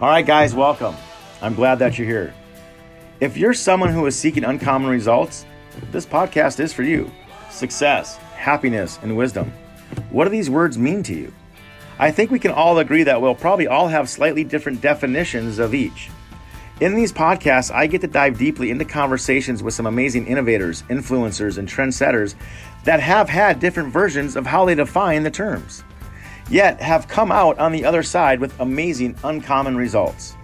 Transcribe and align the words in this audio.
All 0.00 0.08
right, 0.08 0.24
guys, 0.24 0.54
welcome. 0.54 0.94
I'm 1.42 1.56
glad 1.56 1.80
that 1.80 1.98
you're 1.98 2.06
here. 2.06 2.32
If 3.18 3.36
you're 3.36 3.52
someone 3.52 3.88
who 3.88 4.06
is 4.06 4.16
seeking 4.16 4.44
uncommon 4.44 4.88
results, 4.88 5.44
this 5.90 6.06
podcast 6.06 6.60
is 6.60 6.72
for 6.72 6.84
you. 6.84 7.10
Success, 7.50 8.16
happiness, 8.36 9.00
and 9.02 9.16
wisdom. 9.16 9.52
What 10.10 10.22
do 10.22 10.30
these 10.30 10.48
words 10.48 10.78
mean 10.78 11.02
to 11.02 11.14
you? 11.14 11.32
I 11.98 12.12
think 12.12 12.30
we 12.30 12.38
can 12.38 12.52
all 12.52 12.78
agree 12.78 13.02
that 13.02 13.20
we'll 13.20 13.34
probably 13.34 13.66
all 13.66 13.88
have 13.88 14.08
slightly 14.08 14.44
different 14.44 14.80
definitions 14.80 15.58
of 15.58 15.74
each. 15.74 16.10
In 16.80 16.94
these 16.94 17.12
podcasts, 17.12 17.74
I 17.74 17.88
get 17.88 18.00
to 18.02 18.06
dive 18.06 18.38
deeply 18.38 18.70
into 18.70 18.84
conversations 18.84 19.64
with 19.64 19.74
some 19.74 19.86
amazing 19.86 20.28
innovators, 20.28 20.82
influencers, 20.82 21.58
and 21.58 21.68
trendsetters 21.68 22.36
that 22.84 23.00
have 23.00 23.28
had 23.28 23.58
different 23.58 23.92
versions 23.92 24.36
of 24.36 24.46
how 24.46 24.64
they 24.64 24.76
define 24.76 25.24
the 25.24 25.30
terms, 25.32 25.82
yet 26.50 26.80
have 26.80 27.08
come 27.08 27.30
out 27.30 27.58
on 27.58 27.72
the 27.72 27.84
other 27.84 28.02
side 28.02 28.40
with 28.40 28.58
amazing, 28.60 29.16
uncommon 29.24 29.76
results. 29.76 30.36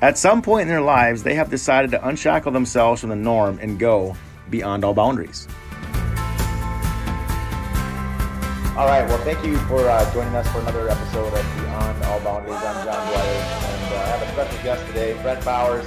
At 0.00 0.16
some 0.16 0.42
point 0.42 0.62
in 0.62 0.68
their 0.68 0.80
lives, 0.80 1.22
they 1.22 1.34
have 1.34 1.50
decided 1.50 1.90
to 1.90 2.06
unshackle 2.06 2.52
themselves 2.52 3.00
from 3.00 3.10
the 3.10 3.16
norm 3.16 3.58
and 3.60 3.78
go 3.78 4.16
beyond 4.48 4.84
all 4.84 4.94
boundaries. 4.94 5.48
All 8.78 8.86
right. 8.86 9.04
Well, 9.08 9.18
thank 9.24 9.44
you 9.44 9.58
for 9.66 9.88
uh, 9.88 10.14
joining 10.14 10.36
us 10.36 10.48
for 10.52 10.60
another 10.60 10.88
episode 10.88 11.34
of 11.34 11.56
Beyond 11.56 12.04
All 12.04 12.20
Boundaries. 12.20 12.54
I'm 12.54 12.84
John 12.84 13.08
Dwyer, 13.08 13.20
and 13.20 13.92
uh, 13.92 13.96
I 13.96 14.06
have 14.06 14.22
a 14.22 14.32
special 14.32 14.62
guest 14.62 14.86
today, 14.86 15.20
Brent 15.20 15.44
Bowers. 15.44 15.84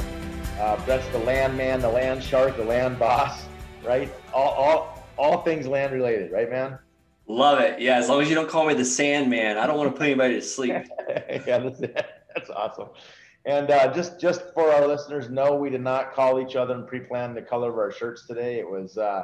Uh, 0.60 0.76
the 1.14 1.20
land 1.20 1.56
man, 1.58 1.80
the 1.80 1.90
land 1.90 2.22
shark, 2.22 2.58
the 2.58 2.66
land 2.66 3.00
boss, 3.00 3.46
right? 3.86 4.14
All, 4.34 4.50
all, 4.50 5.08
all 5.18 5.42
things 5.44 5.66
land 5.68 5.94
related, 5.94 6.34
right, 6.34 6.50
man? 6.52 6.78
Love 7.28 7.60
it. 7.60 7.80
Yeah, 7.80 7.98
as 7.98 8.10
long 8.10 8.22
as 8.22 8.30
you 8.30 8.36
don't 8.36 8.50
call 8.50 8.66
me 8.66 8.74
the 8.74 8.86
Sandman, 8.86 9.58
I 9.58 9.66
don't 9.66 9.78
want 9.78 9.92
to 9.92 9.98
put 9.98 10.06
anybody 10.06 10.36
to 10.36 10.42
sleep. 10.42 10.72
yeah, 11.10 11.60
that's, 11.60 11.80
that's 11.80 12.50
awesome. 12.50 12.90
And 13.46 13.72
uh, 13.72 13.94
just 13.94 14.20
just 14.20 14.44
for 14.54 14.72
our 14.72 14.88
listeners, 14.88 15.30
no, 15.30 15.56
we 15.56 15.70
did 15.70 15.82
not 15.82 16.14
call 16.14 16.40
each 16.40 16.56
other 16.56 16.76
and 16.76 16.88
pre-plan 16.88 17.34
the 17.34 17.42
color 17.42 17.70
of 17.70 17.78
our 17.78 17.92
shirts 17.92 18.28
today. 18.28 18.60
It 18.60 18.70
was 18.70 18.98
uh, 18.98 19.24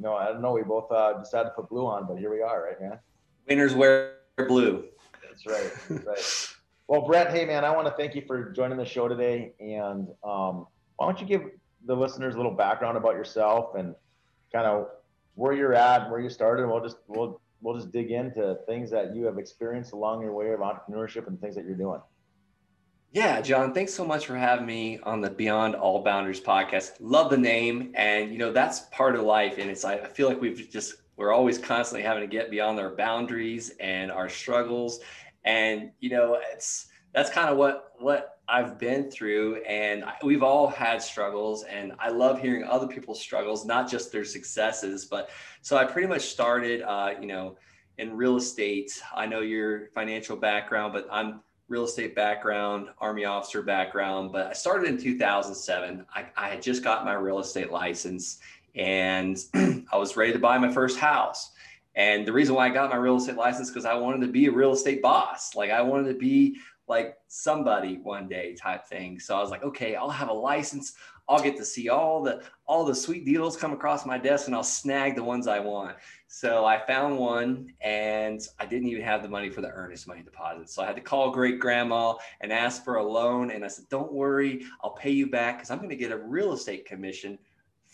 you 0.00 0.04
know, 0.04 0.14
I 0.14 0.32
don't 0.32 0.40
know. 0.40 0.52
We 0.52 0.62
both 0.62 0.90
uh, 0.90 1.18
decided 1.18 1.50
to 1.50 1.54
put 1.54 1.68
blue 1.68 1.86
on, 1.86 2.06
but 2.06 2.16
here 2.16 2.32
we 2.32 2.40
are, 2.40 2.64
right, 2.64 2.80
man? 2.80 2.98
Winners 3.46 3.74
wear 3.74 4.14
blue. 4.48 4.84
That's 5.22 5.44
right. 5.46 5.72
That's 5.90 6.06
right. 6.06 6.56
well, 6.88 7.02
Brett, 7.02 7.30
hey, 7.30 7.44
man, 7.44 7.66
I 7.66 7.70
want 7.76 7.86
to 7.86 7.92
thank 7.92 8.14
you 8.14 8.22
for 8.26 8.50
joining 8.50 8.78
the 8.78 8.84
show 8.86 9.08
today. 9.08 9.52
And 9.60 10.08
um, 10.24 10.66
why 10.96 11.06
don't 11.06 11.20
you 11.20 11.26
give 11.26 11.42
the 11.84 11.94
listeners 11.94 12.34
a 12.34 12.38
little 12.38 12.54
background 12.54 12.96
about 12.96 13.12
yourself 13.12 13.74
and 13.74 13.94
kind 14.50 14.66
of 14.66 14.88
where 15.34 15.52
you're 15.52 15.74
at, 15.74 16.10
where 16.10 16.20
you 16.20 16.30
started. 16.30 16.66
We'll 16.66 16.82
just 16.82 16.98
we'll 17.06 17.40
we'll 17.60 17.76
just 17.76 17.92
dig 17.92 18.10
into 18.10 18.58
things 18.66 18.90
that 18.90 19.14
you 19.14 19.24
have 19.24 19.38
experienced 19.38 19.92
along 19.92 20.22
your 20.22 20.32
way 20.32 20.50
of 20.50 20.60
entrepreneurship 20.60 21.26
and 21.26 21.40
things 21.40 21.54
that 21.54 21.64
you're 21.64 21.74
doing. 21.74 22.00
Yeah, 23.12 23.40
John, 23.40 23.74
thanks 23.74 23.92
so 23.92 24.04
much 24.04 24.26
for 24.26 24.36
having 24.36 24.66
me 24.66 25.00
on 25.02 25.20
the 25.20 25.30
Beyond 25.30 25.74
All 25.74 26.04
Boundaries 26.04 26.40
podcast. 26.40 26.92
Love 27.00 27.28
the 27.28 27.36
name. 27.36 27.92
And, 27.96 28.30
you 28.30 28.38
know, 28.38 28.52
that's 28.52 28.82
part 28.92 29.16
of 29.16 29.22
life. 29.22 29.58
And 29.58 29.68
it's, 29.68 29.84
I 29.84 29.98
feel 29.98 30.28
like 30.28 30.40
we've 30.40 30.70
just, 30.70 30.94
we're 31.16 31.32
always 31.32 31.58
constantly 31.58 32.06
having 32.06 32.22
to 32.22 32.28
get 32.28 32.52
beyond 32.52 32.78
our 32.78 32.94
boundaries 32.94 33.72
and 33.80 34.12
our 34.12 34.28
struggles. 34.28 35.00
And, 35.44 35.90
you 35.98 36.10
know, 36.10 36.38
it's, 36.52 36.86
that's 37.12 37.30
kind 37.30 37.48
of 37.48 37.56
what, 37.56 37.92
what 37.98 38.38
I've 38.48 38.78
been 38.78 39.10
through. 39.10 39.56
And 39.62 40.04
we've 40.22 40.42
all 40.42 40.68
had 40.68 41.02
struggles. 41.02 41.64
And 41.64 41.92
I 41.98 42.10
love 42.10 42.40
hearing 42.40 42.64
other 42.64 42.86
people's 42.86 43.20
struggles, 43.20 43.64
not 43.64 43.90
just 43.90 44.12
their 44.12 44.24
successes. 44.24 45.04
But 45.04 45.30
so 45.62 45.76
I 45.76 45.84
pretty 45.84 46.08
much 46.08 46.22
started, 46.22 46.82
uh, 46.82 47.14
you 47.20 47.26
know, 47.26 47.56
in 47.98 48.16
real 48.16 48.36
estate. 48.36 48.92
I 49.14 49.26
know 49.26 49.40
your 49.40 49.88
financial 49.94 50.36
background, 50.36 50.92
but 50.92 51.06
I'm, 51.10 51.40
real 51.70 51.84
estate 51.84 52.16
background, 52.16 52.88
Army 52.98 53.24
officer 53.24 53.62
background, 53.62 54.32
but 54.32 54.48
I 54.48 54.52
started 54.52 54.88
in 54.88 54.98
2007. 54.98 56.04
I, 56.12 56.26
I 56.36 56.48
had 56.48 56.60
just 56.60 56.82
got 56.82 57.04
my 57.04 57.14
real 57.14 57.38
estate 57.38 57.70
license 57.70 58.40
and 58.74 59.38
I 59.54 59.96
was 59.96 60.16
ready 60.16 60.32
to 60.32 60.38
buy 60.38 60.58
my 60.58 60.70
first 60.70 60.98
house. 60.98 61.52
And 61.94 62.26
the 62.26 62.32
reason 62.32 62.56
why 62.56 62.66
I 62.66 62.70
got 62.70 62.90
my 62.90 62.96
real 62.96 63.16
estate 63.16 63.36
license 63.36 63.70
because 63.70 63.84
I 63.84 63.94
wanted 63.94 64.26
to 64.26 64.32
be 64.32 64.46
a 64.46 64.52
real 64.52 64.72
estate 64.72 65.00
boss. 65.00 65.54
Like 65.54 65.70
I 65.70 65.80
wanted 65.80 66.12
to 66.12 66.18
be 66.18 66.56
like 66.90 67.16
somebody 67.28 67.98
one 68.02 68.28
day 68.28 68.54
type 68.54 68.84
thing. 68.84 69.20
So 69.20 69.36
I 69.36 69.40
was 69.40 69.50
like, 69.50 69.62
okay, 69.62 69.94
I'll 69.94 70.10
have 70.10 70.28
a 70.28 70.34
license. 70.34 70.94
I'll 71.28 71.40
get 71.40 71.56
to 71.58 71.64
see 71.64 71.88
all 71.88 72.20
the 72.20 72.42
all 72.66 72.84
the 72.84 72.94
sweet 72.94 73.24
deals 73.24 73.56
come 73.56 73.72
across 73.72 74.04
my 74.04 74.18
desk 74.18 74.48
and 74.48 74.54
I'll 74.54 74.64
snag 74.64 75.14
the 75.14 75.22
ones 75.22 75.46
I 75.46 75.60
want. 75.60 75.96
So 76.26 76.64
I 76.64 76.84
found 76.84 77.16
one 77.16 77.72
and 77.80 78.40
I 78.58 78.66
didn't 78.66 78.88
even 78.88 79.04
have 79.04 79.22
the 79.22 79.28
money 79.28 79.50
for 79.50 79.60
the 79.60 79.70
earnest 79.70 80.08
money 80.08 80.22
deposit. 80.22 80.68
So 80.68 80.82
I 80.82 80.86
had 80.86 80.96
to 80.96 81.02
call 81.02 81.30
great 81.30 81.60
grandma 81.60 82.14
and 82.40 82.52
ask 82.52 82.84
for 82.84 82.96
a 82.96 83.04
loan. 83.04 83.52
And 83.52 83.64
I 83.64 83.68
said, 83.68 83.84
don't 83.88 84.12
worry, 84.12 84.64
I'll 84.82 84.94
pay 84.94 85.10
you 85.10 85.30
back 85.30 85.58
because 85.58 85.70
I'm 85.70 85.78
going 85.78 85.90
to 85.90 85.96
get 85.96 86.10
a 86.10 86.18
real 86.18 86.52
estate 86.52 86.84
commission 86.84 87.38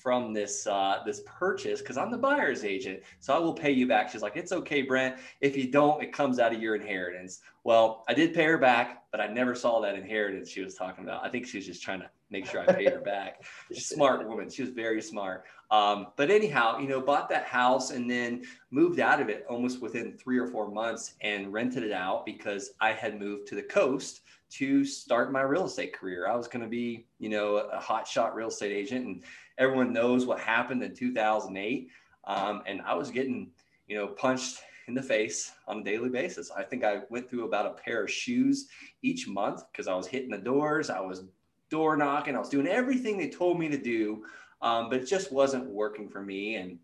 from 0.06 0.32
this 0.32 0.68
uh, 0.68 1.00
this 1.04 1.22
purchase 1.26 1.80
because 1.80 1.96
I'm 1.96 2.12
the 2.12 2.16
buyer's 2.16 2.62
agent. 2.62 3.02
So 3.18 3.34
I 3.34 3.40
will 3.40 3.52
pay 3.52 3.72
you 3.72 3.88
back. 3.88 4.08
She's 4.08 4.22
like, 4.22 4.36
it's 4.36 4.52
okay, 4.52 4.82
Brent. 4.82 5.16
If 5.40 5.56
you 5.56 5.68
don't, 5.68 6.00
it 6.00 6.12
comes 6.12 6.38
out 6.38 6.54
of 6.54 6.62
your 6.62 6.76
inheritance. 6.76 7.40
Well, 7.64 8.04
I 8.06 8.14
did 8.14 8.32
pay 8.32 8.44
her 8.44 8.56
back, 8.56 9.02
but 9.10 9.20
I 9.20 9.26
never 9.26 9.56
saw 9.56 9.80
that 9.80 9.96
inheritance 9.96 10.48
she 10.48 10.60
was 10.62 10.76
talking 10.76 11.02
about. 11.02 11.26
I 11.26 11.28
think 11.28 11.44
she 11.44 11.58
was 11.58 11.66
just 11.66 11.82
trying 11.82 11.98
to 12.02 12.10
make 12.30 12.46
sure 12.46 12.60
I 12.60 12.72
paid 12.72 12.92
her 12.92 13.00
back. 13.00 13.42
She's 13.68 13.78
a 13.78 13.94
smart 13.96 14.28
woman. 14.28 14.48
She 14.48 14.62
was 14.62 14.70
very 14.70 15.02
smart. 15.02 15.42
Um, 15.72 16.06
but 16.14 16.30
anyhow, 16.30 16.78
you 16.78 16.86
know, 16.86 17.00
bought 17.00 17.28
that 17.30 17.46
house 17.46 17.90
and 17.90 18.08
then 18.08 18.44
moved 18.70 19.00
out 19.00 19.20
of 19.20 19.28
it 19.28 19.44
almost 19.50 19.82
within 19.82 20.12
three 20.12 20.38
or 20.38 20.46
four 20.46 20.70
months 20.70 21.14
and 21.20 21.52
rented 21.52 21.82
it 21.82 21.90
out 21.90 22.24
because 22.24 22.70
I 22.80 22.92
had 22.92 23.18
moved 23.18 23.48
to 23.48 23.56
the 23.56 23.62
coast 23.64 24.20
to 24.50 24.84
start 24.84 25.32
my 25.32 25.42
real 25.42 25.66
estate 25.66 25.92
career. 25.92 26.28
I 26.28 26.36
was 26.36 26.48
going 26.48 26.62
to 26.62 26.68
be, 26.68 27.06
you 27.18 27.28
know, 27.28 27.56
a 27.56 27.80
hot 27.80 28.06
shot 28.06 28.34
real 28.34 28.48
estate 28.48 28.72
agent 28.72 29.06
and 29.06 29.24
everyone 29.58 29.92
knows 29.92 30.26
what 30.26 30.38
happened 30.38 30.82
in 30.82 30.94
2008. 30.94 31.88
Um, 32.24 32.62
and 32.66 32.82
I 32.82 32.94
was 32.94 33.10
getting, 33.10 33.50
you 33.86 33.96
know, 33.96 34.08
punched 34.08 34.60
in 34.88 34.94
the 34.94 35.02
face 35.02 35.52
on 35.66 35.78
a 35.78 35.84
daily 35.84 36.08
basis. 36.08 36.50
I 36.50 36.62
think 36.62 36.84
I 36.84 37.00
went 37.10 37.28
through 37.28 37.46
about 37.46 37.66
a 37.66 37.82
pair 37.82 38.04
of 38.04 38.10
shoes 38.10 38.68
each 39.02 39.26
month 39.26 39.62
because 39.70 39.88
I 39.88 39.94
was 39.94 40.06
hitting 40.06 40.30
the 40.30 40.38
doors, 40.38 40.90
I 40.90 41.00
was 41.00 41.24
door 41.70 41.96
knocking, 41.96 42.36
I 42.36 42.38
was 42.38 42.48
doing 42.48 42.68
everything 42.68 43.18
they 43.18 43.28
told 43.28 43.58
me 43.58 43.68
to 43.68 43.78
do 43.78 44.22
um, 44.62 44.88
but 44.88 45.00
it 45.00 45.06
just 45.06 45.32
wasn't 45.32 45.66
working 45.66 46.08
for 46.08 46.22
me. 46.22 46.56
And 46.56 46.78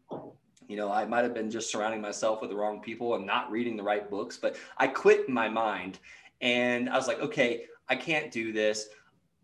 you 0.68 0.76
know, 0.76 0.90
I 0.90 1.04
might 1.04 1.24
have 1.24 1.34
been 1.34 1.50
just 1.50 1.70
surrounding 1.70 2.00
myself 2.00 2.40
with 2.40 2.50
the 2.50 2.56
wrong 2.56 2.80
people 2.80 3.14
and 3.14 3.26
not 3.26 3.50
reading 3.50 3.76
the 3.76 3.82
right 3.82 4.08
books. 4.08 4.38
But 4.40 4.56
I 4.78 4.86
quit 4.86 5.28
in 5.28 5.34
my 5.34 5.48
mind, 5.48 5.98
and 6.42 6.90
I 6.90 6.96
was 6.96 7.06
like, 7.06 7.20
okay, 7.20 7.64
I 7.88 7.96
can't 7.96 8.30
do 8.30 8.52
this. 8.52 8.88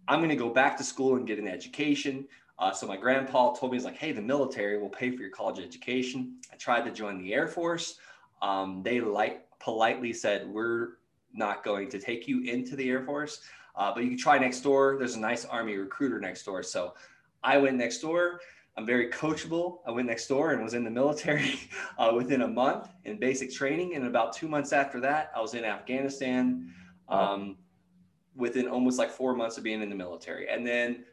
I'm 0.09 0.19
going 0.19 0.31
to 0.31 0.37
go 0.37 0.51
back 0.51 0.77
to 0.79 0.85
school 0.85 1.17
and 1.17 1.27
get 1.27 1.39
an 1.39 1.49
education. 1.49 2.27
Uh, 2.59 2.73
so 2.73 2.87
my 2.87 2.97
grandpa 2.97 3.53
told 3.53 3.73
me, 3.73 3.79
he's 3.79 3.85
like, 3.85 3.97
hey, 3.97 4.11
the 4.11 4.21
military 4.21 4.79
will 4.79 4.89
pay 4.89 5.11
for 5.13 5.23
your 5.23 5.31
college 5.31 5.65
education. 5.65 6.37
I 6.53 6.57
tried 6.57 6.85
to 6.87 6.91
join 6.91 7.19
the 7.19 7.33
Air 7.33 7.47
Force. 7.47 7.99
Um, 8.43 8.83
they 8.83 9.01
like 9.01 9.47
politely 9.61 10.13
said, 10.13 10.49
we're 10.49 10.99
not 11.33 11.63
going 11.63 11.89
to 11.91 12.01
take 12.01 12.27
you 12.27 12.43
into 12.43 12.75
the 12.75 12.89
Air 12.91 13.03
Force, 13.03 13.41
uh, 13.77 13.93
but 13.95 14.03
you 14.03 14.09
can 14.09 14.19
try 14.19 14.39
next 14.39 14.61
door. 14.61 14.97
There's 14.99 15.15
a 15.15 15.21
nice 15.21 15.45
Army 15.45 15.77
recruiter 15.77 16.19
next 16.19 16.45
door. 16.45 16.65
So 16.65 16.95
I 17.45 17.59
went 17.59 17.77
next 17.77 17.99
door. 17.99 18.41
I'm 18.77 18.87
very 18.87 19.09
coachable. 19.11 19.79
I 19.87 19.91
went 19.91 20.09
next 20.09 20.27
door 20.27 20.53
and 20.53 20.63
was 20.63 20.75
in 20.75 20.85
the 20.85 20.91
military 20.91 21.61
uh, 21.99 22.13
within 22.15 22.43
a 22.43 22.49
month 22.49 22.89
in 23.05 23.19
basic 23.19 23.53
training. 23.53 23.95
And 23.95 24.07
about 24.07 24.33
two 24.33 24.49
months 24.49 24.73
after 24.73 25.01
that, 25.01 25.31
I 25.37 25.41
was 25.41 25.55
in 25.55 25.65
Afghanistan 25.65 26.73
um, 27.09 27.57
within 28.37 28.69
almost 28.69 28.99
like 28.99 29.11
four 29.11 29.35
months 29.35 29.59
of 29.59 29.65
being 29.65 29.83
in 29.83 29.89
the 29.89 29.95
military. 29.95 30.49
And 30.49 30.67
then 30.67 31.05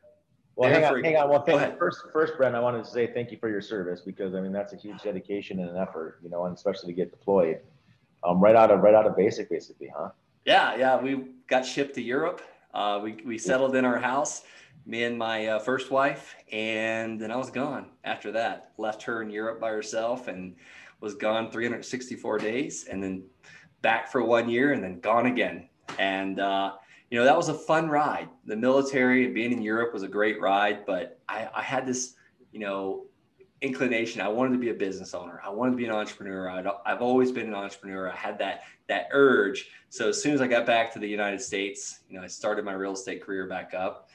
well, 0.55 0.69
hang 0.69 0.85
on, 0.85 1.03
hang 1.03 1.17
on. 1.17 1.29
Well, 1.29 1.41
thank, 1.41 1.77
first, 1.77 1.99
first, 2.13 2.37
Brent, 2.37 2.55
I 2.55 2.59
wanted 2.61 2.85
to 2.85 2.89
say 2.89 3.07
thank 3.07 3.29
you 3.31 3.37
for 3.37 3.49
your 3.49 3.61
service 3.61 4.01
because 4.01 4.33
I 4.35 4.39
mean 4.39 4.53
that's 4.53 4.71
a 4.71 4.77
huge 4.77 5.01
dedication 5.01 5.59
and 5.59 5.69
an 5.69 5.77
effort, 5.77 6.19
you 6.23 6.29
know, 6.29 6.45
and 6.45 6.55
especially 6.55 6.93
to 6.93 6.95
get 6.95 7.11
deployed, 7.11 7.59
um, 8.23 8.39
right 8.39 8.55
out 8.55 8.71
of 8.71 8.79
right 8.79 8.93
out 8.93 9.05
of 9.05 9.17
basic, 9.17 9.49
basically, 9.49 9.91
huh? 9.95 10.09
Yeah, 10.45 10.75
yeah. 10.77 10.97
We 10.97 11.25
got 11.47 11.65
shipped 11.65 11.95
to 11.95 12.01
Europe. 12.01 12.41
Uh, 12.73 12.99
we 13.03 13.17
we 13.25 13.37
settled 13.37 13.75
in 13.75 13.83
our 13.83 13.99
house 13.99 14.43
me 14.85 15.03
and 15.03 15.17
my 15.17 15.47
uh, 15.47 15.59
first 15.59 15.91
wife, 15.91 16.35
and 16.51 17.19
then 17.19 17.31
I 17.31 17.35
was 17.37 17.49
gone 17.49 17.87
after 18.03 18.31
that. 18.33 18.71
Left 18.77 19.01
her 19.03 19.21
in 19.21 19.29
Europe 19.29 19.59
by 19.59 19.69
herself 19.69 20.27
and 20.27 20.55
was 21.01 21.15
gone 21.15 21.51
364 21.51 22.37
days, 22.39 22.85
and 22.89 23.01
then 23.01 23.23
back 23.81 24.11
for 24.11 24.23
one 24.23 24.49
year, 24.49 24.73
and 24.73 24.83
then 24.83 24.99
gone 24.99 25.25
again. 25.25 25.69
And 25.99 26.39
uh, 26.39 26.73
you 27.09 27.17
know 27.17 27.25
that 27.25 27.37
was 27.37 27.49
a 27.49 27.53
fun 27.53 27.89
ride. 27.89 28.29
The 28.45 28.55
military 28.55 29.25
and 29.25 29.33
being 29.33 29.51
in 29.51 29.61
Europe 29.61 29.93
was 29.93 30.03
a 30.03 30.07
great 30.07 30.41
ride, 30.41 30.85
but 30.85 31.19
I, 31.29 31.49
I 31.53 31.61
had 31.61 31.85
this, 31.85 32.15
you 32.51 32.59
know, 32.59 33.05
inclination. 33.61 34.21
I 34.21 34.27
wanted 34.27 34.53
to 34.53 34.59
be 34.59 34.69
a 34.69 34.73
business 34.73 35.13
owner. 35.13 35.41
I 35.43 35.49
wanted 35.49 35.71
to 35.71 35.77
be 35.77 35.85
an 35.85 35.91
entrepreneur. 35.91 36.49
i 36.49 36.89
have 36.89 37.01
always 37.01 37.31
been 37.31 37.47
an 37.47 37.53
entrepreneur. 37.53 38.09
I 38.09 38.15
had 38.15 38.37
that 38.39 38.63
that 38.87 39.07
urge. 39.11 39.69
So 39.89 40.09
as 40.09 40.21
soon 40.21 40.33
as 40.33 40.41
I 40.41 40.47
got 40.47 40.65
back 40.65 40.93
to 40.93 40.99
the 40.99 41.07
United 41.07 41.41
States, 41.41 42.01
you 42.09 42.17
know, 42.17 42.23
I 42.23 42.27
started 42.27 42.65
my 42.65 42.73
real 42.73 42.93
estate 42.93 43.23
career 43.23 43.47
back 43.47 43.73
up 43.73 44.09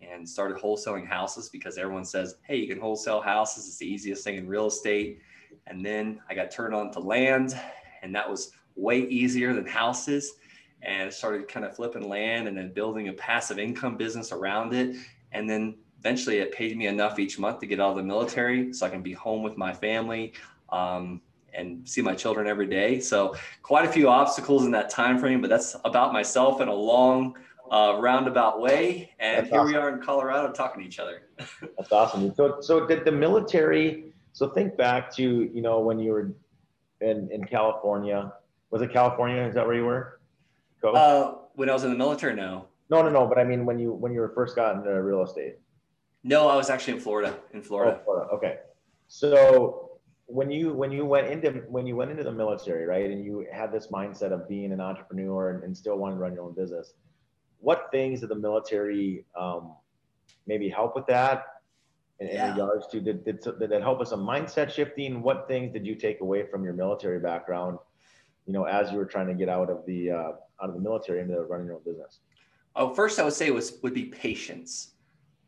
and 0.00 0.28
started 0.28 0.56
wholesaling 0.58 1.06
houses 1.06 1.48
because 1.48 1.78
everyone 1.78 2.04
says, 2.04 2.36
hey, 2.42 2.56
you 2.56 2.68
can 2.68 2.80
wholesale 2.80 3.20
houses. 3.20 3.66
It's 3.66 3.78
the 3.78 3.86
easiest 3.86 4.24
thing 4.24 4.36
in 4.36 4.46
real 4.46 4.66
estate. 4.66 5.20
And 5.66 5.84
then 5.84 6.20
I 6.28 6.34
got 6.34 6.50
turned 6.50 6.74
on 6.74 6.90
to 6.92 7.00
land, 7.00 7.58
and 8.02 8.14
that 8.14 8.28
was 8.28 8.52
way 8.76 9.00
easier 9.00 9.52
than 9.52 9.66
houses. 9.66 10.34
And 10.82 11.12
started 11.12 11.48
kind 11.48 11.64
of 11.64 11.74
flipping 11.74 12.08
land 12.08 12.48
and 12.48 12.56
then 12.56 12.72
building 12.72 13.08
a 13.08 13.12
passive 13.12 13.58
income 13.58 13.96
business 13.96 14.32
around 14.32 14.74
it. 14.74 14.96
And 15.32 15.48
then 15.48 15.76
eventually 15.98 16.38
it 16.38 16.52
paid 16.52 16.76
me 16.76 16.86
enough 16.86 17.18
each 17.18 17.38
month 17.38 17.60
to 17.60 17.66
get 17.66 17.80
out 17.80 17.90
of 17.90 17.96
the 17.96 18.02
military 18.02 18.72
so 18.72 18.86
I 18.86 18.90
can 18.90 19.02
be 19.02 19.12
home 19.12 19.42
with 19.42 19.56
my 19.56 19.72
family 19.72 20.32
um, 20.70 21.20
and 21.52 21.88
see 21.88 22.02
my 22.02 22.14
children 22.14 22.46
every 22.46 22.66
day. 22.66 23.00
So 23.00 23.34
quite 23.62 23.88
a 23.88 23.92
few 23.92 24.08
obstacles 24.08 24.64
in 24.64 24.70
that 24.72 24.90
time 24.90 25.18
frame, 25.18 25.40
but 25.40 25.50
that's 25.50 25.74
about 25.84 26.12
myself 26.12 26.60
in 26.60 26.68
a 26.68 26.74
long 26.74 27.36
uh, 27.70 27.96
roundabout 27.98 28.60
way. 28.60 29.10
And 29.18 29.38
that's 29.38 29.50
here 29.50 29.60
awesome. 29.60 29.72
we 29.72 29.78
are 29.78 29.88
in 29.94 30.00
Colorado 30.00 30.52
talking 30.52 30.82
to 30.82 30.86
each 30.86 30.98
other. 30.98 31.22
that's 31.76 31.90
awesome. 31.90 32.34
So, 32.34 32.60
so 32.60 32.86
did 32.86 33.04
the 33.04 33.12
military, 33.12 34.12
so 34.32 34.48
think 34.48 34.76
back 34.76 35.12
to, 35.16 35.22
you 35.22 35.62
know, 35.62 35.80
when 35.80 35.98
you 35.98 36.12
were 36.12 36.32
in, 37.00 37.28
in 37.32 37.44
California, 37.44 38.32
was 38.70 38.82
it 38.82 38.92
California? 38.92 39.42
Is 39.42 39.54
that 39.54 39.66
where 39.66 39.76
you 39.76 39.84
were? 39.84 40.15
Uh, 40.94 41.34
when 41.54 41.70
I 41.70 41.72
was 41.72 41.84
in 41.84 41.90
the 41.90 41.96
military, 41.96 42.34
no. 42.34 42.68
No, 42.90 43.02
no, 43.02 43.10
no. 43.10 43.26
But 43.26 43.38
I 43.38 43.44
mean, 43.44 43.66
when 43.66 43.78
you 43.78 43.92
when 43.92 44.12
you 44.12 44.20
were 44.20 44.32
first 44.34 44.54
got 44.54 44.76
into 44.76 44.90
real 45.02 45.22
estate. 45.22 45.58
No, 46.22 46.48
I 46.48 46.56
was 46.56 46.70
actually 46.70 46.94
in 46.94 47.00
Florida. 47.00 47.38
In 47.52 47.62
Florida. 47.62 47.98
Oh, 48.00 48.04
Florida. 48.04 48.32
Okay. 48.32 48.58
So 49.08 49.86
when 50.26 50.50
you 50.50 50.72
when 50.72 50.90
you 50.90 51.04
went 51.04 51.28
into 51.28 51.50
when 51.68 51.86
you 51.86 51.96
went 51.96 52.10
into 52.10 52.24
the 52.24 52.32
military, 52.32 52.84
right, 52.84 53.10
and 53.10 53.24
you 53.24 53.46
had 53.52 53.72
this 53.72 53.88
mindset 53.88 54.32
of 54.32 54.48
being 54.48 54.72
an 54.72 54.80
entrepreneur 54.80 55.50
and, 55.50 55.64
and 55.64 55.76
still 55.76 55.96
wanting 55.96 56.18
to 56.18 56.22
run 56.22 56.34
your 56.34 56.44
own 56.44 56.54
business, 56.54 56.94
what 57.60 57.88
things 57.90 58.20
did 58.20 58.28
the 58.28 58.36
military 58.36 59.24
um, 59.38 59.74
maybe 60.46 60.68
help 60.68 60.94
with 60.94 61.06
that? 61.06 61.46
In, 62.18 62.28
yeah. 62.28 62.46
in 62.46 62.50
regards 62.52 62.86
to 62.88 63.00
did, 63.00 63.24
did 63.24 63.40
did 63.40 63.70
that 63.70 63.82
help 63.82 64.00
us 64.00 64.12
a 64.12 64.16
mindset 64.16 64.70
shifting? 64.70 65.22
What 65.22 65.46
things 65.46 65.72
did 65.72 65.86
you 65.86 65.94
take 65.94 66.20
away 66.20 66.44
from 66.46 66.64
your 66.64 66.72
military 66.72 67.20
background? 67.20 67.78
You 68.46 68.52
know, 68.52 68.64
as 68.64 68.90
you 68.90 68.98
were 68.98 69.06
trying 69.06 69.26
to 69.28 69.34
get 69.34 69.48
out 69.48 69.70
of 69.70 69.84
the 69.86 70.10
uh, 70.10 70.32
out 70.62 70.68
of 70.68 70.74
the 70.74 70.80
military 70.80 71.20
into 71.20 71.40
running 71.42 71.66
your 71.66 71.76
own 71.76 71.82
business. 71.84 72.20
Oh, 72.74 72.94
first 72.94 73.18
I 73.18 73.24
would 73.24 73.32
say 73.32 73.50
was 73.50 73.78
would 73.82 73.94
be 73.94 74.06
patience. 74.06 74.92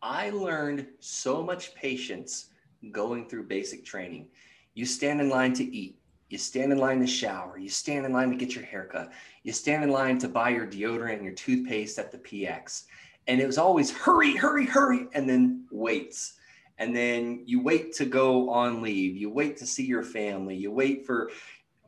I 0.00 0.31
learned 0.31 0.87
so 1.00 1.43
much 1.43 1.75
patience 1.75 2.50
going 2.93 3.28
through 3.28 3.44
basic 3.44 3.84
training. 3.84 4.28
You 4.75 4.87
stand 4.87 5.20
in 5.20 5.28
line 5.28 5.52
to 5.55 5.64
eat. 5.64 5.99
You 6.28 6.38
stand 6.38 6.72
in 6.72 6.78
line 6.78 7.00
to 7.00 7.06
shower. 7.06 7.58
You 7.58 7.69
stand 7.69 8.06
in 8.06 8.12
line 8.12 8.31
to 8.31 8.37
get 8.37 8.55
your 8.55 8.64
haircut. 8.64 9.12
You 9.43 9.52
stand 9.52 9.82
in 9.82 9.90
line 9.90 10.19
to 10.19 10.28
buy 10.28 10.50
your 10.50 10.66
deodorant 10.66 11.14
and 11.14 11.25
your 11.25 11.32
toothpaste 11.32 11.99
at 11.99 12.12
the 12.12 12.19
PX. 12.19 12.84
And 13.26 13.40
it 13.40 13.46
was 13.46 13.58
always 13.58 13.90
hurry, 13.90 14.37
hurry, 14.37 14.66
hurry, 14.66 15.08
and 15.14 15.28
then 15.28 15.66
waits. 15.70 16.34
And 16.78 16.94
then 16.94 17.43
you 17.44 17.62
wait 17.62 17.93
to 17.94 18.04
go 18.04 18.50
on 18.50 18.82
leave. 18.82 19.16
You 19.16 19.31
wait 19.31 19.56
to 19.58 19.66
see 19.66 19.84
your 19.84 20.02
family. 20.02 20.54
You 20.54 20.70
wait 20.70 21.04
for, 21.04 21.31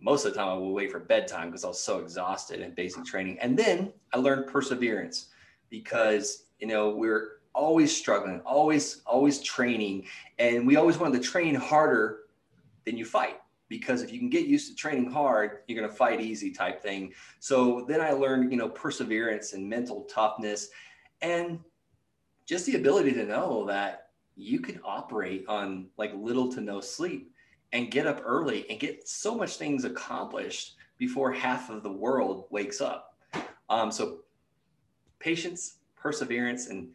most 0.01 0.25
of 0.25 0.33
the 0.33 0.39
time, 0.39 0.49
I 0.49 0.55
would 0.55 0.73
wait 0.73 0.91
for 0.91 0.99
bedtime 0.99 1.49
because 1.49 1.65
I 1.65 1.69
was 1.69 1.81
so 1.81 1.99
exhausted 1.99 2.61
in 2.61 2.73
basic 2.73 3.05
training. 3.05 3.39
And 3.39 3.57
then 3.57 3.93
I 4.13 4.19
learned 4.19 4.47
perseverance 4.47 5.29
because, 5.69 6.45
you 6.59 6.67
know, 6.67 6.91
we're 6.91 7.41
always 7.55 7.95
struggling, 7.95 8.41
always, 8.41 9.03
always 9.07 9.41
training. 9.43 10.07
And 10.39 10.67
we 10.67 10.77
always 10.77 10.99
wanted 10.99 11.23
to 11.23 11.29
train 11.29 11.55
harder 11.55 12.21
than 12.85 12.97
you 12.97 13.05
fight 13.05 13.41
because 13.69 14.03
if 14.03 14.13
you 14.13 14.19
can 14.19 14.31
get 14.31 14.47
used 14.47 14.69
to 14.69 14.75
training 14.75 15.11
hard, 15.11 15.61
you're 15.67 15.79
going 15.79 15.89
to 15.89 15.97
fight 15.97 16.21
easy 16.21 16.51
type 16.51 16.83
thing. 16.83 17.13
So 17.39 17.85
then 17.87 18.01
I 18.01 18.13
learned, 18.13 18.51
you 18.51 18.59
know, 18.59 18.69
perseverance 18.69 19.53
and 19.53 19.69
mental 19.69 20.03
toughness 20.05 20.71
and 21.23 21.61
just 22.47 22.67
the 22.67 22.77
ability 22.77 23.13
to 23.13 23.25
know 23.25 23.67
that 23.67 24.09
you 24.35 24.61
can 24.61 24.81
operate 24.85 25.45
on 25.47 25.89
like 25.99 26.13
little 26.15 26.51
to 26.53 26.61
no 26.61 26.81
sleep 26.81 27.33
and 27.73 27.91
get 27.91 28.07
up 28.07 28.23
early 28.25 28.69
and 28.69 28.79
get 28.81 29.09
so 29.09 29.35
much 29.35 29.57
things 29.57 29.85
accomplished 29.85 30.77
before 30.99 31.33
half 31.33 31.71
of 31.71 31.83
the 31.83 31.93
world 31.93 32.47
wakes 32.51 32.81
up. 32.81 33.17
Um, 33.69 33.91
so 33.91 34.21
patience, 35.19 35.77
perseverance, 35.97 36.69
and 36.69 36.89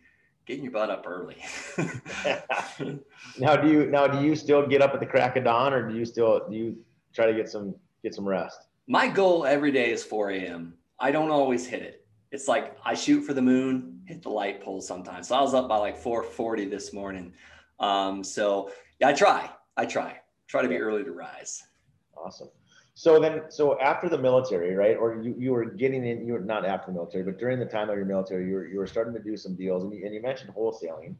getting 0.45 0.63
your 0.63 0.73
butt 0.73 0.89
up 0.89 1.05
early. 1.07 1.37
now, 3.39 3.55
do 3.55 3.67
you 3.69 3.87
now 3.87 4.07
do 4.07 4.25
you 4.25 4.35
still 4.35 4.67
get 4.67 4.81
up 4.81 4.93
at 4.93 4.99
the 4.99 5.05
crack 5.05 5.37
of 5.37 5.45
dawn, 5.45 5.73
or 5.73 5.89
do 5.89 5.95
you 5.95 6.05
still 6.05 6.47
do 6.49 6.55
you 6.55 6.77
try 7.13 7.25
to 7.25 7.33
get 7.33 7.49
some 7.49 7.75
get 8.03 8.13
some 8.13 8.27
rest? 8.27 8.67
My 8.87 9.07
goal 9.07 9.45
every 9.45 9.71
day 9.71 9.91
is 9.91 10.03
4 10.03 10.29
a.m. 10.31 10.75
I 10.99 11.11
don't 11.11 11.31
always 11.31 11.65
hit 11.65 11.81
it. 11.81 12.05
It's 12.31 12.47
like 12.47 12.77
I 12.85 12.93
shoot 12.93 13.21
for 13.21 13.33
the 13.33 13.41
moon, 13.41 14.01
hit 14.05 14.21
the 14.21 14.29
light 14.29 14.61
pole 14.61 14.81
sometimes. 14.81 15.29
So 15.29 15.35
I 15.35 15.41
was 15.41 15.53
up 15.53 15.67
by 15.67 15.77
like 15.77 15.97
4:40 15.97 16.69
this 16.69 16.93
morning. 16.93 17.33
Um, 17.79 18.23
so 18.23 18.71
yeah, 18.99 19.09
I 19.09 19.13
try. 19.13 19.49
I 19.77 19.85
try. 19.85 20.19
Try 20.47 20.61
to 20.61 20.67
be 20.67 20.77
early 20.77 21.03
to 21.03 21.11
rise. 21.11 21.63
Awesome. 22.17 22.49
So 22.93 23.19
then, 23.19 23.43
so 23.49 23.79
after 23.81 24.07
the 24.07 24.17
military, 24.17 24.73
right? 24.73 24.95
Or 24.95 25.21
you, 25.21 25.35
you 25.37 25.51
were 25.51 25.65
getting 25.65 26.05
in, 26.05 26.25
you 26.25 26.33
were 26.33 26.39
not 26.39 26.65
after 26.65 26.87
the 26.87 26.93
military, 26.93 27.23
but 27.23 27.37
during 27.37 27.59
the 27.59 27.65
time 27.65 27.89
of 27.89 27.97
your 27.97 28.05
military, 28.05 28.47
you 28.47 28.53
were, 28.53 28.67
you 28.67 28.77
were 28.77 28.87
starting 28.87 29.13
to 29.13 29.19
do 29.19 29.35
some 29.35 29.53
deals 29.55 29.83
and 29.83 29.91
you, 29.93 30.05
and 30.05 30.13
you 30.13 30.21
mentioned 30.21 30.53
wholesaling, 30.55 31.15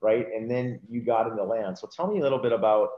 right? 0.00 0.26
And 0.32 0.48
then 0.48 0.78
you 0.88 1.00
got 1.00 1.26
into 1.26 1.42
land. 1.42 1.76
So 1.76 1.88
tell 1.94 2.06
me 2.06 2.20
a 2.20 2.22
little 2.22 2.38
bit 2.38 2.52
about 2.52 2.90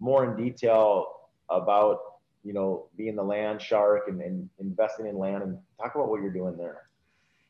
more 0.00 0.24
in 0.24 0.42
detail 0.42 1.06
about, 1.50 1.98
you 2.44 2.54
know, 2.54 2.86
being 2.96 3.14
the 3.14 3.22
land 3.22 3.60
shark 3.60 4.08
and, 4.08 4.22
and 4.22 4.48
investing 4.58 5.06
in 5.06 5.18
land 5.18 5.42
and 5.42 5.58
talk 5.78 5.94
about 5.94 6.08
what 6.08 6.22
you're 6.22 6.32
doing 6.32 6.56
there. 6.56 6.88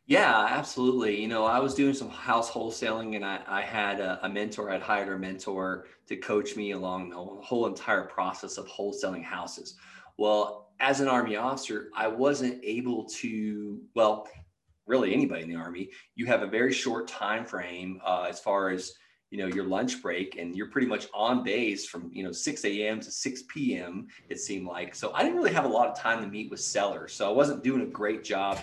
Yeah, 0.09 0.47
absolutely. 0.49 1.21
You 1.21 1.27
know, 1.27 1.45
I 1.45 1.59
was 1.59 1.75
doing 1.75 1.93
some 1.93 2.09
house 2.09 2.49
wholesaling 2.49 3.17
and 3.17 3.25
I, 3.25 3.41
I 3.49 3.61
had 3.61 3.99
a, 3.99 4.21
a, 4.25 4.29
mentor, 4.29 4.71
I'd 4.71 4.81
hired 4.81 5.09
a 5.09 5.19
mentor 5.19 5.87
to 6.07 6.17
coach 6.17 6.55
me 6.55 6.71
along 6.71 7.11
the 7.11 7.17
whole, 7.17 7.67
entire 7.67 8.05
process 8.05 8.57
of 8.57 8.69
wholesaling 8.69 9.25
houses. 9.25 9.75
Well, 10.17 10.71
as 10.79 11.01
an 11.01 11.09
Army 11.09 11.35
officer, 11.35 11.89
I 11.95 12.07
wasn't 12.07 12.61
able 12.63 13.07
to, 13.17 13.81
well, 13.95 14.29
really 14.87 15.13
anybody 15.13 15.43
in 15.43 15.49
the 15.49 15.57
Army, 15.57 15.91
you 16.15 16.27
have 16.27 16.43
a 16.43 16.47
very 16.47 16.73
short 16.73 17.09
time 17.09 17.45
frame 17.45 18.01
uh, 18.07 18.27
as 18.29 18.39
far 18.39 18.71
as 18.71 18.93
you 19.31 19.39
know 19.39 19.53
your 19.53 19.65
lunch 19.65 20.01
break 20.03 20.37
and 20.39 20.55
you're 20.55 20.71
pretty 20.71 20.87
much 20.87 21.09
on 21.13 21.43
base 21.43 21.85
from 21.85 22.09
you 22.13 22.23
know 22.23 22.31
6 22.31 22.65
a.m 22.65 23.01
to 23.01 23.11
6 23.11 23.43
p.m 23.49 24.07
it 24.29 24.39
seemed 24.39 24.69
like 24.69 24.95
so 24.95 25.13
i 25.15 25.23
didn't 25.25 25.37
really 25.37 25.53
have 25.53 25.65
a 25.65 25.69
lot 25.69 25.89
of 25.89 25.99
time 25.99 26.23
to 26.23 26.29
meet 26.29 26.49
with 26.49 26.61
sellers 26.61 27.13
so 27.13 27.29
i 27.29 27.33
wasn't 27.33 27.65
doing 27.65 27.83
a 27.83 27.87
great 27.87 28.23
job 28.23 28.57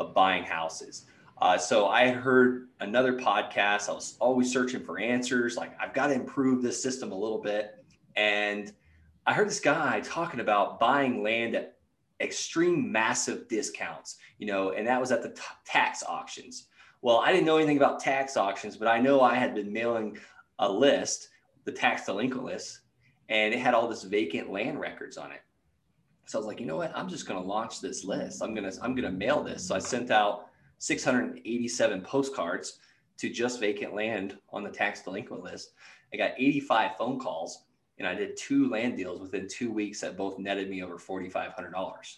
of 0.00 0.12
buying 0.14 0.42
houses 0.42 1.06
uh, 1.40 1.56
so 1.56 1.86
i 1.86 2.08
heard 2.08 2.68
another 2.80 3.12
podcast 3.12 3.88
i 3.88 3.92
was 3.92 4.16
always 4.18 4.52
searching 4.52 4.82
for 4.82 4.98
answers 4.98 5.56
like 5.56 5.72
i've 5.80 5.94
got 5.94 6.08
to 6.08 6.14
improve 6.14 6.62
this 6.62 6.82
system 6.82 7.12
a 7.12 7.18
little 7.18 7.40
bit 7.40 7.84
and 8.16 8.72
I 9.26 9.34
heard 9.34 9.48
this 9.48 9.60
guy 9.60 10.00
talking 10.00 10.40
about 10.40 10.80
buying 10.80 11.22
land 11.22 11.54
at 11.54 11.76
extreme 12.20 12.90
massive 12.90 13.48
discounts, 13.48 14.16
you 14.38 14.46
know, 14.46 14.72
and 14.72 14.86
that 14.86 15.00
was 15.00 15.12
at 15.12 15.22
the 15.22 15.30
t- 15.30 15.42
tax 15.64 16.02
auctions. 16.06 16.66
Well, 17.02 17.18
I 17.18 17.32
didn't 17.32 17.46
know 17.46 17.56
anything 17.56 17.76
about 17.76 18.00
tax 18.00 18.36
auctions, 18.36 18.76
but 18.76 18.88
I 18.88 18.98
know 18.98 19.20
I 19.20 19.34
had 19.34 19.54
been 19.54 19.72
mailing 19.72 20.18
a 20.58 20.70
list, 20.70 21.28
the 21.64 21.72
tax 21.72 22.06
delinquent 22.06 22.44
list, 22.44 22.80
and 23.28 23.54
it 23.54 23.60
had 23.60 23.74
all 23.74 23.88
this 23.88 24.02
vacant 24.02 24.50
land 24.50 24.80
records 24.80 25.16
on 25.16 25.32
it. 25.32 25.40
So 26.30 26.38
I 26.38 26.40
was 26.40 26.46
like, 26.46 26.60
you 26.60 26.66
know 26.66 26.76
what? 26.76 26.92
I'm 26.94 27.08
just 27.08 27.26
going 27.26 27.42
to 27.42 27.48
launch 27.48 27.80
this 27.80 28.04
list. 28.04 28.40
I'm 28.40 28.54
going 28.54 28.70
to 28.70 28.84
I'm 28.84 28.94
going 28.94 29.10
to 29.10 29.10
mail 29.10 29.42
this. 29.42 29.66
So 29.66 29.74
I 29.74 29.80
sent 29.80 30.12
out 30.12 30.46
687 30.78 32.02
postcards 32.02 32.78
to 33.18 33.28
just 33.28 33.58
vacant 33.58 33.96
land 33.96 34.38
on 34.52 34.62
the 34.62 34.70
tax 34.70 35.02
delinquent 35.02 35.42
list. 35.42 35.72
I 36.14 36.16
got 36.16 36.30
85 36.38 36.96
phone 36.96 37.18
calls 37.18 37.64
and 37.98 38.06
I 38.06 38.14
did 38.14 38.36
two 38.36 38.70
land 38.70 38.96
deals 38.96 39.20
within 39.20 39.48
two 39.48 39.72
weeks 39.72 40.02
that 40.02 40.16
both 40.16 40.38
netted 40.38 40.70
me 40.70 40.84
over 40.84 40.98
$4,500. 40.98 42.16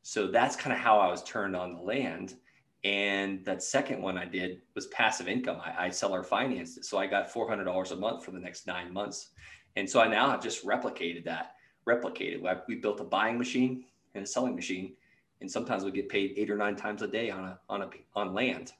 So 0.00 0.28
that's 0.28 0.56
kind 0.56 0.72
of 0.72 0.78
how 0.78 0.98
I 0.98 1.10
was 1.10 1.22
turned 1.22 1.54
on 1.54 1.74
the 1.74 1.82
land. 1.82 2.36
And 2.84 3.44
that 3.44 3.62
second 3.62 4.00
one 4.00 4.16
I 4.16 4.24
did 4.24 4.62
was 4.74 4.86
passive 4.86 5.28
income. 5.28 5.60
I, 5.62 5.88
I 5.88 5.90
seller 5.90 6.22
financed 6.22 6.78
it. 6.78 6.86
So 6.86 6.96
I 6.96 7.06
got 7.06 7.30
$400 7.30 7.92
a 7.92 7.96
month 7.96 8.24
for 8.24 8.30
the 8.30 8.40
next 8.40 8.66
nine 8.66 8.94
months. 8.94 9.28
And 9.76 9.88
so 9.88 10.00
I 10.00 10.08
now 10.08 10.30
have 10.30 10.42
just 10.42 10.64
replicated 10.64 11.26
that, 11.26 11.52
replicated. 11.88 12.42
We 12.68 12.76
built 12.76 13.00
a 13.00 13.04
buying 13.04 13.38
machine 13.38 13.84
and 14.14 14.24
a 14.24 14.26
selling 14.26 14.54
machine. 14.54 14.94
And 15.40 15.50
sometimes 15.50 15.84
we 15.84 15.90
get 15.90 16.08
paid 16.08 16.34
eight 16.36 16.50
or 16.50 16.56
nine 16.56 16.76
times 16.76 17.02
a 17.02 17.08
day 17.08 17.30
on 17.30 17.44
a, 17.44 17.58
on 17.68 17.82
a, 17.82 17.90
on 18.14 18.32
land, 18.32 18.72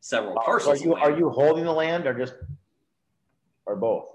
several 0.00 0.34
parcels. 0.34 0.80
are 0.80 0.84
you, 0.84 0.94
are 0.94 1.16
you 1.16 1.30
holding 1.30 1.64
the 1.64 1.72
land 1.72 2.06
or 2.06 2.12
just, 2.12 2.34
or 3.64 3.74
both? 3.74 4.08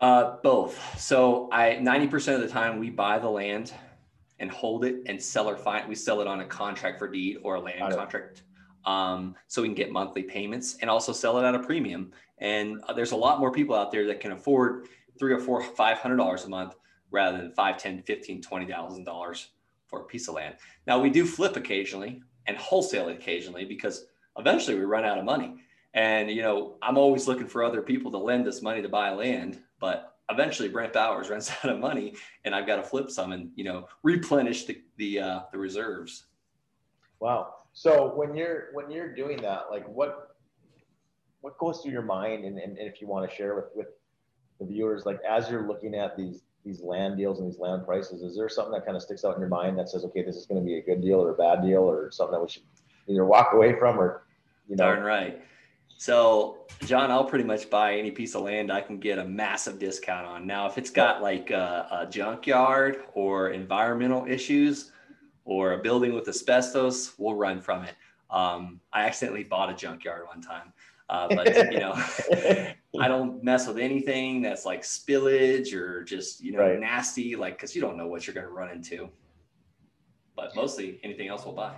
Uh, 0.00 0.36
both. 0.42 0.98
So 0.98 1.48
I 1.52 1.78
90% 1.80 2.34
of 2.34 2.40
the 2.40 2.48
time 2.48 2.78
we 2.78 2.90
buy 2.90 3.18
the 3.18 3.28
land 3.28 3.72
and 4.40 4.50
hold 4.50 4.84
it 4.84 5.02
and 5.06 5.22
sell 5.22 5.48
or 5.48 5.56
find 5.56 5.86
we 5.88 5.94
sell 5.94 6.20
it 6.22 6.26
on 6.26 6.40
a 6.40 6.46
contract 6.46 6.98
for 6.98 7.06
deed 7.06 7.38
or 7.42 7.56
a 7.56 7.60
land 7.60 7.94
contract. 7.94 8.42
Um, 8.86 9.36
so 9.46 9.60
we 9.60 9.68
can 9.68 9.74
get 9.74 9.92
monthly 9.92 10.22
payments 10.22 10.78
and 10.80 10.88
also 10.88 11.12
sell 11.12 11.38
it 11.38 11.44
at 11.44 11.54
a 11.54 11.58
premium. 11.58 12.12
And 12.38 12.80
uh, 12.88 12.94
there's 12.94 13.12
a 13.12 13.16
lot 13.16 13.38
more 13.38 13.52
people 13.52 13.76
out 13.76 13.92
there 13.92 14.06
that 14.06 14.20
can 14.20 14.32
afford 14.32 14.86
three 15.18 15.34
or 15.34 15.38
four, 15.38 15.62
five 15.62 15.98
hundred 15.98 16.16
dollars 16.16 16.46
a 16.46 16.48
month 16.48 16.74
rather 17.10 17.38
than 17.38 17.52
five, 17.52 17.78
ten, 17.78 18.02
fifteen, 18.02 18.40
twenty 18.40 18.66
thousand 18.66 19.04
dollars 19.04 19.48
for 19.86 20.02
a 20.02 20.04
piece 20.04 20.28
of 20.28 20.34
land. 20.34 20.56
Now 20.86 21.00
we 21.00 21.10
do 21.10 21.24
flip 21.24 21.56
occasionally 21.56 22.22
and 22.46 22.56
wholesale 22.56 23.08
occasionally 23.08 23.64
because 23.64 24.06
eventually 24.38 24.76
we 24.76 24.84
run 24.84 25.04
out 25.04 25.18
of 25.18 25.24
money. 25.24 25.56
And 25.94 26.30
you 26.30 26.42
know, 26.42 26.76
I'm 26.82 26.96
always 26.96 27.26
looking 27.26 27.48
for 27.48 27.64
other 27.64 27.82
people 27.82 28.10
to 28.12 28.18
lend 28.18 28.46
us 28.46 28.62
money 28.62 28.82
to 28.82 28.88
buy 28.88 29.10
land 29.10 29.60
but 29.80 30.18
eventually 30.30 30.68
Brent 30.68 30.92
Bowers 30.92 31.30
runs 31.30 31.50
out 31.50 31.72
of 31.72 31.80
money 31.80 32.14
and 32.44 32.54
I've 32.54 32.66
got 32.66 32.76
to 32.76 32.82
flip 32.82 33.10
some 33.10 33.32
and, 33.32 33.50
you 33.56 33.64
know, 33.64 33.88
replenish 34.02 34.66
the, 34.66 34.80
the, 34.98 35.20
uh, 35.20 35.40
the 35.50 35.58
reserves. 35.58 36.26
Wow. 37.18 37.54
So 37.72 38.12
when 38.14 38.34
you're 38.34 38.68
when 38.72 38.90
you're 38.90 39.14
doing 39.14 39.40
that, 39.42 39.66
like 39.70 39.86
what 39.88 40.36
what 41.40 41.56
goes 41.58 41.80
through 41.80 41.92
your 41.92 42.02
mind, 42.02 42.44
and, 42.44 42.58
and, 42.58 42.76
and 42.76 42.88
if 42.88 43.00
you 43.00 43.06
want 43.06 43.30
to 43.30 43.36
share 43.36 43.54
with 43.54 43.66
with 43.76 43.86
the 44.58 44.66
viewers, 44.66 45.06
like 45.06 45.20
as 45.28 45.48
you're 45.48 45.68
looking 45.68 45.94
at 45.94 46.16
these 46.16 46.42
these 46.64 46.82
land 46.82 47.16
deals 47.16 47.38
and 47.38 47.50
these 47.50 47.58
land 47.58 47.84
prices, 47.86 48.22
is 48.22 48.36
there 48.36 48.48
something 48.48 48.72
that 48.72 48.84
kind 48.84 48.96
of 48.96 49.02
sticks 49.02 49.24
out 49.24 49.34
in 49.34 49.40
your 49.40 49.48
mind 49.48 49.78
that 49.78 49.88
says, 49.88 50.04
okay, 50.04 50.22
this 50.22 50.36
is 50.36 50.46
going 50.46 50.60
to 50.60 50.64
be 50.64 50.76
a 50.76 50.82
good 50.82 51.00
deal 51.00 51.20
or 51.20 51.30
a 51.30 51.34
bad 51.34 51.62
deal, 51.62 51.82
or 51.82 52.10
something 52.10 52.32
that 52.32 52.42
we 52.42 52.48
should 52.48 52.62
either 53.08 53.24
walk 53.24 53.52
away 53.52 53.78
from, 53.78 53.98
or 53.98 54.24
you 54.68 54.76
know? 54.76 54.84
Darn 54.84 55.02
right. 55.02 55.42
So, 55.96 56.60
John, 56.86 57.10
I'll 57.10 57.26
pretty 57.26 57.44
much 57.44 57.68
buy 57.68 57.94
any 57.94 58.10
piece 58.10 58.34
of 58.34 58.42
land 58.42 58.72
I 58.72 58.80
can 58.80 58.98
get 58.98 59.18
a 59.18 59.24
massive 59.24 59.78
discount 59.78 60.26
on. 60.26 60.46
Now, 60.46 60.66
if 60.66 60.78
it's 60.78 60.88
got 60.88 61.20
like 61.20 61.50
a, 61.50 62.06
a 62.06 62.10
junkyard 62.10 63.02
or 63.12 63.50
environmental 63.50 64.24
issues 64.26 64.92
or 65.44 65.72
a 65.74 65.78
building 65.78 66.14
with 66.14 66.26
asbestos, 66.26 67.12
we'll 67.18 67.34
run 67.34 67.60
from 67.60 67.84
it. 67.84 67.94
Um, 68.30 68.80
I 68.92 69.04
accidentally 69.04 69.44
bought 69.44 69.70
a 69.70 69.74
junkyard 69.74 70.26
one 70.26 70.40
time. 70.40 70.72
Uh, 71.10 71.28
but 71.34 71.72
you 71.72 71.80
know, 71.80 71.92
I 72.98 73.06
don't 73.06 73.44
mess 73.44 73.68
with 73.68 73.78
anything 73.78 74.42
that's 74.42 74.66
like 74.66 74.82
spillage 74.82 75.72
or 75.74 76.02
just 76.02 76.42
you 76.42 76.52
know 76.52 76.60
right. 76.60 76.80
nasty, 76.80 77.36
like 77.36 77.54
because 77.54 77.74
you 77.74 77.80
don't 77.80 77.96
know 77.96 78.08
what 78.08 78.26
you're 78.26 78.34
going 78.34 78.46
to 78.46 78.52
run 78.52 78.70
into. 78.70 79.08
But 80.34 80.56
mostly 80.56 80.98
anything 81.04 81.28
else 81.28 81.44
we'll 81.44 81.54
buy. 81.54 81.76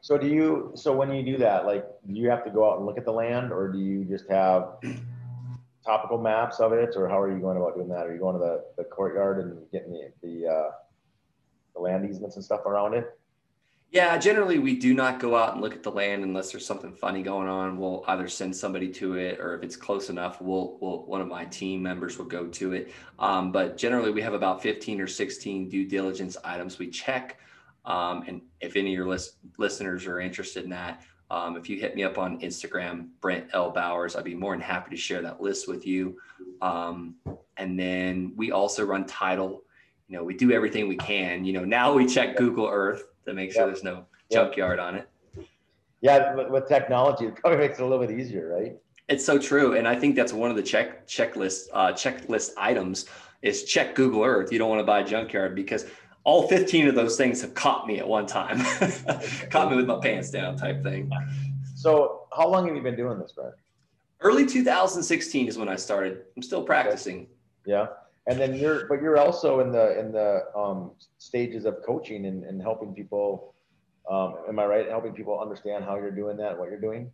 So 0.00 0.18
do 0.18 0.26
you? 0.26 0.72
So 0.74 0.96
when 0.96 1.12
you 1.12 1.22
do 1.22 1.38
that, 1.38 1.66
like, 1.66 1.86
do 2.06 2.14
you 2.14 2.28
have 2.30 2.44
to 2.44 2.50
go 2.50 2.68
out 2.68 2.78
and 2.78 2.86
look 2.86 2.98
at 2.98 3.04
the 3.04 3.12
land, 3.12 3.52
or 3.52 3.68
do 3.68 3.78
you 3.78 4.04
just 4.04 4.28
have 4.28 4.78
topical 5.86 6.18
maps 6.18 6.58
of 6.58 6.72
it, 6.72 6.94
or 6.96 7.08
how 7.08 7.20
are 7.20 7.32
you 7.32 7.40
going 7.40 7.56
about 7.56 7.76
doing 7.76 7.88
that? 7.88 8.06
Are 8.06 8.12
you 8.12 8.18
going 8.18 8.34
to 8.34 8.40
the, 8.40 8.64
the 8.76 8.84
courtyard 8.84 9.38
and 9.38 9.58
getting 9.70 9.92
the 9.92 10.10
the, 10.22 10.48
uh, 10.48 10.70
the 11.74 11.80
land 11.80 12.08
easements 12.08 12.36
and 12.36 12.44
stuff 12.44 12.66
around 12.66 12.94
it? 12.94 13.17
Yeah, 13.90 14.18
generally 14.18 14.58
we 14.58 14.76
do 14.76 14.92
not 14.92 15.18
go 15.18 15.34
out 15.34 15.54
and 15.54 15.62
look 15.62 15.74
at 15.74 15.82
the 15.82 15.90
land 15.90 16.22
unless 16.22 16.52
there's 16.52 16.66
something 16.66 16.92
funny 16.92 17.22
going 17.22 17.48
on. 17.48 17.78
We'll 17.78 18.04
either 18.06 18.28
send 18.28 18.54
somebody 18.54 18.90
to 18.90 19.14
it, 19.14 19.40
or 19.40 19.54
if 19.54 19.62
it's 19.62 19.76
close 19.76 20.10
enough, 20.10 20.42
we'll, 20.42 20.76
we'll 20.80 21.06
one 21.06 21.22
of 21.22 21.28
my 21.28 21.46
team 21.46 21.82
members 21.82 22.18
will 22.18 22.26
go 22.26 22.46
to 22.48 22.74
it. 22.74 22.92
Um, 23.18 23.50
but 23.50 23.78
generally, 23.78 24.10
we 24.10 24.20
have 24.20 24.34
about 24.34 24.62
15 24.62 25.00
or 25.00 25.06
16 25.06 25.70
due 25.70 25.88
diligence 25.88 26.36
items 26.44 26.78
we 26.78 26.90
check. 26.90 27.38
Um, 27.86 28.24
and 28.28 28.42
if 28.60 28.76
any 28.76 28.90
of 28.90 28.94
your 28.94 29.08
list, 29.08 29.36
listeners 29.56 30.06
are 30.06 30.20
interested 30.20 30.64
in 30.64 30.70
that, 30.70 31.02
um, 31.30 31.56
if 31.56 31.70
you 31.70 31.78
hit 31.78 31.94
me 31.94 32.04
up 32.04 32.18
on 32.18 32.40
Instagram, 32.40 33.08
Brent 33.22 33.48
L 33.54 33.70
Bowers, 33.70 34.16
I'd 34.16 34.24
be 34.24 34.34
more 34.34 34.52
than 34.52 34.60
happy 34.60 34.90
to 34.90 34.96
share 34.96 35.22
that 35.22 35.40
list 35.40 35.66
with 35.66 35.86
you. 35.86 36.18
Um, 36.60 37.14
and 37.56 37.78
then 37.78 38.32
we 38.36 38.52
also 38.52 38.84
run 38.84 39.06
title. 39.06 39.62
You 40.08 40.16
know, 40.16 40.24
we 40.24 40.34
do 40.34 40.52
everything 40.52 40.88
we 40.88 40.96
can. 40.96 41.44
You 41.44 41.54
know, 41.54 41.64
now 41.64 41.92
we 41.94 42.06
check 42.06 42.36
Google 42.36 42.66
Earth 42.66 43.02
to 43.28 43.34
make 43.34 43.52
sure 43.52 43.62
yep. 43.62 43.68
there's 43.68 43.84
no 43.84 44.04
yep. 44.30 44.46
junkyard 44.46 44.78
on 44.78 44.96
it. 44.96 45.08
Yeah, 46.00 46.34
with, 46.34 46.48
with 46.48 46.68
technology, 46.68 47.26
it 47.26 47.36
probably 47.36 47.58
makes 47.58 47.78
it 47.78 47.82
a 47.82 47.86
little 47.86 48.04
bit 48.04 48.18
easier, 48.18 48.54
right? 48.54 48.76
It's 49.08 49.24
so 49.24 49.38
true, 49.38 49.74
and 49.76 49.88
I 49.88 49.94
think 49.94 50.16
that's 50.16 50.32
one 50.32 50.50
of 50.50 50.56
the 50.56 50.62
check 50.62 51.06
checklist 51.06 51.68
uh, 51.72 51.92
checklist 51.92 52.50
items 52.58 53.06
is 53.42 53.64
check 53.64 53.94
Google 53.94 54.22
Earth. 54.22 54.52
You 54.52 54.58
don't 54.58 54.68
want 54.68 54.80
to 54.80 54.84
buy 54.84 55.00
a 55.00 55.04
junkyard 55.04 55.54
because 55.54 55.86
all 56.24 56.46
15 56.46 56.88
of 56.88 56.94
those 56.94 57.16
things 57.16 57.40
have 57.40 57.54
caught 57.54 57.86
me 57.86 57.98
at 57.98 58.06
one 58.06 58.26
time, 58.26 58.58
caught 59.50 59.70
me 59.70 59.76
with 59.76 59.86
my 59.86 59.98
pants 60.00 60.30
down 60.30 60.56
type 60.56 60.82
thing. 60.82 61.10
So, 61.74 62.26
how 62.36 62.48
long 62.48 62.66
have 62.66 62.76
you 62.76 62.82
been 62.82 62.96
doing 62.96 63.18
this, 63.18 63.32
Brad? 63.32 63.52
Early 64.20 64.44
2016 64.44 65.48
is 65.48 65.56
when 65.56 65.68
I 65.68 65.76
started. 65.76 66.24
I'm 66.36 66.42
still 66.42 66.64
practicing. 66.64 67.20
Okay. 67.20 67.28
Yeah 67.66 67.86
and 68.28 68.38
then 68.38 68.54
you're 68.54 68.86
but 68.86 69.02
you're 69.02 69.18
also 69.18 69.60
in 69.60 69.72
the 69.72 69.98
in 69.98 70.12
the 70.12 70.44
um, 70.54 70.92
stages 71.16 71.64
of 71.64 71.78
coaching 71.84 72.26
and, 72.26 72.44
and 72.44 72.62
helping 72.62 72.94
people 72.94 73.54
um, 74.08 74.36
am 74.48 74.58
i 74.58 74.64
right 74.64 74.88
helping 74.88 75.12
people 75.12 75.40
understand 75.40 75.84
how 75.84 75.96
you're 75.96 76.12
doing 76.12 76.36
that 76.36 76.56
what 76.56 76.70
you're 76.70 76.80
doing 76.80 77.10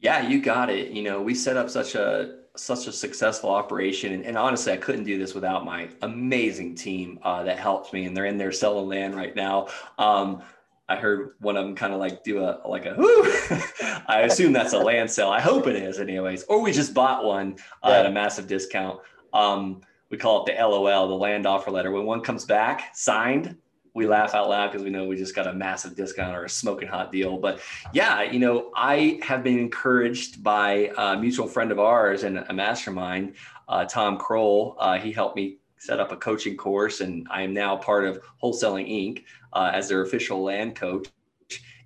yeah 0.00 0.26
you 0.28 0.42
got 0.42 0.68
it 0.68 0.90
you 0.90 1.02
know 1.02 1.22
we 1.22 1.34
set 1.34 1.56
up 1.56 1.70
such 1.70 1.94
a 1.94 2.40
such 2.56 2.88
a 2.88 2.92
successful 2.92 3.50
operation 3.50 4.12
and, 4.12 4.24
and 4.26 4.36
honestly 4.36 4.72
i 4.72 4.76
couldn't 4.76 5.04
do 5.04 5.16
this 5.16 5.32
without 5.32 5.64
my 5.64 5.88
amazing 6.02 6.74
team 6.74 7.18
uh, 7.22 7.42
that 7.44 7.58
helps 7.58 7.92
me 7.92 8.04
and 8.04 8.16
they're 8.16 8.26
in 8.26 8.36
there 8.36 8.52
selling 8.52 8.88
land 8.88 9.14
right 9.14 9.36
now 9.36 9.68
um, 9.98 10.42
I 10.90 10.96
heard 10.96 11.34
one 11.40 11.54
of 11.58 11.66
them 11.66 11.74
kind 11.74 11.92
of 11.92 12.00
like 12.00 12.24
do 12.24 12.42
a 12.42 12.62
like 12.66 12.86
a 12.86 12.94
whoo. 12.94 13.22
I 14.06 14.22
assume 14.22 14.54
that's 14.54 14.72
a 14.72 14.78
land 14.78 15.10
sale. 15.10 15.28
I 15.28 15.38
hope 15.38 15.66
it 15.66 15.76
is, 15.76 16.00
anyways. 16.00 16.44
Or 16.44 16.62
we 16.62 16.72
just 16.72 16.94
bought 16.94 17.26
one 17.26 17.58
uh, 17.82 17.90
yeah. 17.90 17.98
at 17.98 18.06
a 18.06 18.10
massive 18.10 18.46
discount. 18.46 18.98
Um, 19.34 19.82
we 20.10 20.16
call 20.16 20.44
it 20.44 20.52
the 20.52 20.62
LOL, 20.62 21.08
the 21.08 21.14
land 21.14 21.46
offer 21.46 21.70
letter. 21.70 21.90
When 21.90 22.04
one 22.04 22.20
comes 22.20 22.44
back 22.44 22.94
signed, 22.94 23.56
we 23.94 24.06
laugh 24.06 24.34
out 24.34 24.48
loud 24.48 24.70
because 24.70 24.84
we 24.84 24.90
know 24.90 25.06
we 25.06 25.16
just 25.16 25.34
got 25.34 25.46
a 25.46 25.52
massive 25.52 25.96
discount 25.96 26.36
or 26.36 26.44
a 26.44 26.48
smoking 26.48 26.88
hot 26.88 27.10
deal. 27.10 27.38
But 27.38 27.60
yeah, 27.92 28.22
you 28.22 28.38
know, 28.38 28.70
I 28.76 29.20
have 29.22 29.42
been 29.42 29.58
encouraged 29.58 30.42
by 30.42 30.92
a 30.96 31.18
mutual 31.18 31.48
friend 31.48 31.72
of 31.72 31.78
ours 31.78 32.22
and 32.22 32.38
a 32.38 32.52
mastermind, 32.52 33.34
uh, 33.68 33.84
Tom 33.86 34.18
Krol. 34.18 34.76
Uh, 34.78 34.98
he 34.98 35.12
helped 35.12 35.36
me 35.36 35.58
set 35.78 36.00
up 36.00 36.12
a 36.12 36.16
coaching 36.16 36.56
course, 36.56 37.00
and 37.00 37.26
I 37.30 37.42
am 37.42 37.52
now 37.52 37.76
part 37.76 38.04
of 38.04 38.20
Wholesaling 38.42 38.88
Inc. 38.88 39.24
Uh, 39.52 39.70
as 39.72 39.88
their 39.88 40.02
official 40.02 40.42
land 40.42 40.76
coach. 40.76 41.08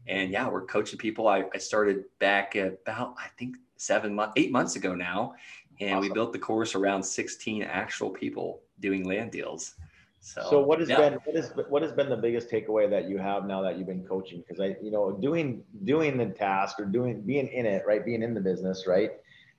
And 0.08 0.32
yeah, 0.32 0.48
we're 0.48 0.66
coaching 0.66 0.98
people. 0.98 1.28
I, 1.28 1.44
I 1.54 1.58
started 1.58 2.04
back 2.18 2.56
about 2.56 3.14
I 3.16 3.28
think 3.38 3.56
seven 3.76 4.14
months, 4.14 4.32
eight 4.36 4.50
months 4.50 4.74
ago 4.74 4.94
now, 4.94 5.34
and 5.80 5.94
awesome. 5.94 6.00
we 6.00 6.14
built 6.14 6.32
the 6.32 6.38
course 6.38 6.74
around 6.74 7.02
16 7.02 7.62
actual 7.62 8.10
people 8.10 8.62
doing 8.80 9.04
land 9.04 9.30
deals. 9.30 9.74
So, 10.20 10.46
so 10.50 10.60
what 10.60 10.78
has 10.78 10.88
yeah. 10.88 10.98
been 10.98 11.12
what 11.24 11.34
is 11.34 11.52
what 11.68 11.82
has 11.82 11.92
been 11.92 12.08
the 12.08 12.16
biggest 12.16 12.48
takeaway 12.48 12.88
that 12.88 13.08
you 13.08 13.18
have 13.18 13.44
now 13.44 13.60
that 13.62 13.76
you've 13.76 13.88
been 13.88 14.04
coaching? 14.04 14.44
Because 14.46 14.60
I, 14.60 14.76
you 14.80 14.92
know, 14.92 15.10
doing 15.10 15.64
doing 15.82 16.16
the 16.16 16.26
task 16.26 16.78
or 16.78 16.84
doing 16.84 17.22
being 17.22 17.48
in 17.48 17.66
it, 17.66 17.82
right, 17.86 18.04
being 18.04 18.22
in 18.22 18.32
the 18.32 18.40
business, 18.40 18.86
right, 18.86 19.10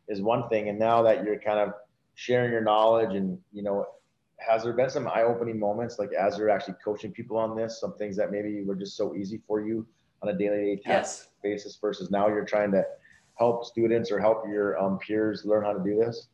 is 0.08 0.22
one 0.22 0.48
thing. 0.48 0.70
And 0.70 0.80
now 0.80 1.02
that 1.04 1.26
you're 1.26 1.40
kind 1.40 1.60
of 1.60 1.74
sharing 2.16 2.52
your 2.52 2.62
knowledge, 2.62 3.14
and 3.14 3.38
you 3.52 3.62
know, 3.62 3.86
has 4.40 4.64
there 4.64 4.72
been 4.72 4.90
some 4.90 5.06
eye-opening 5.06 5.60
moments, 5.60 6.00
like 6.00 6.14
as 6.14 6.38
you're 6.38 6.50
actually 6.50 6.76
coaching 6.84 7.12
people 7.12 7.38
on 7.38 7.58
this, 7.58 7.82
some 7.82 7.98
things 7.98 8.16
that 8.16 8.32
maybe 8.32 8.64
were 8.64 8.76
just 8.76 8.96
so 8.96 9.16
easy 9.16 9.42
for 9.46 9.60
you 9.60 9.86
on 10.22 10.30
a 10.30 10.38
daily 10.38 10.78
task 10.78 10.86
yes. 10.86 11.28
basis 11.44 11.78
versus 11.82 12.10
now 12.10 12.30
you're 12.30 12.46
trying 12.46 12.72
to 12.72 12.86
help 13.36 13.66
students 13.66 14.12
or 14.12 14.20
help 14.20 14.46
your 14.48 14.82
um, 14.82 15.00
peers 15.00 15.44
learn 15.46 15.64
how 15.64 15.74
to 15.74 15.84
do 15.84 15.98
this? 15.98 16.28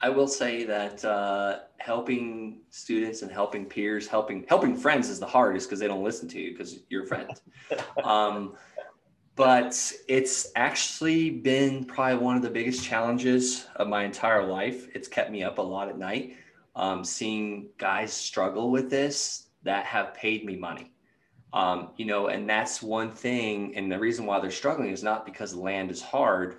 I 0.00 0.10
will 0.10 0.28
say 0.28 0.64
that 0.64 1.04
uh, 1.04 1.60
helping 1.78 2.60
students 2.70 3.22
and 3.22 3.30
helping 3.30 3.64
peers, 3.64 4.06
helping 4.06 4.44
helping 4.48 4.76
friends 4.76 5.08
is 5.08 5.18
the 5.18 5.26
hardest 5.26 5.68
because 5.68 5.80
they 5.80 5.88
don't 5.88 6.04
listen 6.04 6.28
to 6.28 6.40
you 6.40 6.52
because 6.52 6.80
you're 6.88 7.04
a 7.04 7.06
friend. 7.06 7.30
um, 8.04 8.54
but 9.36 9.92
it's 10.08 10.52
actually 10.54 11.30
been 11.30 11.84
probably 11.84 12.18
one 12.18 12.36
of 12.36 12.42
the 12.42 12.50
biggest 12.50 12.84
challenges 12.84 13.66
of 13.76 13.88
my 13.88 14.04
entire 14.04 14.46
life. 14.46 14.88
It's 14.94 15.08
kept 15.08 15.30
me 15.30 15.42
up 15.42 15.58
a 15.58 15.62
lot 15.62 15.88
at 15.88 15.98
night, 15.98 16.36
um, 16.76 17.02
seeing 17.02 17.68
guys 17.78 18.12
struggle 18.12 18.70
with 18.70 18.90
this 18.90 19.48
that 19.64 19.86
have 19.86 20.14
paid 20.14 20.44
me 20.44 20.56
money. 20.56 20.93
Um, 21.54 21.90
you 21.96 22.04
know, 22.04 22.26
and 22.26 22.50
that's 22.50 22.82
one 22.82 23.12
thing. 23.12 23.76
And 23.76 23.90
the 23.90 23.98
reason 23.98 24.26
why 24.26 24.40
they're 24.40 24.50
struggling 24.50 24.90
is 24.90 25.04
not 25.04 25.24
because 25.24 25.54
land 25.54 25.90
is 25.92 26.02
hard, 26.02 26.56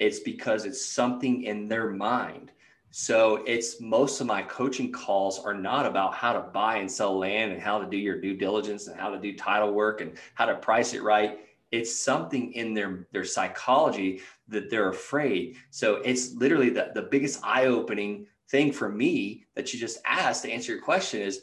it's 0.00 0.18
because 0.18 0.64
it's 0.64 0.84
something 0.84 1.44
in 1.44 1.68
their 1.68 1.90
mind. 1.90 2.50
So 2.90 3.44
it's 3.46 3.80
most 3.80 4.20
of 4.20 4.26
my 4.26 4.42
coaching 4.42 4.90
calls 4.90 5.38
are 5.38 5.54
not 5.54 5.86
about 5.86 6.14
how 6.14 6.32
to 6.32 6.40
buy 6.40 6.78
and 6.78 6.90
sell 6.90 7.16
land 7.16 7.52
and 7.52 7.62
how 7.62 7.78
to 7.78 7.88
do 7.88 7.96
your 7.96 8.20
due 8.20 8.36
diligence 8.36 8.88
and 8.88 8.98
how 8.98 9.10
to 9.10 9.18
do 9.18 9.36
title 9.36 9.72
work 9.72 10.00
and 10.00 10.18
how 10.34 10.46
to 10.46 10.56
price 10.56 10.92
it 10.92 11.02
right. 11.02 11.40
It's 11.70 11.94
something 11.94 12.52
in 12.52 12.74
their 12.74 13.06
their 13.12 13.24
psychology 13.24 14.22
that 14.48 14.70
they're 14.70 14.88
afraid. 14.88 15.56
So 15.70 15.96
it's 15.96 16.34
literally 16.34 16.70
the, 16.70 16.90
the 16.94 17.02
biggest 17.02 17.40
eye-opening 17.44 18.26
thing 18.48 18.72
for 18.72 18.88
me 18.88 19.44
that 19.54 19.72
you 19.72 19.78
just 19.78 19.98
asked 20.04 20.42
to 20.42 20.50
answer 20.50 20.72
your 20.72 20.82
question 20.82 21.20
is 21.20 21.42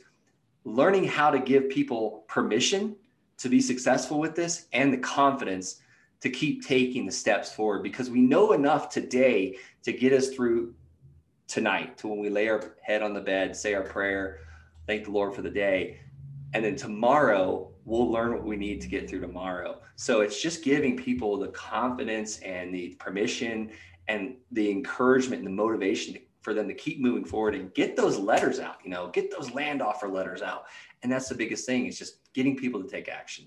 learning 0.65 1.05
how 1.05 1.29
to 1.29 1.39
give 1.39 1.69
people 1.69 2.23
permission 2.27 2.95
to 3.37 3.49
be 3.49 3.61
successful 3.61 4.19
with 4.19 4.35
this 4.35 4.67
and 4.73 4.93
the 4.93 4.97
confidence 4.97 5.81
to 6.21 6.29
keep 6.29 6.65
taking 6.65 7.05
the 7.05 7.11
steps 7.11 7.51
forward 7.51 7.83
because 7.83 8.09
we 8.09 8.21
know 8.21 8.53
enough 8.53 8.89
today 8.89 9.57
to 9.83 9.91
get 9.91 10.13
us 10.13 10.29
through 10.29 10.73
tonight 11.47 11.97
to 11.97 12.07
when 12.07 12.19
we 12.19 12.29
lay 12.29 12.47
our 12.47 12.75
head 12.81 13.01
on 13.01 13.13
the 13.13 13.19
bed, 13.19 13.55
say 13.55 13.73
our 13.73 13.83
prayer, 13.83 14.39
thank 14.87 15.03
the 15.03 15.11
Lord 15.11 15.35
for 15.35 15.41
the 15.41 15.49
day. 15.49 15.99
And 16.53 16.63
then 16.63 16.75
tomorrow, 16.75 17.71
we'll 17.83 18.09
learn 18.09 18.31
what 18.31 18.45
we 18.45 18.55
need 18.55 18.79
to 18.81 18.87
get 18.87 19.09
through 19.09 19.21
tomorrow. 19.21 19.79
So 19.95 20.21
it's 20.21 20.41
just 20.41 20.63
giving 20.63 20.95
people 20.95 21.37
the 21.37 21.49
confidence 21.49 22.39
and 22.39 22.73
the 22.73 22.95
permission 22.99 23.71
and 24.07 24.35
the 24.51 24.69
encouragement 24.71 25.41
and 25.41 25.47
the 25.47 25.63
motivation 25.63 26.13
to 26.13 26.21
for 26.43 26.53
them 26.53 26.67
to 26.67 26.73
keep 26.73 26.99
moving 26.99 27.25
forward 27.25 27.55
and 27.55 27.73
get 27.73 27.95
those 27.95 28.19
letters 28.19 28.59
out, 28.59 28.75
you 28.83 28.89
know, 28.89 29.07
get 29.07 29.31
those 29.31 29.51
land 29.51 29.81
offer 29.81 30.07
letters 30.07 30.41
out. 30.41 30.65
And 31.01 31.11
that's 31.11 31.29
the 31.29 31.35
biggest 31.35 31.65
thing 31.65 31.87
is 31.87 31.97
just 31.97 32.19
getting 32.33 32.55
people 32.55 32.83
to 32.83 32.87
take 32.87 33.09
action. 33.09 33.45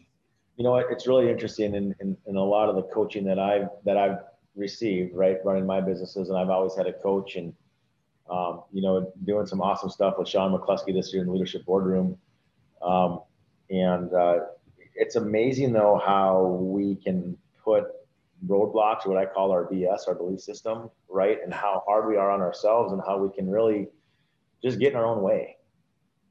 You 0.56 0.64
know, 0.64 0.76
it's 0.76 1.06
really 1.06 1.30
interesting 1.30 1.74
in, 1.74 1.94
in, 2.00 2.16
in 2.26 2.36
a 2.36 2.42
lot 2.42 2.68
of 2.68 2.76
the 2.76 2.82
coaching 2.84 3.24
that 3.26 3.38
I've, 3.38 3.68
that 3.84 3.96
I've 3.96 4.18
received, 4.54 5.14
right. 5.14 5.36
Running 5.44 5.66
my 5.66 5.80
businesses. 5.80 6.30
And 6.30 6.38
I've 6.38 6.48
always 6.50 6.74
had 6.74 6.86
a 6.86 6.94
coach 6.94 7.36
and, 7.36 7.52
um, 8.30 8.62
you 8.72 8.82
know, 8.82 9.12
doing 9.24 9.46
some 9.46 9.60
awesome 9.60 9.90
stuff 9.90 10.14
with 10.18 10.28
Sean 10.28 10.58
McCluskey 10.58 10.94
this 10.94 11.12
year 11.12 11.22
in 11.22 11.28
the 11.28 11.34
leadership 11.34 11.64
boardroom. 11.66 12.18
Um, 12.82 13.20
and, 13.70 14.12
uh, 14.12 14.38
it's 14.98 15.16
amazing 15.16 15.74
though 15.74 16.00
how 16.04 16.58
we 16.58 16.96
can 16.96 17.36
put 17.62 17.84
roadblocks, 18.46 19.06
what 19.06 19.16
I 19.16 19.26
call 19.26 19.50
our 19.50 19.64
BS, 19.64 20.08
our 20.08 20.14
belief 20.14 20.40
system, 20.40 20.90
right? 21.08 21.38
And 21.42 21.52
how 21.52 21.82
hard 21.86 22.06
we 22.06 22.16
are 22.16 22.30
on 22.30 22.40
ourselves 22.40 22.92
and 22.92 23.00
how 23.06 23.18
we 23.18 23.34
can 23.34 23.48
really 23.48 23.88
just 24.62 24.78
get 24.78 24.92
in 24.92 24.98
our 24.98 25.06
own 25.06 25.22
way. 25.22 25.56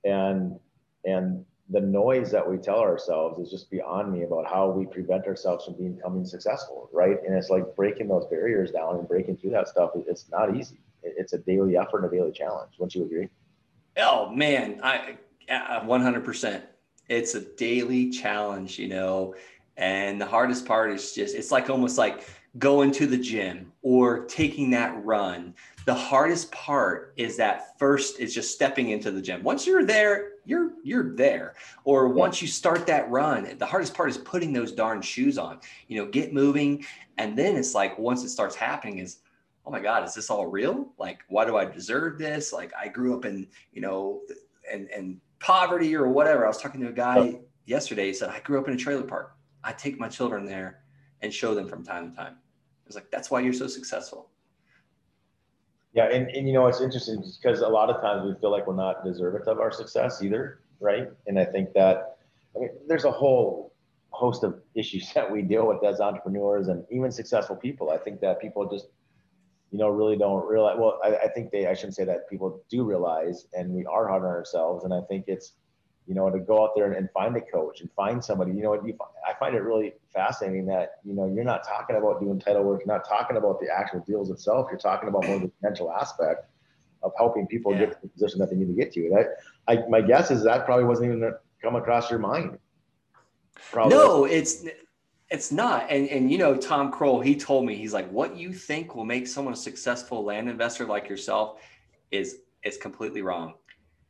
And 0.04 0.60
and 1.06 1.46
the 1.70 1.82
noise 1.82 2.30
that 2.32 2.48
we 2.48 2.58
tell 2.58 2.80
ourselves 2.80 3.40
is 3.40 3.50
just 3.50 3.72
beyond 3.72 4.14
me 4.14 4.24
about 4.24 4.46
how 4.48 4.70
we 4.70 4.86
prevent 4.86 5.26
ourselves 5.26 5.66
from 5.66 5.74
becoming 5.74 6.24
successful, 6.24 6.90
right? 6.94 7.18
And 7.26 7.36
it's 7.36 7.50
like 7.50 7.76
breaking 7.76 8.08
those 8.08 8.26
barriers 8.28 8.72
down 8.72 8.98
and 8.98 9.08
breaking 9.08 9.38
through 9.38 9.52
that 9.52 9.68
stuff. 9.68 9.92
It's 10.08 10.30
not 10.30 10.56
easy. 10.56 10.80
It's 11.02 11.34
a 11.34 11.40
daily 11.40 11.76
effort 11.76 12.04
and 12.04 12.14
a 12.14 12.16
daily 12.16 12.32
challenge. 12.32 12.74
Wouldn't 12.78 12.94
you 12.94 13.06
agree? 13.06 13.30
Oh 13.98 14.30
man, 14.30 14.80
I 14.84 15.18
100%. 15.50 16.62
It's 17.08 17.36
a 17.36 17.42
daily 17.42 18.10
challenge, 18.10 18.80
you 18.80 18.88
know. 18.88 19.36
And 19.78 20.20
the 20.20 20.26
hardest 20.26 20.66
part 20.66 20.92
is 20.92 21.12
just, 21.12 21.36
it's 21.36 21.52
like 21.52 21.70
almost 21.70 21.98
like 21.98 22.28
going 22.58 22.92
to 22.94 23.06
the 23.06 23.18
gym 23.18 23.72
or 23.82 24.26
taking 24.26 24.70
that 24.72 25.04
run. 25.04 25.54
The 25.86 25.94
hardest 25.94 26.52
part 26.52 27.14
is 27.18 27.38
that 27.38 27.78
first 27.78 28.20
is 28.20 28.34
just 28.34 28.54
stepping 28.54 28.90
into 28.90 29.12
the 29.12 29.22
gym. 29.22 29.44
Once 29.44 29.68
you're 29.68 29.86
there, 29.86 30.32
you're 30.46 30.72
you're 30.84 31.16
there. 31.16 31.56
Or 31.84 32.08
once 32.08 32.42
you 32.42 32.48
start 32.48 32.88
that 32.88 33.10
run, 33.10 33.58
the 33.58 33.66
hardest 33.66 33.94
part 33.94 34.10
is 34.10 34.18
putting 34.18 34.54
those 34.54 34.72
darn 34.72 35.02
shoes 35.02 35.38
on. 35.38 35.60
You 35.88 36.00
know, 36.00 36.10
get 36.10 36.34
moving. 36.34 36.86
And 37.18 37.38
then 37.38 37.56
it's 37.56 37.76
like 37.76 38.00
once 38.00 38.24
it 38.24 38.30
starts 38.30 38.56
happening 38.56 39.00
is 39.00 39.20
oh 39.66 39.72
my 39.72 39.80
God, 39.80 40.04
is 40.04 40.14
this 40.14 40.30
all 40.30 40.46
real? 40.46 40.94
Like, 40.98 41.22
why 41.28 41.44
do 41.44 41.58
I 41.58 41.66
deserve 41.66 42.20
this? 42.20 42.54
Like 42.54 42.72
I 42.80 42.88
grew 42.88 43.18
up 43.18 43.26
in, 43.26 43.48
you 43.74 43.82
know, 43.82 44.22
and 44.72 44.90
and 44.90 45.20
poverty 45.40 45.96
or 45.96 46.08
whatever. 46.08 46.46
I 46.46 46.48
was 46.48 46.62
talking 46.62 46.82
to 46.82 46.90
a 46.90 46.94
guy 46.94 47.40
yesterday. 47.66 48.08
He 48.08 48.14
said, 48.14 48.30
I 48.30 48.40
grew 48.40 48.60
up 48.60 48.68
in 48.68 48.74
a 48.74 48.78
trailer 48.78 49.04
park. 49.04 49.35
I 49.66 49.74
take 49.74 50.00
my 50.00 50.08
children 50.08 50.46
there 50.46 50.82
and 51.22 51.34
show 51.34 51.56
them 51.56 51.68
from 51.68 51.84
time 51.84 52.12
to 52.12 52.16
time. 52.16 52.36
It's 52.86 52.96
like, 52.96 53.10
that's 53.10 53.32
why 53.32 53.40
you're 53.40 53.52
so 53.52 53.68
successful. 53.68 54.30
Yeah. 55.94 56.06
And, 56.12 56.30
and 56.30 56.48
you 56.48 56.54
know, 56.54 56.68
it's 56.68 56.82
interesting 56.82 57.24
because 57.42 57.62
a 57.62 57.68
lot 57.68 57.90
of 57.90 58.00
times 58.00 58.26
we 58.26 58.40
feel 58.40 58.52
like 58.52 58.68
we're 58.68 58.76
not 58.76 59.04
deserving 59.04 59.42
of 59.48 59.60
our 59.60 59.72
success 59.72 60.22
either. 60.22 60.60
Right. 60.80 61.08
And 61.26 61.40
I 61.40 61.46
think 61.46 61.74
that, 61.74 62.18
I 62.56 62.60
mean, 62.60 62.70
there's 62.88 63.06
a 63.06 63.12
whole 63.12 63.74
host 64.10 64.44
of 64.44 64.62
issues 64.76 65.12
that 65.16 65.30
we 65.30 65.42
deal 65.42 65.68
with 65.68 65.84
as 65.84 66.00
entrepreneurs 66.00 66.68
and 66.68 66.86
even 66.92 67.12
successful 67.12 67.56
people. 67.56 67.90
I 67.90 67.98
think 67.98 68.22
that 68.22 68.40
people 68.40 68.70
just, 68.70 68.88
you 69.72 69.80
know, 69.80 69.90
really 69.90 70.16
don't 70.16 70.46
realize. 70.48 70.78
Well, 70.78 71.00
I, 71.04 71.16
I 71.16 71.28
think 71.30 71.52
they, 71.52 71.66
I 71.66 71.74
shouldn't 71.74 71.96
say 71.96 72.06
that 72.06 72.30
people 72.30 72.64
do 72.70 72.84
realize, 72.84 73.48
and 73.54 73.72
we 73.72 73.84
are 73.88 74.08
hard 74.08 74.22
on 74.22 74.30
ourselves. 74.30 74.84
And 74.84 74.94
I 74.94 75.02
think 75.10 75.26
it's, 75.28 75.54
you 76.08 76.14
know, 76.14 76.30
to 76.30 76.40
go 76.40 76.64
out 76.64 76.72
there 76.76 76.86
and, 76.86 76.96
and 76.96 77.10
find 77.12 77.36
a 77.36 77.42
coach 77.42 77.82
and 77.82 77.90
find 77.94 78.24
somebody, 78.24 78.52
you 78.52 78.62
know, 78.62 78.74
you, 78.86 78.98
I 79.28 79.34
find 79.40 79.56
it 79.56 79.62
really 79.62 79.94
fascinating 80.14 80.66
that, 80.68 81.00
you 81.04 81.14
know, 81.14 81.26
you're 81.34 81.44
not 81.44 81.64
talking 81.68 81.96
about 81.96 82.20
doing 82.20 82.40
title 82.40 82.64
work, 82.64 82.82
you're 82.86 82.96
not 82.96 83.08
talking 83.08 83.38
about 83.38 83.60
the 83.60 83.68
actual 83.76 84.02
deals 84.02 84.30
itself. 84.30 84.68
You're 84.70 84.80
talking 84.80 85.10
about 85.10 85.26
more 85.26 85.40
the 85.40 85.48
potential 85.48 85.92
aspect 85.92 86.46
of 87.02 87.12
helping 87.18 87.48
people 87.48 87.72
yeah. 87.72 87.80
get 87.80 87.92
to 87.94 87.98
the 88.04 88.08
position 88.10 88.40
that 88.40 88.50
they 88.52 88.56
need 88.56 88.68
to 88.68 88.74
get 88.74 88.92
to. 88.94 89.08
And 89.08 89.26
I, 89.68 89.74
I, 89.74 89.88
my 89.88 90.02
guess 90.02 90.30
is 90.30 90.44
that 90.44 90.66
probably 90.66 90.86
wasn't 90.86 91.08
even 91.08 91.34
come 91.62 91.76
across 91.76 92.10
your 92.10 92.20
mind. 92.20 92.60
Probably 93.72 93.96
no, 93.96 94.26
it's, 94.26 94.66
it's 95.32 95.52
not. 95.52 95.88
And, 95.90 96.08
and, 96.10 96.32
you 96.32 96.38
know, 96.38 96.56
Tom 96.56 96.92
Krol, 96.92 97.24
he 97.24 97.36
told 97.36 97.66
me, 97.66 97.76
he's 97.76 97.94
like, 97.94 98.10
what 98.12 98.36
you 98.36 98.54
think 98.54 98.96
will 98.96 99.06
make 99.06 99.28
someone 99.28 99.54
a 99.54 99.58
successful 99.58 100.24
land 100.24 100.50
investor 100.50 100.86
like 100.86 101.10
yourself 101.10 101.60
is, 102.12 102.42
is 102.64 102.78
completely 102.78 103.24
wrong 103.24 103.56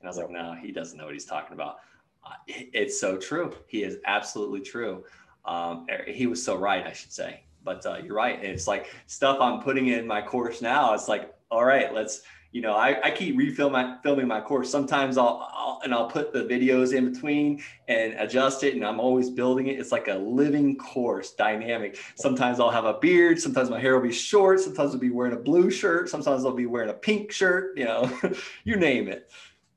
and 0.05 0.09
I 0.09 0.12
was 0.12 0.17
like, 0.17 0.29
no, 0.29 0.53
he 0.53 0.71
doesn't 0.71 1.00
know 1.00 1.05
what 1.05 1.13
he's 1.13 1.25
talking 1.25 1.53
about. 1.55 1.77
Uh, 2.24 2.33
it's 2.47 3.00
so 3.00 3.17
true. 3.17 3.51
He 3.65 3.81
is 3.81 3.97
absolutely 4.05 4.62
true. 4.62 5.03
Um, 5.45 5.88
er, 5.89 6.03
he 6.07 6.27
was 6.27 6.43
so 6.43 6.55
right, 6.55 6.85
I 6.85 6.93
should 6.93 7.12
say. 7.12 7.41
But 7.63 7.83
uh, 7.88 7.97
you're 8.03 8.15
right. 8.15 8.43
It's 8.43 8.67
like 8.67 8.93
stuff 9.07 9.39
I'm 9.41 9.62
putting 9.62 9.88
in 9.88 10.05
my 10.05 10.21
course 10.21 10.62
now. 10.62 10.93
It's 10.93 11.07
like, 11.07 11.33
all 11.50 11.65
right, 11.65 11.91
let's, 11.91 12.21
you 12.51 12.61
know, 12.61 12.75
I, 12.75 13.01
I 13.03 13.09
keep 13.09 13.35
refilming 13.35 13.72
my, 13.72 13.98
filming 14.03 14.27
my 14.27 14.41
course. 14.41 14.70
Sometimes 14.70 15.18
I'll, 15.18 15.50
I'll, 15.51 15.81
and 15.83 15.91
I'll 15.91 16.07
put 16.07 16.31
the 16.31 16.44
videos 16.44 16.96
in 16.96 17.11
between 17.11 17.63
and 17.87 18.13
adjust 18.20 18.63
it. 18.63 18.75
And 18.75 18.85
I'm 18.85 19.00
always 19.00 19.31
building 19.31 19.68
it. 19.68 19.79
It's 19.79 19.91
like 19.91 20.07
a 20.07 20.13
living 20.13 20.77
course, 20.77 21.31
dynamic. 21.31 21.98
Sometimes 22.13 22.59
I'll 22.59 22.70
have 22.70 22.85
a 22.85 23.00
beard. 23.00 23.41
Sometimes 23.41 23.72
my 23.72 23.79
hair 23.79 23.96
will 23.96 24.07
be 24.07 24.13
short. 24.13 24.59
Sometimes 24.59 24.94
I'll 24.94 25.00
be 25.00 25.09
wearing 25.09 25.33
a 25.33 25.39
blue 25.39 25.72
shirt. 25.72 26.09
Sometimes 26.09 26.46
I'll 26.46 26.51
be 26.51 26.68
wearing 26.68 26.91
a 26.91 26.94
pink 26.94 27.31
shirt. 27.31 27.75
You 27.75 27.85
know, 27.85 28.20
you 28.63 28.75
name 28.75 29.07
it. 29.07 29.31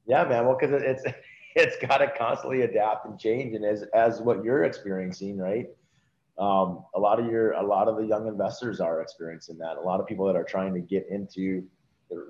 Yeah, 0.09 0.25
man. 0.25 0.47
Well, 0.47 0.57
because 0.59 0.83
it's 0.83 1.05
it's 1.55 1.77
got 1.87 1.99
to 1.99 2.11
constantly 2.17 2.63
adapt 2.63 3.07
and 3.07 3.19
change, 3.19 3.55
and 3.55 3.65
as 3.65 3.85
as 3.95 4.21
what 4.21 4.43
you're 4.43 4.65
experiencing, 4.65 5.39
right? 5.39 5.67
Um, 6.39 6.85
a 6.95 7.01
lot 7.01 7.19
of 7.21 7.27
your 7.27 7.53
a 7.53 7.67
lot 7.67 7.89
of 7.89 7.97
the 7.97 8.07
young 8.07 8.27
investors 8.27 8.81
are 8.81 9.01
experiencing 9.01 9.59
that. 9.59 9.77
A 9.77 9.81
lot 9.81 10.01
of 10.01 10.07
people 10.07 10.27
that 10.27 10.37
are 10.37 10.45
trying 10.45 10.75
to 10.75 10.81
get 10.81 11.07
into 11.11 11.65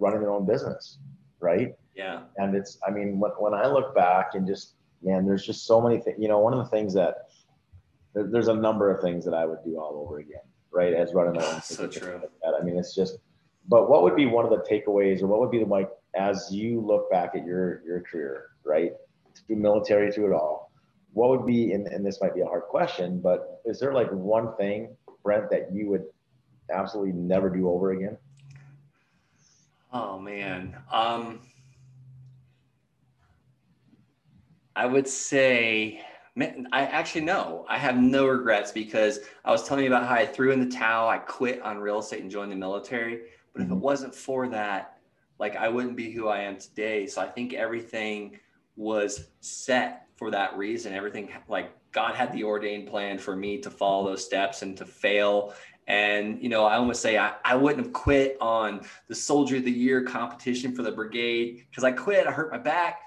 running 0.01 0.21
their 0.21 0.31
own 0.31 0.47
business, 0.47 0.99
right? 1.41 1.75
Yeah. 1.95 2.21
And 2.37 2.55
it's, 2.55 2.79
I 2.87 2.91
mean, 2.91 3.19
when, 3.19 3.33
when 3.33 3.55
I 3.55 3.67
look 3.67 3.95
back 3.95 4.31
and 4.35 4.47
just, 4.47 4.75
man, 5.03 5.27
there's 5.27 5.45
just 5.45 5.67
so 5.67 5.81
many 5.81 5.99
things. 5.99 6.17
You 6.19 6.29
know, 6.29 6.39
one 6.39 6.53
of 6.53 6.59
the 6.59 6.71
things 6.71 6.95
that 6.95 7.29
there's 8.15 8.49
a 8.49 8.55
number 8.55 8.95
of 8.95 9.03
things 9.03 9.25
that 9.25 9.35
I 9.35 9.45
would 9.45 9.59
do 9.65 9.79
all 9.79 10.05
over 10.05 10.19
again, 10.19 10.41
right? 10.71 10.95
As 10.95 11.13
running 11.13 11.35
my 11.35 11.45
own. 11.45 11.55
Business. 11.69 11.77
So 11.77 11.87
true. 11.89 12.21
Like 12.45 12.55
I 12.61 12.65
mean, 12.65 12.77
it's 12.77 12.95
just. 12.95 13.19
But 13.71 13.91
what 13.91 14.03
would 14.03 14.17
be 14.17 14.25
one 14.25 14.47
of 14.47 14.51
the 14.51 14.65
takeaways, 14.65 15.21
or 15.21 15.27
what 15.27 15.41
would 15.41 15.51
be 15.51 15.59
the 15.59 15.67
like 15.67 15.91
as 16.19 16.49
you 16.51 16.81
look 16.81 17.11
back 17.11 17.35
at 17.35 17.47
your 17.47 17.83
your 17.87 18.03
career, 18.03 18.49
right, 18.65 18.93
to 19.47 19.57
military 19.57 20.11
through 20.11 20.33
it 20.33 20.35
all, 20.35 20.71
what 21.13 21.31
would 21.31 21.47
be, 21.47 21.73
and, 21.73 21.87
and 21.87 22.05
this 22.05 22.21
might 22.21 22.35
be 22.35 22.41
a 22.41 22.47
hard 22.47 22.65
question, 22.65 23.21
but 23.21 23.63
is 23.65 23.79
there 23.79 23.95
like 23.95 24.11
one 24.11 24.55
thing, 24.57 24.97
Brent, 25.23 25.49
that 25.51 25.73
you 25.73 25.89
would 25.89 26.05
absolutely 26.71 27.13
never 27.13 27.49
do 27.49 27.69
over 27.69 27.93
again? 27.93 28.19
Oh 29.93 30.19
man, 30.19 30.77
um, 30.93 31.41
I 34.77 34.85
would 34.87 35.09
say. 35.09 36.03
I 36.71 36.83
actually 36.83 37.23
know 37.23 37.67
I 37.69 37.79
have 37.79 37.97
no 37.97 38.29
regrets 38.29 38.71
because 38.71 39.19
I 39.45 39.51
was 39.51 39.65
telling 39.65 39.83
you 39.83 39.91
about 39.91 40.07
how 40.07 40.15
I 40.15 40.25
threw 40.25 40.53
in 40.53 40.61
the 40.61 40.73
towel. 40.73 41.09
I 41.09 41.19
quit 41.19 41.61
on 41.63 41.79
real 41.79 41.99
estate 41.99 42.23
and 42.23 42.31
joined 42.31 42.53
the 42.53 42.57
military. 42.57 43.23
But 43.53 43.63
mm-hmm. 43.63 43.63
if 43.63 43.67
it 43.67 43.73
mm-hmm. 43.73 43.81
wasn't 43.81 44.15
for 44.15 44.47
that, 44.51 44.98
like 45.39 45.57
I 45.57 45.69
wouldn't 45.69 45.97
be 45.97 46.11
who 46.11 46.29
I 46.29 46.41
am 46.41 46.57
today. 46.57 47.07
So 47.07 47.21
I 47.21 47.27
think 47.27 47.55
everything 47.55 48.39
was 48.77 49.29
set 49.41 50.07
for 50.17 50.31
that 50.31 50.57
reason. 50.57 50.93
Everything 50.93 51.31
like 51.49 51.71
God 51.93 52.15
had 52.15 52.33
the 52.33 52.45
ordained 52.45 52.89
plan 52.89 53.19
for 53.19 53.37
me 53.37 53.59
to 53.59 53.71
follow 53.71 54.11
those 54.11 54.25
steps 54.25 54.63
and 54.63 54.77
to 54.77 54.85
fail. 54.85 55.55
And, 55.87 56.43
you 56.43 56.49
know, 56.49 56.65
I 56.65 56.77
almost 56.77 57.01
say 57.01 57.17
I, 57.17 57.35
I 57.45 57.55
wouldn't 57.55 57.85
have 57.85 57.93
quit 57.93 58.37
on 58.41 58.83
the 59.07 59.15
Soldier 59.15 59.57
of 59.57 59.65
the 59.65 59.71
Year 59.71 60.05
competition 60.05 60.75
for 60.75 60.83
the 60.83 60.93
brigade 60.93 61.67
because 61.71 61.85
I 61.85 61.93
quit, 61.93 62.27
I 62.27 62.31
hurt 62.31 62.53
my 62.53 62.59
back. 62.59 63.01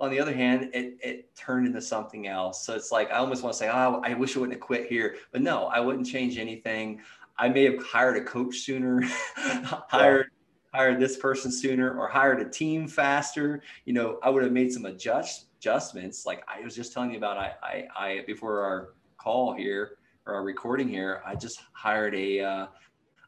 On 0.00 0.10
the 0.10 0.20
other 0.20 0.32
hand, 0.32 0.70
it, 0.74 0.96
it 1.02 1.34
turned 1.34 1.66
into 1.66 1.80
something 1.80 2.28
else. 2.28 2.64
So 2.64 2.76
it's 2.76 2.92
like 2.92 3.10
I 3.10 3.16
almost 3.16 3.42
want 3.42 3.54
to 3.54 3.58
say, 3.58 3.68
oh, 3.68 4.00
I 4.04 4.14
wish 4.14 4.36
I 4.36 4.40
wouldn't 4.40 4.54
have 4.54 4.60
quit 4.64 4.86
here. 4.86 5.16
But 5.32 5.42
no, 5.42 5.64
I 5.66 5.80
wouldn't 5.80 6.06
change 6.06 6.38
anything. 6.38 7.00
I 7.36 7.48
may 7.48 7.64
have 7.64 7.82
hired 7.82 8.16
a 8.16 8.24
coach 8.24 8.58
sooner, 8.58 9.02
hired 9.36 10.30
hired 10.74 11.00
this 11.00 11.16
person 11.16 11.50
sooner 11.50 11.98
or 11.98 12.08
hired 12.08 12.40
a 12.40 12.48
team 12.48 12.86
faster, 12.86 13.62
you 13.84 13.92
know, 13.92 14.18
I 14.22 14.30
would 14.30 14.42
have 14.42 14.52
made 14.52 14.72
some 14.72 14.84
adjust 14.84 15.46
adjustments. 15.58 16.24
Like 16.24 16.44
I 16.46 16.60
was 16.62 16.74
just 16.74 16.92
telling 16.92 17.10
you 17.10 17.16
about, 17.16 17.36
I, 17.36 17.54
I, 17.62 17.84
I 17.96 18.24
before 18.26 18.60
our 18.60 18.90
call 19.16 19.54
here 19.54 19.98
or 20.26 20.34
our 20.34 20.44
recording 20.44 20.88
here, 20.88 21.22
I 21.26 21.34
just 21.34 21.60
hired 21.72 22.14
a, 22.14 22.40
uh, 22.40 22.66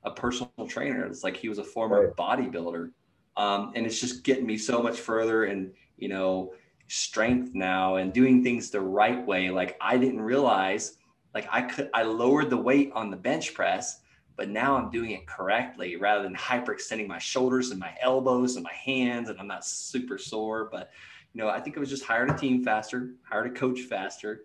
a 0.04 0.10
personal 0.10 0.66
trainer. 0.68 1.04
It's 1.06 1.24
like 1.24 1.36
he 1.36 1.48
was 1.48 1.58
a 1.58 1.64
former 1.64 2.06
right. 2.06 2.16
bodybuilder. 2.16 2.90
Um, 3.36 3.72
and 3.74 3.86
it's 3.86 4.00
just 4.00 4.22
getting 4.22 4.46
me 4.46 4.58
so 4.58 4.82
much 4.82 5.00
further 5.00 5.44
and, 5.44 5.72
you 5.96 6.08
know, 6.08 6.52
strength 6.88 7.54
now 7.54 7.96
and 7.96 8.12
doing 8.12 8.42
things 8.42 8.70
the 8.70 8.80
right 8.80 9.24
way. 9.26 9.50
Like 9.50 9.76
I 9.80 9.96
didn't 9.96 10.20
realize, 10.20 10.98
like 11.34 11.48
I 11.50 11.62
could, 11.62 11.90
I 11.94 12.02
lowered 12.02 12.50
the 12.50 12.56
weight 12.56 12.92
on 12.94 13.10
the 13.10 13.16
bench 13.16 13.54
press 13.54 14.00
but 14.40 14.48
now 14.48 14.74
I'm 14.74 14.88
doing 14.88 15.10
it 15.10 15.26
correctly 15.26 15.96
rather 15.96 16.22
than 16.22 16.34
hyperextending 16.34 17.06
my 17.06 17.18
shoulders 17.18 17.72
and 17.72 17.78
my 17.78 17.94
elbows 18.00 18.56
and 18.56 18.64
my 18.64 18.72
hands, 18.72 19.28
and 19.28 19.38
I'm 19.38 19.46
not 19.46 19.66
super 19.66 20.16
sore. 20.16 20.70
But 20.72 20.90
you 21.34 21.42
know, 21.42 21.50
I 21.50 21.60
think 21.60 21.76
it 21.76 21.78
was 21.78 21.90
just 21.90 22.04
hired 22.04 22.30
a 22.30 22.34
team 22.34 22.64
faster, 22.64 23.10
hired 23.22 23.48
a 23.48 23.50
coach 23.50 23.80
faster. 23.80 24.44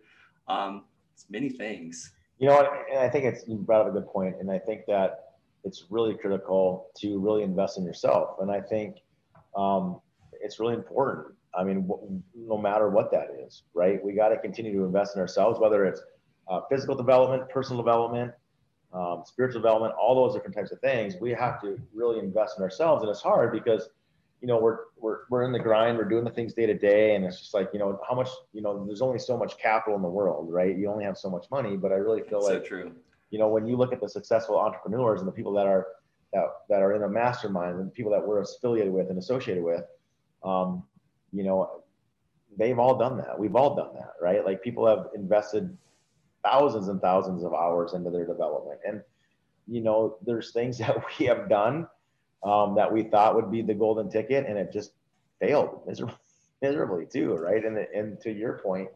Um, 0.49 0.83
it's 1.13 1.27
many 1.29 1.47
things. 1.47 2.11
You 2.39 2.47
know, 2.49 2.69
and 2.91 2.99
I 2.99 3.07
think 3.07 3.23
it's 3.23 3.47
you 3.47 3.55
brought 3.55 3.83
up 3.83 3.87
a 3.87 3.91
good 3.91 4.07
point, 4.07 4.35
and 4.41 4.51
I 4.51 4.59
think 4.59 4.81
that 4.87 5.35
it's 5.63 5.85
really 5.89 6.13
critical 6.15 6.87
to 6.97 7.17
really 7.17 7.43
invest 7.43 7.77
in 7.77 7.85
yourself. 7.85 8.39
And 8.41 8.51
I 8.51 8.59
think 8.59 8.97
um, 9.55 10.01
it's 10.41 10.59
really 10.59 10.73
important. 10.73 11.27
I 11.57 11.63
mean, 11.63 11.89
no 12.35 12.57
matter 12.57 12.89
what 12.89 13.11
that 13.11 13.27
is, 13.47 13.63
right? 13.73 14.03
We 14.03 14.11
got 14.11 14.27
to 14.27 14.37
continue 14.39 14.73
to 14.73 14.83
invest 14.83 15.15
in 15.15 15.21
ourselves, 15.21 15.57
whether 15.57 15.85
it's 15.85 16.01
uh, 16.49 16.59
physical 16.69 16.95
development, 16.95 17.49
personal 17.49 17.81
development, 17.81 18.33
um, 18.95 19.23
spiritual 19.25 19.61
development, 19.61 19.93
all 20.01 20.15
those 20.15 20.33
different 20.33 20.55
types 20.55 20.71
of 20.71 20.79
things, 20.79 21.15
we 21.19 21.31
have 21.31 21.61
to 21.61 21.77
really 21.93 22.19
invest 22.19 22.57
in 22.57 22.63
ourselves. 22.63 23.03
And 23.03 23.09
it's 23.09 23.21
hard 23.21 23.51
because, 23.51 23.89
you 24.41 24.47
know, 24.47 24.57
we're, 24.57 24.77
we're, 24.97 25.19
we're 25.29 25.43
in 25.43 25.51
the 25.51 25.59
grind, 25.59 25.97
we're 25.97 26.05
doing 26.05 26.23
the 26.23 26.31
things 26.31 26.53
day 26.53 26.65
to 26.65 26.73
day. 26.73 27.15
And 27.15 27.25
it's 27.25 27.39
just 27.39 27.53
like, 27.53 27.69
you 27.73 27.79
know, 27.79 27.99
how 28.07 28.15
much, 28.15 28.29
you 28.53 28.61
know, 28.61 28.85
there's 28.85 29.01
only 29.01 29.19
so 29.19 29.37
much 29.37 29.57
capital 29.57 29.97
in 29.97 30.01
the 30.01 30.07
world, 30.07 30.51
right? 30.51 30.77
You 30.77 30.89
only 30.89 31.03
have 31.03 31.17
so 31.17 31.29
much 31.29 31.45
money, 31.51 31.75
but 31.75 31.91
I 31.91 31.95
really 31.95 32.21
feel 32.21 32.41
so 32.41 32.53
like, 32.53 32.65
true. 32.65 32.93
you 33.31 33.39
know, 33.39 33.49
when 33.49 33.67
you 33.67 33.75
look 33.75 33.91
at 33.91 33.99
the 33.99 34.07
successful 34.07 34.57
entrepreneurs 34.57 35.19
and 35.19 35.27
the 35.27 35.33
people 35.33 35.51
that 35.53 35.67
are, 35.67 35.87
that, 36.31 36.45
that 36.69 36.81
are 36.81 36.93
in 36.93 37.03
a 37.03 37.09
mastermind 37.09 37.79
and 37.79 37.93
people 37.93 38.11
that 38.11 38.25
we're 38.25 38.41
affiliated 38.41 38.93
with 38.93 39.09
and 39.09 39.17
associated 39.17 39.63
with, 39.63 39.83
um, 40.43 40.83
you 41.33 41.43
know, 41.43 41.83
they've 42.57 42.79
all 42.79 42.97
done 42.97 43.17
that. 43.17 43.37
We've 43.37 43.55
all 43.55 43.75
done 43.75 43.93
that, 43.95 44.13
right? 44.21 44.45
Like 44.45 44.63
people 44.63 44.87
have 44.87 45.07
invested 45.15 45.75
thousands 46.45 46.87
and 46.87 47.01
thousands 47.01 47.43
of 47.43 47.53
hours 47.53 47.93
into 47.93 48.09
their 48.09 48.25
development. 48.25 48.79
And, 48.87 49.01
you 49.67 49.81
know, 49.81 50.17
there's 50.25 50.51
things 50.51 50.77
that 50.79 50.95
we 51.19 51.25
have 51.25 51.49
done 51.49 51.87
um, 52.43 52.75
that 52.75 52.91
we 52.91 53.03
thought 53.03 53.35
would 53.35 53.51
be 53.51 53.61
the 53.61 53.73
golden 53.73 54.09
ticket 54.09 54.45
and 54.47 54.57
it 54.57 54.71
just 54.71 54.91
failed 55.39 55.81
miserably, 56.61 57.05
too, 57.11 57.33
right? 57.33 57.63
And, 57.65 57.77
and 57.77 58.19
to 58.21 58.31
your 58.31 58.59
point, 58.59 58.89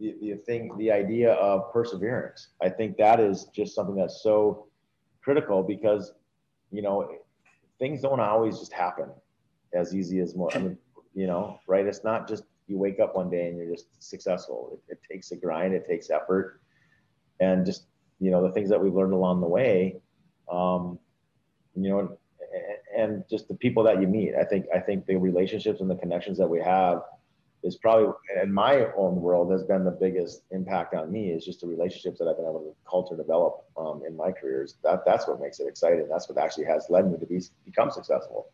the, 0.00 0.14
the 0.20 0.36
thing, 0.46 0.70
the 0.78 0.90
idea 0.90 1.32
of 1.32 1.72
perseverance, 1.72 2.48
I 2.62 2.68
think 2.68 2.96
that 2.98 3.20
is 3.20 3.46
just 3.54 3.74
something 3.74 3.96
that's 3.96 4.22
so 4.22 4.66
critical 5.22 5.62
because, 5.62 6.12
you 6.70 6.82
know, 6.82 7.08
things 7.78 8.02
don't 8.02 8.20
always 8.20 8.58
just 8.58 8.72
happen 8.72 9.10
as 9.74 9.94
easy 9.94 10.20
as 10.20 10.34
more, 10.34 10.50
I 10.54 10.58
mean, 10.58 10.78
you 11.14 11.26
know, 11.26 11.58
right? 11.66 11.84
It's 11.84 12.04
not 12.04 12.28
just 12.28 12.44
you 12.68 12.78
wake 12.78 13.00
up 13.00 13.16
one 13.16 13.28
day 13.28 13.48
and 13.48 13.56
you're 13.56 13.70
just 13.70 13.88
successful. 13.98 14.78
It, 14.88 14.92
it 14.94 15.00
takes 15.10 15.32
a 15.32 15.36
grind, 15.36 15.74
it 15.74 15.86
takes 15.86 16.10
effort, 16.10 16.60
and 17.40 17.64
just 17.64 17.86
you 18.20 18.30
know 18.30 18.46
the 18.46 18.52
things 18.52 18.68
that 18.70 18.82
we've 18.82 18.94
learned 18.94 19.12
along 19.12 19.40
the 19.40 19.48
way. 19.48 19.96
Um, 20.50 20.98
you 21.74 21.90
know, 21.90 22.18
and 22.96 23.24
just 23.30 23.48
the 23.48 23.54
people 23.54 23.82
that 23.84 24.00
you 24.00 24.06
meet. 24.08 24.34
I 24.34 24.44
think 24.44 24.66
I 24.74 24.80
think 24.80 25.06
the 25.06 25.16
relationships 25.16 25.80
and 25.80 25.90
the 25.90 25.96
connections 25.96 26.38
that 26.38 26.48
we 26.48 26.60
have 26.60 27.02
is 27.62 27.76
probably 27.76 28.12
in 28.40 28.52
my 28.52 28.86
own 28.96 29.16
world 29.16 29.50
has 29.50 29.64
been 29.64 29.84
the 29.84 29.90
biggest 29.90 30.42
impact 30.52 30.94
on 30.94 31.10
me 31.10 31.30
is 31.30 31.44
just 31.44 31.60
the 31.60 31.66
relationships 31.66 32.18
that 32.18 32.28
I've 32.28 32.36
been 32.36 32.46
able 32.46 32.60
to 32.60 32.74
culture 32.88 33.16
develop 33.16 33.64
um, 33.76 34.02
in 34.06 34.16
my 34.16 34.30
careers. 34.30 34.76
That 34.84 35.04
that's 35.04 35.26
what 35.26 35.40
makes 35.40 35.58
it 35.60 35.66
exciting. 35.66 36.06
That's 36.08 36.28
what 36.28 36.38
actually 36.38 36.66
has 36.66 36.86
led 36.88 37.10
me 37.10 37.18
to 37.18 37.26
be 37.26 37.40
become 37.64 37.90
successful. 37.90 38.50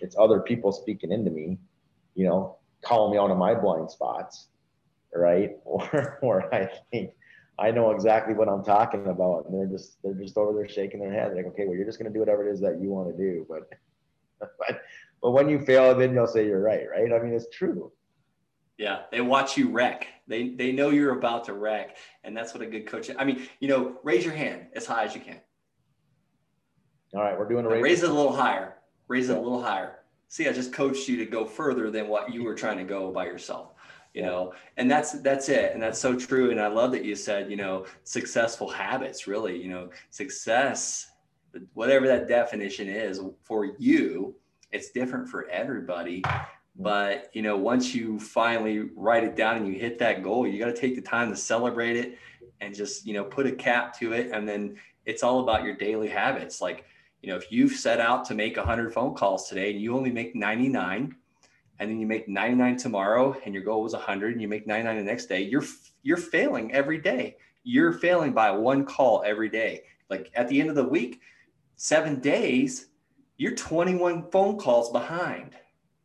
It's 0.00 0.16
other 0.18 0.40
people 0.40 0.72
speaking 0.72 1.12
into 1.12 1.30
me, 1.30 1.58
you 2.14 2.26
know, 2.26 2.56
calling 2.82 3.12
me 3.12 3.18
out 3.18 3.30
of 3.30 3.38
my 3.38 3.54
blind 3.54 3.90
spots, 3.90 4.48
right? 5.14 5.56
Or 5.64 6.18
or 6.22 6.54
I 6.54 6.68
think 6.90 7.12
I 7.60 7.70
know 7.70 7.90
exactly 7.90 8.32
what 8.32 8.48
I'm 8.48 8.64
talking 8.64 9.06
about, 9.08 9.44
and 9.46 9.54
they're 9.54 9.66
just 9.66 10.02
they're 10.02 10.14
just 10.14 10.38
over 10.38 10.54
there 10.54 10.68
shaking 10.68 10.98
their 10.98 11.12
head, 11.12 11.34
like, 11.36 11.44
okay, 11.46 11.66
well, 11.66 11.76
you're 11.76 11.84
just 11.84 11.98
gonna 11.98 12.10
do 12.10 12.20
whatever 12.20 12.48
it 12.48 12.52
is 12.52 12.60
that 12.60 12.80
you 12.80 12.88
want 12.88 13.14
to 13.14 13.16
do, 13.16 13.46
but 13.50 13.68
but 14.40 14.82
but 15.22 15.30
when 15.32 15.50
you 15.50 15.60
fail, 15.60 15.94
then 15.94 16.14
you'll 16.14 16.26
say 16.26 16.46
you're 16.46 16.62
right, 16.62 16.88
right? 16.90 17.12
I 17.12 17.22
mean, 17.22 17.34
it's 17.34 17.50
true. 17.50 17.92
Yeah, 18.78 19.02
they 19.12 19.20
watch 19.20 19.58
you 19.58 19.70
wreck. 19.70 20.06
They 20.26 20.50
they 20.50 20.72
know 20.72 20.88
you're 20.88 21.18
about 21.18 21.44
to 21.44 21.52
wreck, 21.52 21.98
and 22.24 22.34
that's 22.34 22.54
what 22.54 22.62
a 22.62 22.66
good 22.66 22.86
coach. 22.86 23.10
I 23.18 23.24
mean, 23.24 23.46
you 23.60 23.68
know, 23.68 23.98
raise 24.02 24.24
your 24.24 24.34
hand 24.34 24.68
as 24.74 24.86
high 24.86 25.04
as 25.04 25.14
you 25.14 25.20
can. 25.20 25.40
All 27.14 27.20
right, 27.20 27.38
we're 27.38 27.48
doing 27.48 27.66
a 27.66 27.68
raise. 27.68 27.82
Raise 27.82 28.02
it 28.02 28.10
a 28.10 28.12
little 28.12 28.32
higher. 28.32 28.76
Raise 29.06 29.28
it 29.28 29.36
a 29.36 29.40
little 29.40 29.62
higher. 29.62 29.96
See, 30.28 30.48
I 30.48 30.52
just 30.52 30.72
coached 30.72 31.08
you 31.08 31.18
to 31.18 31.26
go 31.26 31.44
further 31.44 31.90
than 31.90 32.08
what 32.08 32.32
you 32.32 32.44
were 32.44 32.54
trying 32.54 32.78
to 32.78 32.84
go 32.84 33.10
by 33.10 33.26
yourself 33.26 33.74
you 34.14 34.22
know? 34.22 34.52
And 34.76 34.90
that's 34.90 35.12
that's 35.20 35.48
it. 35.48 35.72
And 35.72 35.82
that's 35.82 35.98
so 35.98 36.16
true. 36.16 36.50
And 36.50 36.60
i 36.60 36.66
love 36.66 36.92
that 36.92 37.04
you 37.04 37.14
said 37.14 37.50
you 37.50 37.56
know 37.56 37.86
successful 38.04 38.68
habits 38.68 39.26
really 39.26 39.60
you 39.60 39.68
know 39.68 39.90
success 40.10 41.10
whatever 41.74 42.06
that 42.06 42.28
definition 42.28 42.88
is 42.88 43.20
for 43.42 43.76
you 43.78 44.34
it's 44.72 44.90
different 44.90 45.28
for 45.28 45.48
everybody. 45.48 46.22
But 46.76 47.30
you 47.32 47.42
know 47.42 47.56
once 47.56 47.94
you 47.94 48.18
finally 48.18 48.90
write 48.94 49.24
it 49.24 49.36
down 49.36 49.56
and 49.56 49.66
you 49.66 49.78
hit 49.78 49.98
that 49.98 50.22
goal 50.22 50.46
you 50.46 50.58
got 50.58 50.74
to 50.74 50.80
take 50.80 50.94
the 50.94 51.02
time 51.02 51.30
to 51.30 51.36
celebrate 51.36 51.96
it 51.96 52.18
and 52.60 52.74
just 52.74 53.06
you 53.06 53.14
know 53.14 53.24
put 53.24 53.46
a 53.46 53.52
cap 53.52 53.98
to 53.98 54.12
it. 54.12 54.30
And 54.32 54.48
then 54.48 54.76
it's 55.06 55.22
all 55.22 55.40
about 55.40 55.64
your 55.64 55.76
daily 55.76 56.08
habits. 56.08 56.60
Like 56.60 56.84
you 57.22 57.28
know 57.28 57.36
if 57.36 57.50
you've 57.50 57.72
set 57.72 58.00
out 58.00 58.24
to 58.26 58.34
make 58.34 58.56
100 58.56 58.92
phone 58.92 59.14
calls 59.14 59.48
today 59.48 59.72
and 59.72 59.80
you 59.80 59.96
only 59.96 60.10
make 60.10 60.34
99 60.34 61.16
and 61.80 61.90
then 61.90 61.98
you 61.98 62.06
make 62.06 62.28
99 62.28 62.76
tomorrow 62.76 63.34
and 63.44 63.54
your 63.54 63.64
goal 63.64 63.82
was 63.82 63.94
100 63.94 64.32
and 64.32 64.42
you 64.42 64.46
make 64.46 64.66
99 64.66 64.98
the 64.98 65.02
next 65.02 65.26
day 65.26 65.40
you're 65.40 65.64
you're 66.02 66.18
failing 66.18 66.72
every 66.72 66.98
day. 66.98 67.36
You're 67.64 67.92
failing 67.92 68.32
by 68.32 68.50
one 68.50 68.84
call 68.84 69.22
every 69.26 69.48
day. 69.48 69.82
Like 70.08 70.30
at 70.34 70.48
the 70.48 70.60
end 70.60 70.70
of 70.70 70.76
the 70.76 70.84
week 70.84 71.20
seven 71.76 72.20
days 72.20 72.88
you're 73.38 73.54
21 73.54 74.30
phone 74.30 74.58
calls 74.58 74.92
behind. 74.92 75.56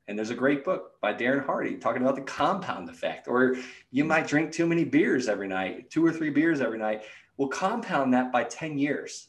And 0.08 0.18
there's 0.18 0.30
a 0.30 0.36
great 0.36 0.64
book 0.64 1.00
by 1.02 1.14
darren 1.14 1.46
hardy 1.46 1.76
talking 1.76 2.02
about 2.02 2.16
the 2.16 2.22
compound 2.22 2.90
effect 2.90 3.28
or 3.28 3.58
you 3.92 4.06
might 4.06 4.28
drink 4.28 4.54
too 4.54 4.66
many 4.66 4.86
beers 4.86 5.28
every 5.28 5.48
night 5.48 5.90
two 5.90 6.06
or 6.06 6.14
three 6.14 6.30
beers 6.30 6.62
every 6.62 6.80
night. 6.80 7.04
We'll 7.38 7.50
compound 7.50 8.14
that 8.14 8.32
by 8.32 8.46
10 8.46 8.78
years. 8.78 9.28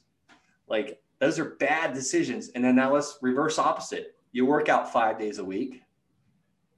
Like 0.68 1.00
those 1.18 1.40
are 1.40 1.56
bad 1.56 1.92
decisions. 1.92 2.50
And 2.50 2.64
then 2.64 2.76
now 2.76 2.92
let's 2.92 3.18
reverse 3.20 3.58
opposite. 3.58 4.14
You 4.30 4.46
work 4.46 4.68
out 4.68 4.92
five 4.92 5.18
days 5.18 5.38
a 5.38 5.44
week 5.44 5.82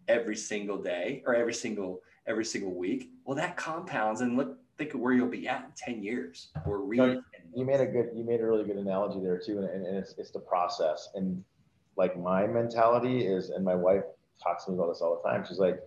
every 0.09 0.37
single 0.37 0.79
day 0.79 1.23
or 1.27 1.35
every 1.35 1.55
single 1.55 2.01
every 2.27 2.45
single 2.45 2.75
week 2.75 3.11
well 3.25 3.37
that 3.37 3.57
compounds 3.57 4.21
and 4.21 4.37
look 4.37 4.59
think 4.79 4.95
of 4.95 5.01
where 5.01 5.13
you'll 5.13 5.29
be 5.29 5.49
at 5.49 5.65
in 5.65 5.95
10 5.95 6.03
years 6.03 6.49
or 6.65 6.81
re- 6.81 6.97
no, 6.97 7.21
you 7.55 7.67
made 7.67 7.81
a 7.81 7.87
good 7.87 8.11
you 8.15 8.25
made 8.25 8.41
a 8.41 8.47
really 8.47 8.65
good 8.65 8.77
analogy 8.77 9.21
there 9.21 9.39
too 9.39 9.59
and, 9.59 9.87
and 9.87 9.97
it's, 9.97 10.15
it's 10.17 10.31
the 10.31 10.39
process. 10.39 11.09
And 11.15 11.45
like 11.97 12.17
my 12.19 12.47
mentality 12.47 13.27
is 13.27 13.51
and 13.51 13.65
my 13.65 13.75
wife 13.75 14.05
talks 14.43 14.65
to 14.65 14.71
me 14.71 14.77
about 14.77 14.89
this 14.89 15.01
all 15.01 15.21
the 15.21 15.29
time 15.29 15.45
she's 15.45 15.59
like 15.59 15.81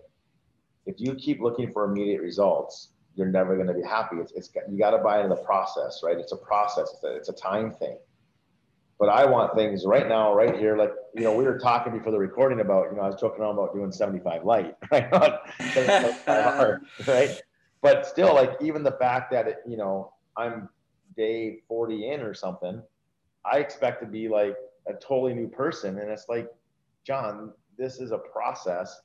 if 0.84 0.96
you 0.98 1.14
keep 1.14 1.40
looking 1.40 1.72
for 1.72 1.84
immediate 1.90 2.20
results 2.20 2.90
you're 3.14 3.26
never 3.26 3.56
going 3.56 3.68
to 3.68 3.74
be 3.74 3.82
happy. 3.82 4.16
It's, 4.16 4.32
it's 4.32 4.50
you 4.70 4.78
got 4.78 4.92
to 4.92 4.98
buy 4.98 5.22
into 5.22 5.34
the 5.34 5.42
process 5.42 6.02
right? 6.04 6.18
It's 6.18 6.32
a 6.32 6.36
process 6.36 6.92
it's 6.94 7.04
a, 7.04 7.16
it's 7.16 7.28
a 7.30 7.34
time 7.34 7.72
thing 7.72 7.96
but 9.02 9.08
I 9.08 9.24
want 9.24 9.56
things 9.56 9.84
right 9.84 10.06
now, 10.06 10.32
right 10.32 10.56
here. 10.56 10.76
Like, 10.76 10.92
you 11.16 11.24
know, 11.24 11.34
we 11.34 11.42
were 11.42 11.58
talking 11.58 11.92
before 11.92 12.12
the 12.12 12.18
recording 12.20 12.60
about, 12.60 12.86
you 12.88 12.96
know, 12.96 13.02
I 13.02 13.08
was 13.08 13.20
joking 13.20 13.40
around 13.40 13.54
about 13.54 13.74
doing 13.74 13.90
75 13.90 14.44
light, 14.44 14.76
right? 14.92 15.10
75 15.72 16.14
hard, 16.26 16.86
right? 17.08 17.42
But 17.80 18.06
still, 18.06 18.32
like, 18.32 18.52
even 18.60 18.84
the 18.84 18.92
fact 18.92 19.32
that, 19.32 19.48
it, 19.48 19.56
you 19.66 19.76
know, 19.76 20.12
I'm 20.36 20.68
day 21.16 21.62
40 21.66 22.10
in 22.10 22.20
or 22.20 22.32
something, 22.32 22.80
I 23.44 23.58
expect 23.58 24.02
to 24.02 24.06
be 24.06 24.28
like 24.28 24.54
a 24.86 24.92
totally 24.92 25.34
new 25.34 25.48
person. 25.48 25.98
And 25.98 26.08
it's 26.08 26.28
like, 26.28 26.46
John, 27.04 27.52
this 27.76 27.98
is 27.98 28.12
a 28.12 28.18
process. 28.18 29.00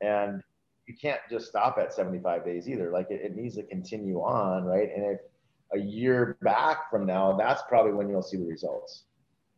And 0.00 0.42
you 0.88 0.94
can't 1.00 1.20
just 1.30 1.46
stop 1.46 1.78
at 1.78 1.94
75 1.94 2.44
days 2.44 2.68
either. 2.68 2.90
Like, 2.90 3.12
it, 3.12 3.20
it 3.20 3.36
needs 3.36 3.54
to 3.54 3.62
continue 3.62 4.18
on, 4.18 4.64
right? 4.64 4.90
And 4.92 5.04
if, 5.04 5.20
a 5.72 5.78
year 5.78 6.36
back 6.42 6.90
from 6.90 7.06
now, 7.06 7.36
that's 7.36 7.62
probably 7.68 7.92
when 7.92 8.08
you'll 8.08 8.22
see 8.22 8.36
the 8.36 8.46
results, 8.46 9.04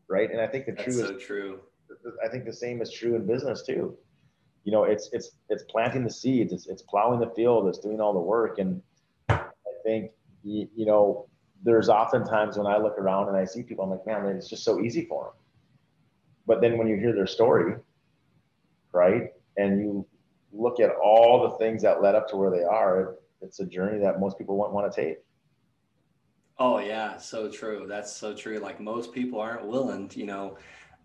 right? 0.08 0.30
And 0.30 0.40
I 0.40 0.46
think 0.46 0.66
the 0.66 0.72
that's 0.72 0.84
true 0.84 0.92
so 0.92 1.16
is 1.16 1.22
true. 1.22 1.60
I 2.24 2.28
think 2.28 2.44
the 2.44 2.52
same 2.52 2.82
is 2.82 2.92
true 2.92 3.14
in 3.16 3.26
business 3.26 3.62
too. 3.62 3.96
You 4.64 4.72
know, 4.72 4.84
it's 4.84 5.10
it's 5.12 5.30
it's 5.48 5.64
planting 5.64 6.04
the 6.04 6.10
seeds, 6.10 6.52
it's 6.52 6.66
it's 6.66 6.82
plowing 6.82 7.20
the 7.20 7.30
field, 7.36 7.68
it's 7.68 7.78
doing 7.78 8.00
all 8.00 8.12
the 8.12 8.20
work, 8.20 8.58
and 8.58 8.82
I 9.28 9.44
think 9.84 10.10
you, 10.42 10.68
you 10.74 10.86
know 10.86 11.28
there's 11.62 11.88
oftentimes 11.88 12.56
when 12.58 12.66
I 12.66 12.76
look 12.78 12.98
around 12.98 13.28
and 13.28 13.36
I 13.36 13.44
see 13.44 13.62
people, 13.62 13.84
I'm 13.84 13.90
like, 13.90 14.06
man, 14.06 14.26
it's 14.36 14.48
just 14.48 14.64
so 14.64 14.80
easy 14.80 15.06
for 15.06 15.24
them. 15.24 15.32
But 16.46 16.60
then 16.60 16.78
when 16.78 16.86
you 16.86 16.96
hear 16.96 17.12
their 17.12 17.26
story, 17.26 17.74
right, 18.92 19.32
and 19.56 19.80
you 19.80 20.06
look 20.52 20.80
at 20.80 20.90
all 21.02 21.50
the 21.50 21.58
things 21.58 21.82
that 21.82 22.02
led 22.02 22.14
up 22.14 22.28
to 22.28 22.36
where 22.36 22.50
they 22.50 22.62
are, 22.62 23.16
it's 23.42 23.60
a 23.60 23.66
journey 23.66 23.98
that 24.00 24.20
most 24.20 24.38
people 24.38 24.56
won't 24.56 24.72
want 24.72 24.92
to 24.92 25.00
take. 25.00 25.18
Oh 26.58 26.78
yeah, 26.78 27.18
so 27.18 27.50
true. 27.50 27.86
That's 27.88 28.12
so 28.12 28.34
true. 28.34 28.58
Like 28.58 28.80
most 28.80 29.12
people 29.12 29.40
aren't 29.40 29.66
willing 29.66 30.08
to, 30.08 30.18
you 30.18 30.26
know, 30.26 30.56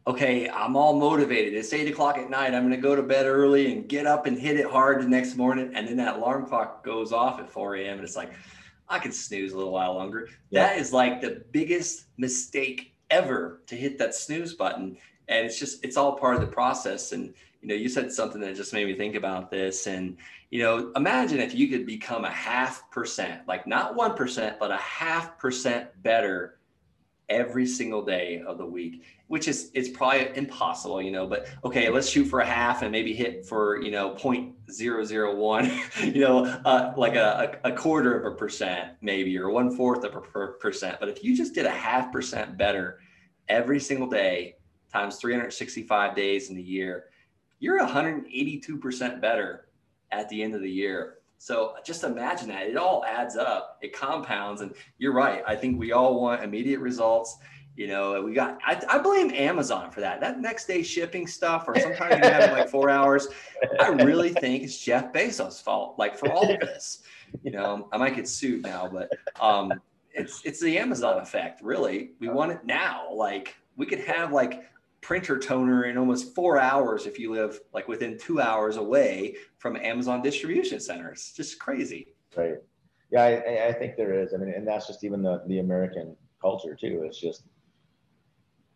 okay, 0.08 0.50
I'm 0.50 0.76
all 0.76 0.98
motivated. 0.98 1.54
It's 1.54 1.74
eight 1.74 1.90
o'clock 1.90 2.18
at 2.18 2.30
night. 2.30 2.54
I'm 2.54 2.64
going 2.64 2.72
to 2.72 2.78
go 2.78 2.96
to 2.96 3.04
bed 3.04 3.26
early 3.26 3.72
and 3.72 3.88
get 3.88 4.08
up 4.08 4.26
and 4.26 4.40
hit 4.40 4.58
it 4.58 4.66
hard 4.66 5.02
the 5.02 5.08
next 5.08 5.36
morning. 5.36 5.72
And 5.76 5.88
then 5.88 5.98
that 5.98 6.16
alarm 6.18 6.46
clock 6.46 6.84
goes 6.84 7.12
off 7.12 7.40
at 7.40 7.50
4 7.50 7.76
a.m. 7.76 7.96
And 7.96 8.04
it's 8.04 8.16
like, 8.16 8.32
I 8.90 9.00
could 9.00 9.14
snooze 9.14 9.52
a 9.54 9.58
little 9.58 9.72
while 9.72 9.94
longer. 9.94 10.30
Yeah. 10.50 10.68
That 10.68 10.78
is 10.80 10.92
like 10.92 11.22
the 11.22 11.44
biggest 11.52 12.06
mistake 12.18 12.94
ever 13.10 13.62
to 13.68 13.76
hit 13.76 13.98
that 14.00 14.16
snooze 14.16 14.54
button. 14.54 14.98
And 15.32 15.46
it's 15.46 15.58
just, 15.58 15.84
it's 15.84 15.98
all 15.98 16.18
part 16.18 16.36
of 16.36 16.42
the 16.42 16.48
process. 16.48 17.14
And, 17.14 17.34
you 17.62 17.70
know, 17.70 17.76
you 17.76 17.88
said 17.88 18.12
something 18.12 18.42
that 18.42 18.56
just 18.56 18.74
made 18.74 18.86
me 18.86 18.96
think 18.96 19.16
about 19.16 19.50
this. 19.50 19.88
And, 19.88 20.18
you 20.50 20.62
know, 20.62 20.92
imagine 20.96 21.40
if 21.40 21.56
you 21.56 21.70
could 21.70 21.86
become 21.86 22.26
a 22.26 22.30
half 22.30 22.92
percent, 22.92 23.48
like 23.48 23.66
not 23.66 23.96
1%, 23.96 24.60
but 24.60 24.72
a 24.72 24.78
half 24.78 25.40
percent 25.40 25.90
better 26.04 26.60
every 27.30 27.66
single 27.66 28.04
day 28.04 28.44
of 28.46 28.58
the 28.58 28.66
week, 28.66 29.06
which 29.28 29.48
is, 29.48 29.72
it's 29.74 29.88
probably 29.88 30.36
impossible, 30.36 31.02
you 31.02 31.12
know, 31.12 31.26
but 31.26 31.48
okay, 31.64 31.88
let's 31.88 32.10
shoot 32.10 32.26
for 32.26 32.42
a 32.42 32.46
half 32.46 32.82
and 32.82 32.92
maybe 32.92 33.14
hit 33.14 33.46
for, 33.46 33.82
you 33.82 33.90
know, 33.90 34.14
0.001, 34.16 36.14
you 36.14 36.20
know, 36.20 36.44
uh, 36.66 36.92
like 36.98 37.16
a, 37.16 37.58
a, 37.64 37.72
quarter 37.72 38.20
of 38.20 38.34
a 38.34 38.36
percent 38.36 38.92
maybe, 39.00 39.38
or 39.38 39.50
one 39.50 39.74
fourth 39.74 40.04
of 40.04 40.14
a 40.14 40.48
percent. 40.60 40.98
But 41.00 41.08
if 41.08 41.24
you 41.24 41.38
just 41.38 41.54
did 41.54 41.66
a 41.66 41.72
half 41.72 42.12
percent 42.12 42.58
better 42.58 43.00
every 43.48 43.80
single 43.80 44.10
day 44.10 44.58
times 44.92 45.18
365 45.18 46.16
days 46.16 46.50
in 46.50 46.58
a 46.58 46.62
year, 46.62 47.06
you're 47.60 47.80
182% 47.80 49.22
better 49.22 49.68
at 50.12 50.28
the 50.30 50.42
end 50.42 50.56
of 50.56 50.62
the 50.62 50.70
year. 50.70 51.18
So 51.38 51.74
just 51.84 52.04
imagine 52.04 52.50
that 52.50 52.68
it 52.68 52.78
all 52.78 53.04
adds 53.06 53.36
up, 53.36 53.78
it 53.82 53.94
compounds. 53.94 54.62
And 54.62 54.74
you're 54.98 55.14
right. 55.14 55.44
I 55.48 55.56
think 55.56 55.80
we 55.80 55.92
all 55.92 56.22
want 56.22 56.44
immediate 56.44 56.80
results. 56.80 57.38
You 57.76 57.88
know, 57.88 58.22
we 58.22 58.34
got, 58.34 58.60
I, 58.66 58.80
I 58.90 58.98
blame 59.00 59.32
Amazon 59.32 59.92
for 59.92 60.02
that. 60.02 60.20
That 60.20 60.40
next 60.40 60.68
day 60.68 60.84
shipping 60.84 61.26
stuff, 61.26 61.68
or 61.68 61.80
sometimes 61.80 62.18
you 62.18 62.32
have 62.32 62.52
like 62.52 62.70
four 62.70 62.90
hours. 62.90 63.28
I 63.80 63.90
really 63.90 64.30
think 64.30 64.64
it's 64.64 64.78
Jeff 64.78 65.14
Bezos' 65.14 65.62
fault, 65.62 65.98
like 65.98 66.18
for 66.18 66.32
all 66.32 66.52
of 66.52 66.60
this. 66.60 67.04
You 67.44 67.52
know, 67.52 67.88
I 67.92 67.98
might 67.98 68.16
get 68.16 68.28
sued 68.28 68.62
now, 68.62 68.90
but 68.92 69.10
um, 69.40 69.74
it's 70.14 70.42
it's 70.44 70.60
the 70.60 70.78
Amazon 70.78 71.20
effect, 71.20 71.62
really. 71.62 72.12
We 72.20 72.28
want 72.28 72.52
it 72.52 72.66
now. 72.66 73.12
Like 73.14 73.56
we 73.78 73.86
could 73.86 74.02
have 74.02 74.32
like 74.32 74.66
printer 75.02 75.40
toner 75.40 75.86
in 75.86 75.98
almost 75.98 76.34
four 76.36 76.60
hours 76.60 77.08
if 77.08 77.20
you 77.20 77.32
live 77.34 77.60
like 77.74 77.88
within 77.88 78.18
two 78.18 78.40
hours 78.40 78.78
away 78.78 79.36
from 79.58 79.76
Amazon 79.76 80.22
distribution 80.22 80.80
centers. 80.80 81.34
Just 81.36 81.60
crazy. 81.60 82.14
Right. 82.36 82.56
Yeah, 83.12 83.24
I, 83.24 83.68
I 83.68 83.74
think 83.74 83.98
there 83.98 84.14
is. 84.14 84.34
I 84.34 84.38
mean, 84.38 84.54
and 84.54 84.66
that's 84.66 84.88
just 84.88 85.04
even 85.04 85.22
the 85.22 85.44
the 85.48 85.60
American 85.60 86.16
culture 86.40 86.78
too. 86.80 87.04
It's 87.06 87.20
just, 87.20 87.44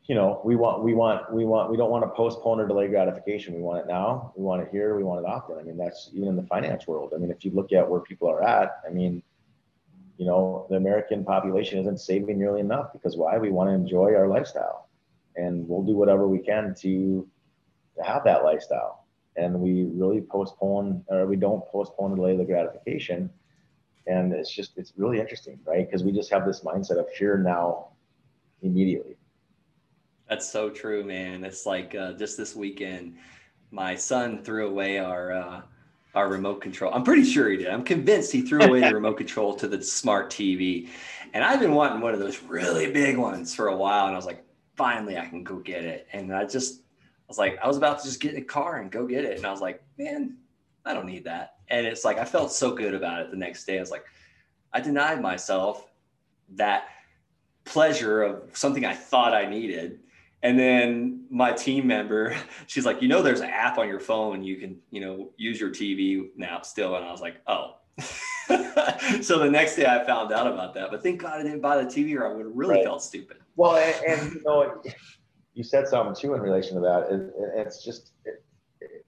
you 0.07 0.15
know, 0.15 0.41
we 0.43 0.55
want 0.55 0.83
we 0.83 0.93
want 0.93 1.31
we 1.31 1.45
want 1.45 1.71
we 1.71 1.77
don't 1.77 1.89
want 1.89 2.03
to 2.03 2.09
postpone 2.09 2.59
or 2.59 2.67
delay 2.67 2.87
gratification. 2.87 3.53
We 3.53 3.61
want 3.61 3.79
it 3.79 3.87
now. 3.87 4.33
We 4.35 4.43
want 4.43 4.63
it 4.63 4.69
here. 4.71 4.97
We 4.97 5.03
want 5.03 5.25
it 5.25 5.29
often. 5.29 5.57
I 5.57 5.63
mean, 5.63 5.77
that's 5.77 6.09
even 6.13 6.27
in 6.27 6.35
the 6.35 6.43
finance 6.43 6.85
world. 6.85 7.13
I 7.15 7.19
mean, 7.19 7.31
if 7.31 7.45
you 7.45 7.51
look 7.51 7.71
at 7.71 7.89
where 7.89 8.01
people 8.01 8.29
are 8.29 8.43
at, 8.43 8.81
I 8.85 8.91
mean, 8.91 9.23
you 10.17 10.25
know, 10.25 10.65
the 10.69 10.75
American 10.75 11.23
population 11.23 11.79
isn't 11.79 11.99
saving 11.99 12.37
nearly 12.37 12.59
enough 12.59 12.91
because 12.91 13.15
why? 13.15 13.37
We 13.37 13.51
want 13.51 13.69
to 13.69 13.73
enjoy 13.73 14.15
our 14.15 14.27
lifestyle 14.27 14.84
and 15.35 15.67
we'll 15.67 15.83
do 15.83 15.95
whatever 15.95 16.27
we 16.27 16.39
can 16.39 16.73
to, 16.79 17.27
to 17.97 18.03
have 18.03 18.23
that 18.23 18.43
lifestyle. 18.43 19.05
And 19.37 19.59
we 19.59 19.83
really 19.83 20.21
postpone 20.21 21.03
or 21.07 21.25
we 21.25 21.35
don't 21.35 21.65
postpone 21.67 22.13
or 22.13 22.15
delay 22.15 22.37
the 22.37 22.45
gratification. 22.45 23.29
And 24.07 24.33
it's 24.33 24.51
just, 24.51 24.77
it's 24.77 24.93
really 24.95 25.19
interesting, 25.19 25.59
right? 25.65 25.85
Because 25.85 26.03
we 26.03 26.11
just 26.11 26.31
have 26.31 26.45
this 26.45 26.61
mindset 26.61 26.99
of 26.99 27.09
here 27.09 27.37
now 27.37 27.89
immediately. 28.61 29.15
That's 30.29 30.49
so 30.49 30.69
true, 30.69 31.03
man. 31.03 31.43
It's 31.43 31.65
like 31.65 31.95
uh, 31.95 32.13
just 32.13 32.37
this 32.37 32.55
weekend, 32.55 33.17
my 33.71 33.95
son 33.95 34.43
threw 34.43 34.67
away 34.67 34.99
our, 34.99 35.33
uh, 35.33 35.61
our 36.15 36.29
remote 36.29 36.61
control. 36.61 36.93
I'm 36.93 37.03
pretty 37.03 37.25
sure 37.25 37.49
he 37.49 37.57
did. 37.57 37.67
I'm 37.67 37.83
convinced 37.83 38.31
he 38.31 38.41
threw 38.41 38.61
away 38.61 38.79
the 38.79 38.93
remote 38.93 39.17
control 39.17 39.53
to 39.55 39.67
the 39.67 39.83
smart 39.83 40.29
TV. 40.29 40.87
And 41.33 41.43
I've 41.43 41.59
been 41.59 41.73
wanting 41.73 41.99
one 41.99 42.13
of 42.13 42.19
those 42.19 42.41
really 42.43 42.89
big 42.91 43.17
ones 43.17 43.53
for 43.53 43.67
a 43.67 43.75
while. 43.75 44.05
And 44.05 44.13
I 44.13 44.17
was 44.17 44.25
like, 44.25 44.44
finally 44.75 45.17
I 45.17 45.25
can 45.25 45.43
go 45.43 45.57
get 45.57 45.83
it. 45.83 46.07
And 46.13 46.33
I 46.33 46.45
just, 46.45 46.81
I 46.81 47.27
was 47.27 47.37
like, 47.37 47.57
I 47.61 47.67
was 47.67 47.77
about 47.77 47.99
to 47.99 48.05
just 48.05 48.19
get 48.19 48.33
in 48.33 48.41
a 48.41 48.45
car 48.45 48.77
and 48.77 48.91
go 48.91 49.05
get 49.05 49.25
it. 49.25 49.37
And 49.37 49.45
I 49.45 49.51
was 49.51 49.61
like, 49.61 49.83
man, 49.97 50.37
I 50.85 50.93
don't 50.93 51.05
need 51.05 51.23
that. 51.25 51.55
And 51.69 51.85
it's 51.85 52.05
like, 52.05 52.19
I 52.19 52.25
felt 52.25 52.51
so 52.51 52.73
good 52.73 52.93
about 52.93 53.21
it 53.21 53.31
the 53.31 53.37
next 53.37 53.65
day. 53.65 53.77
I 53.77 53.79
was 53.79 53.91
like, 53.91 54.05
I 54.71 54.79
denied 54.81 55.21
myself 55.21 55.89
that 56.55 56.89
pleasure 57.63 58.21
of 58.21 58.43
something 58.53 58.85
I 58.85 58.93
thought 58.93 59.33
I 59.33 59.45
needed. 59.45 59.99
And 60.43 60.59
then 60.59 61.25
my 61.31 61.51
team 61.53 61.87
member, 61.87 62.35
she's 62.67 62.85
like, 62.85 63.01
you 63.01 63.07
know, 63.07 63.21
there's 63.21 63.39
an 63.39 63.49
app 63.49 63.77
on 63.77 63.87
your 63.87 63.99
phone. 63.99 64.43
You 64.43 64.57
can, 64.57 64.77
you 64.91 65.01
know, 65.01 65.31
use 65.37 65.59
your 65.59 65.71
TV 65.71 66.29
now 66.35 66.61
still. 66.61 66.95
And 66.95 67.05
I 67.05 67.11
was 67.11 67.21
like, 67.21 67.37
oh. 67.47 67.77
so 69.21 69.39
the 69.39 69.49
next 69.49 69.75
day 69.75 69.85
I 69.85 70.03
found 70.05 70.31
out 70.31 70.47
about 70.47 70.73
that. 70.75 70.91
But 70.91 71.03
thank 71.03 71.21
God 71.21 71.39
I 71.39 71.43
didn't 71.43 71.61
buy 71.61 71.81
the 71.83 71.89
TV 71.89 72.15
or 72.15 72.27
I 72.27 72.33
would 72.33 72.45
have 72.45 72.55
really 72.55 72.75
right. 72.75 72.83
felt 72.83 73.03
stupid. 73.03 73.37
Well, 73.55 73.77
and, 73.77 74.19
and, 74.19 74.33
you 74.33 74.41
know, 74.43 74.81
you 75.53 75.63
said 75.63 75.87
something 75.87 76.15
too 76.15 76.33
in 76.35 76.41
relation 76.41 76.75
to 76.75 76.81
that. 76.81 77.07
It, 77.09 77.33
it's 77.55 77.83
just 77.83 78.11
it, 78.25 78.43
it, 78.81 79.05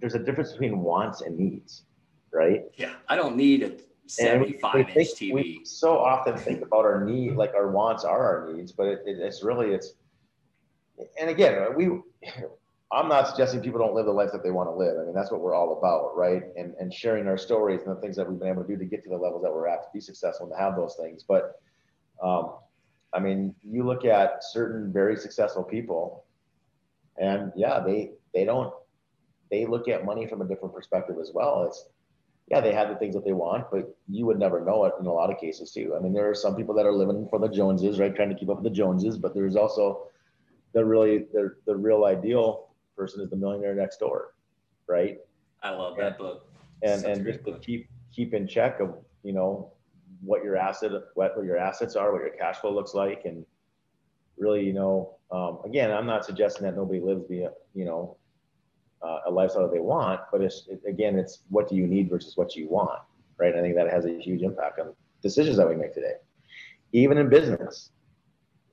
there's 0.00 0.14
a 0.14 0.18
difference 0.18 0.52
between 0.52 0.80
wants 0.80 1.20
and 1.20 1.38
needs, 1.38 1.84
right? 2.32 2.64
Yeah, 2.76 2.94
I 3.08 3.16
don't 3.16 3.36
need 3.36 3.62
a 3.62 3.72
75 4.06 4.74
we, 4.74 4.82
we 4.82 4.92
inch 4.92 5.08
TV. 5.08 5.32
We 5.34 5.60
so 5.64 5.98
often 5.98 6.36
think 6.36 6.62
about 6.62 6.84
our 6.84 7.04
need, 7.04 7.36
like 7.36 7.54
our 7.54 7.70
wants 7.70 8.04
are 8.04 8.46
our 8.46 8.52
needs, 8.52 8.72
but 8.72 9.02
it's 9.06 9.42
really 9.42 9.72
it's. 9.72 9.94
And 11.20 11.30
again, 11.30 11.66
we. 11.76 12.00
I'm 12.90 13.08
not 13.08 13.28
suggesting 13.28 13.60
people 13.60 13.80
don't 13.80 13.94
live 13.94 14.06
the 14.06 14.12
life 14.12 14.32
that 14.32 14.42
they 14.42 14.50
want 14.50 14.70
to 14.70 14.74
live. 14.74 14.96
I 14.98 15.04
mean, 15.04 15.14
that's 15.14 15.30
what 15.30 15.40
we're 15.40 15.54
all 15.54 15.76
about, 15.76 16.16
right? 16.16 16.42
And 16.56 16.74
and 16.80 16.92
sharing 16.92 17.26
our 17.26 17.36
stories 17.36 17.82
and 17.82 17.94
the 17.94 18.00
things 18.00 18.16
that 18.16 18.28
we've 18.28 18.38
been 18.38 18.48
able 18.48 18.62
to 18.62 18.68
do 18.68 18.78
to 18.78 18.84
get 18.84 19.02
to 19.04 19.10
the 19.10 19.16
levels 19.16 19.42
that 19.42 19.52
we're 19.52 19.68
at 19.68 19.82
to 19.82 19.88
be 19.92 20.00
successful 20.00 20.46
and 20.46 20.54
to 20.54 20.58
have 20.58 20.74
those 20.74 20.96
things. 20.96 21.22
But 21.22 21.60
um, 22.22 22.54
I 23.12 23.20
mean, 23.20 23.54
you 23.62 23.84
look 23.84 24.04
at 24.04 24.42
certain 24.42 24.90
very 24.92 25.16
successful 25.16 25.62
people, 25.62 26.24
and 27.18 27.52
yeah, 27.54 27.80
they 27.80 28.12
they 28.32 28.44
don't 28.44 28.72
they 29.50 29.66
look 29.66 29.88
at 29.88 30.06
money 30.06 30.26
from 30.26 30.40
a 30.40 30.46
different 30.46 30.74
perspective 30.74 31.16
as 31.20 31.30
well. 31.34 31.64
It's 31.64 31.88
yeah, 32.50 32.62
they 32.62 32.72
have 32.72 32.88
the 32.88 32.96
things 32.96 33.14
that 33.14 33.26
they 33.26 33.32
want, 33.32 33.70
but 33.70 33.94
you 34.08 34.24
would 34.24 34.38
never 34.38 34.64
know 34.64 34.86
it 34.86 34.94
in 34.98 35.04
a 35.04 35.12
lot 35.12 35.30
of 35.30 35.38
cases 35.38 35.70
too. 35.72 35.94
I 35.94 36.00
mean, 36.00 36.14
there 36.14 36.30
are 36.30 36.34
some 36.34 36.56
people 36.56 36.74
that 36.76 36.86
are 36.86 36.92
living 36.92 37.26
for 37.28 37.38
the 37.38 37.48
Joneses, 37.48 37.98
right, 37.98 38.14
trying 38.16 38.30
to 38.30 38.34
keep 38.34 38.48
up 38.48 38.62
with 38.62 38.64
the 38.64 38.70
Joneses, 38.70 39.18
but 39.18 39.34
there's 39.34 39.56
also 39.56 40.06
the 40.72 40.82
really 40.82 41.26
the 41.34 41.54
the 41.66 41.76
real 41.76 42.06
ideal 42.06 42.67
person 42.98 43.22
is 43.22 43.30
the 43.30 43.36
millionaire 43.36 43.74
next 43.74 43.98
door, 43.98 44.34
right? 44.86 45.18
I 45.62 45.70
love 45.70 45.96
that 45.98 46.18
book. 46.18 46.50
And 46.82 47.00
Such 47.00 47.10
and 47.10 47.24
just 47.24 47.42
book. 47.44 47.60
to 47.60 47.66
keep 47.66 47.88
keep 48.12 48.34
in 48.34 48.46
check 48.46 48.80
of 48.80 48.94
you 49.22 49.32
know 49.32 49.72
what 50.20 50.42
your 50.44 50.56
asset, 50.56 50.92
what, 51.14 51.36
what 51.36 51.46
your 51.46 51.58
assets 51.58 51.96
are, 51.96 52.12
what 52.12 52.20
your 52.20 52.30
cash 52.30 52.56
flow 52.56 52.74
looks 52.74 52.94
like, 52.94 53.22
and 53.24 53.44
really, 54.36 54.64
you 54.64 54.72
know, 54.72 55.14
um, 55.30 55.58
again, 55.64 55.90
I'm 55.90 56.06
not 56.06 56.24
suggesting 56.24 56.64
that 56.64 56.76
nobody 56.76 57.00
lives 57.00 57.28
the, 57.28 57.52
you 57.74 57.84
know, 57.84 58.16
uh, 59.02 59.20
a 59.26 59.30
lifestyle 59.30 59.62
that 59.62 59.72
they 59.72 59.80
want, 59.80 60.20
but 60.32 60.40
it's 60.40 60.66
it, 60.68 60.80
again, 60.88 61.18
it's 61.18 61.40
what 61.50 61.68
do 61.68 61.76
you 61.76 61.86
need 61.86 62.10
versus 62.10 62.36
what 62.36 62.56
you 62.56 62.68
want, 62.68 63.00
right? 63.38 63.54
I 63.54 63.60
think 63.60 63.76
that 63.76 63.90
has 63.90 64.06
a 64.06 64.18
huge 64.18 64.42
impact 64.42 64.80
on 64.80 64.92
decisions 65.22 65.56
that 65.56 65.68
we 65.68 65.76
make 65.76 65.94
today, 65.94 66.14
even 66.92 67.18
in 67.18 67.28
business, 67.28 67.90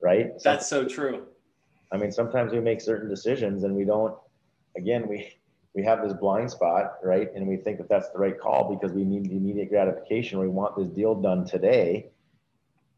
right? 0.00 0.32
That's 0.42 0.68
so 0.68 0.84
true. 0.84 1.26
I 1.92 1.96
mean, 1.96 2.12
sometimes 2.12 2.52
we 2.52 2.60
make 2.60 2.80
certain 2.80 3.08
decisions 3.08 3.64
and 3.64 3.74
we 3.74 3.84
don't. 3.84 4.14
Again, 4.76 5.08
we 5.08 5.38
we 5.74 5.84
have 5.84 6.02
this 6.02 6.14
blind 6.14 6.50
spot, 6.50 6.94
right? 7.02 7.28
And 7.34 7.46
we 7.46 7.56
think 7.58 7.78
that 7.78 7.88
that's 7.88 8.08
the 8.10 8.18
right 8.18 8.38
call 8.38 8.74
because 8.74 8.94
we 8.94 9.04
need 9.04 9.26
the 9.26 9.36
immediate 9.36 9.68
gratification. 9.68 10.38
We 10.38 10.48
want 10.48 10.74
this 10.76 10.88
deal 10.88 11.14
done 11.14 11.46
today. 11.46 12.10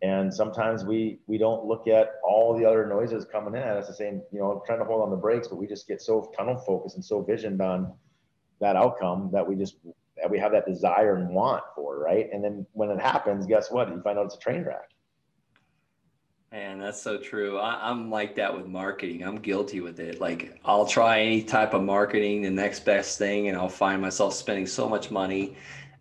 And 0.01 0.33
sometimes 0.33 0.85
we 0.85 1.19
we 1.27 1.39
don't 1.39 1.65
look 1.65 1.89
at 1.89 2.15
all 2.23 2.57
the 2.57 2.65
other 2.65 2.87
noises 2.87 3.25
coming 3.25 3.55
in 3.55 3.63
at 3.67 3.77
us 3.77 3.89
the 3.89 3.95
same, 3.95 4.23
you 4.33 4.39
know, 4.39 4.63
trying 4.65 4.79
to 4.79 4.85
hold 4.85 5.03
on 5.03 5.11
the 5.11 5.17
brakes, 5.17 5.49
but 5.49 5.57
we 5.57 5.67
just 5.67 5.89
get 5.89 6.01
so 6.01 6.31
tunnel 6.37 6.57
focused 6.57 6.95
and 6.95 7.05
so 7.05 7.21
visioned 7.21 7.61
on 7.61 7.93
that 8.61 8.77
outcome 8.77 9.31
that 9.33 9.47
we 9.47 9.57
just 9.57 9.77
that 10.17 10.31
we 10.31 10.39
have 10.39 10.53
that 10.53 10.67
desire 10.67 11.17
and 11.17 11.29
want 11.31 11.65
for, 11.75 11.99
right? 11.99 12.29
And 12.33 12.43
then 12.43 12.65
when 12.73 12.91
it 12.91 13.01
happens, 13.01 13.47
guess 13.47 13.71
what? 13.71 13.89
You 13.89 14.01
find 14.03 14.19
out 14.19 14.27
it's 14.27 14.37
a 14.37 14.39
train 14.39 14.63
wreck. 14.65 14.91
Man, 16.51 16.79
that's 16.79 17.03
so 17.03 17.19
true. 17.19 17.59
I, 17.59 17.91
am 17.91 18.11
like 18.11 18.35
that 18.37 18.57
with 18.57 18.67
marketing. 18.67 19.23
I'm 19.23 19.37
guilty 19.37 19.81
with 19.81 20.01
it. 20.01 20.19
Like 20.19 20.59
I'll 20.65 20.87
try 20.87 21.21
any 21.21 21.43
type 21.43 21.75
of 21.75 21.83
marketing, 21.83 22.41
the 22.41 22.51
next 22.51 22.87
best 22.87 23.19
thing, 23.19 23.49
and 23.49 23.57
I'll 23.57 23.69
find 23.69 24.01
myself 24.01 24.33
spending 24.33 24.67
so 24.67 24.89
much 24.89 25.11
money. 25.11 25.57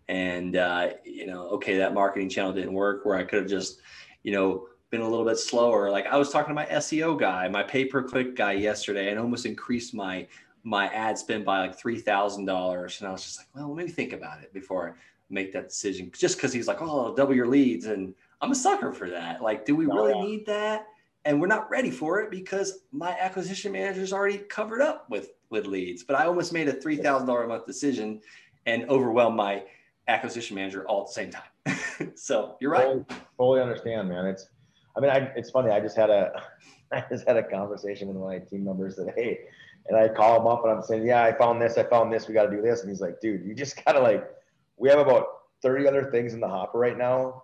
And 0.08 0.56
uh, 0.56 0.90
you 1.04 1.26
know, 1.26 1.48
okay, 1.48 1.76
that 1.76 1.92
marketing 1.92 2.30
channel 2.30 2.54
didn't 2.54 2.72
work. 2.72 3.04
Where 3.04 3.16
I 3.16 3.24
could 3.24 3.40
have 3.40 3.48
just, 3.48 3.82
you 4.22 4.32
know, 4.32 4.68
been 4.88 5.02
a 5.02 5.08
little 5.08 5.26
bit 5.26 5.36
slower. 5.36 5.90
Like 5.90 6.06
I 6.06 6.16
was 6.16 6.30
talking 6.30 6.48
to 6.48 6.54
my 6.54 6.66
SEO 6.66 7.20
guy, 7.20 7.46
my 7.48 7.62
pay 7.62 7.84
per 7.84 8.02
click 8.02 8.34
guy 8.34 8.52
yesterday, 8.52 9.10
and 9.10 9.18
almost 9.18 9.44
increased 9.44 9.92
my 9.92 10.26
my 10.64 10.86
ad 10.88 11.18
spend 11.18 11.44
by 11.44 11.60
like 11.60 11.78
three 11.78 11.98
thousand 12.00 12.46
dollars. 12.46 13.00
And 13.00 13.08
I 13.08 13.12
was 13.12 13.22
just 13.22 13.38
like, 13.38 13.48
well, 13.54 13.74
let 13.74 13.84
me 13.84 13.92
think 13.92 14.14
about 14.14 14.42
it 14.42 14.54
before 14.54 14.88
I 14.88 14.92
make 15.28 15.52
that 15.52 15.68
decision. 15.68 16.10
Just 16.16 16.38
because 16.38 16.54
he's 16.54 16.68
like, 16.68 16.80
oh, 16.80 17.04
I'll 17.04 17.14
double 17.14 17.34
your 17.34 17.48
leads 17.48 17.84
and 17.84 18.14
I'm 18.40 18.52
a 18.52 18.54
sucker 18.54 18.92
for 18.92 19.10
that. 19.10 19.42
Like, 19.42 19.64
do 19.64 19.74
we 19.74 19.86
oh, 19.86 19.94
really 19.94 20.14
yeah. 20.14 20.24
need 20.24 20.46
that? 20.46 20.86
And 21.24 21.40
we're 21.40 21.48
not 21.48 21.68
ready 21.70 21.90
for 21.90 22.20
it 22.20 22.30
because 22.30 22.80
my 22.92 23.10
acquisition 23.18 23.72
manager 23.72 24.00
is 24.00 24.12
already 24.12 24.38
covered 24.38 24.80
up 24.80 25.08
with 25.10 25.30
with 25.50 25.66
leads. 25.66 26.04
But 26.04 26.16
I 26.16 26.26
almost 26.26 26.52
made 26.52 26.68
a 26.68 26.72
three 26.72 26.96
thousand 26.96 27.26
dollar 27.26 27.44
a 27.44 27.48
month 27.48 27.66
decision 27.66 28.20
and 28.66 28.88
overwhelmed 28.88 29.36
my 29.36 29.64
acquisition 30.06 30.56
manager 30.56 30.86
all 30.86 31.02
at 31.02 31.08
the 31.08 31.12
same 31.12 31.30
time. 31.30 32.12
so 32.14 32.56
you're 32.60 32.70
right. 32.70 32.84
Fully, 32.84 33.04
fully 33.36 33.60
understand, 33.60 34.08
man. 34.08 34.26
It's, 34.26 34.48
I 34.96 35.00
mean, 35.00 35.10
I, 35.10 35.32
it's 35.36 35.50
funny. 35.50 35.70
I 35.70 35.80
just 35.80 35.96
had 35.96 36.10
a, 36.10 36.42
I 36.92 37.04
just 37.10 37.26
had 37.26 37.36
a 37.36 37.42
conversation 37.42 38.08
with 38.08 38.16
one 38.16 38.34
of 38.34 38.40
my 38.40 38.46
team 38.46 38.64
members 38.64 38.96
today, 38.96 39.40
and 39.88 39.96
I 39.96 40.08
call 40.08 40.40
him 40.40 40.46
up 40.46 40.64
and 40.64 40.72
I'm 40.72 40.82
saying, 40.82 41.06
yeah, 41.06 41.22
I 41.24 41.32
found 41.32 41.60
this, 41.60 41.76
I 41.76 41.82
found 41.82 42.12
this, 42.12 42.28
we 42.28 42.34
got 42.34 42.44
to 42.44 42.50
do 42.50 42.62
this, 42.62 42.80
and 42.80 42.88
he's 42.88 43.00
like, 43.00 43.20
dude, 43.20 43.44
you 43.44 43.54
just 43.54 43.84
gotta 43.84 44.00
like, 44.00 44.28
we 44.76 44.88
have 44.88 44.98
about 44.98 45.26
30 45.62 45.86
other 45.86 46.10
things 46.10 46.34
in 46.34 46.40
the 46.40 46.48
hopper 46.48 46.78
right 46.78 46.96
now 46.96 47.42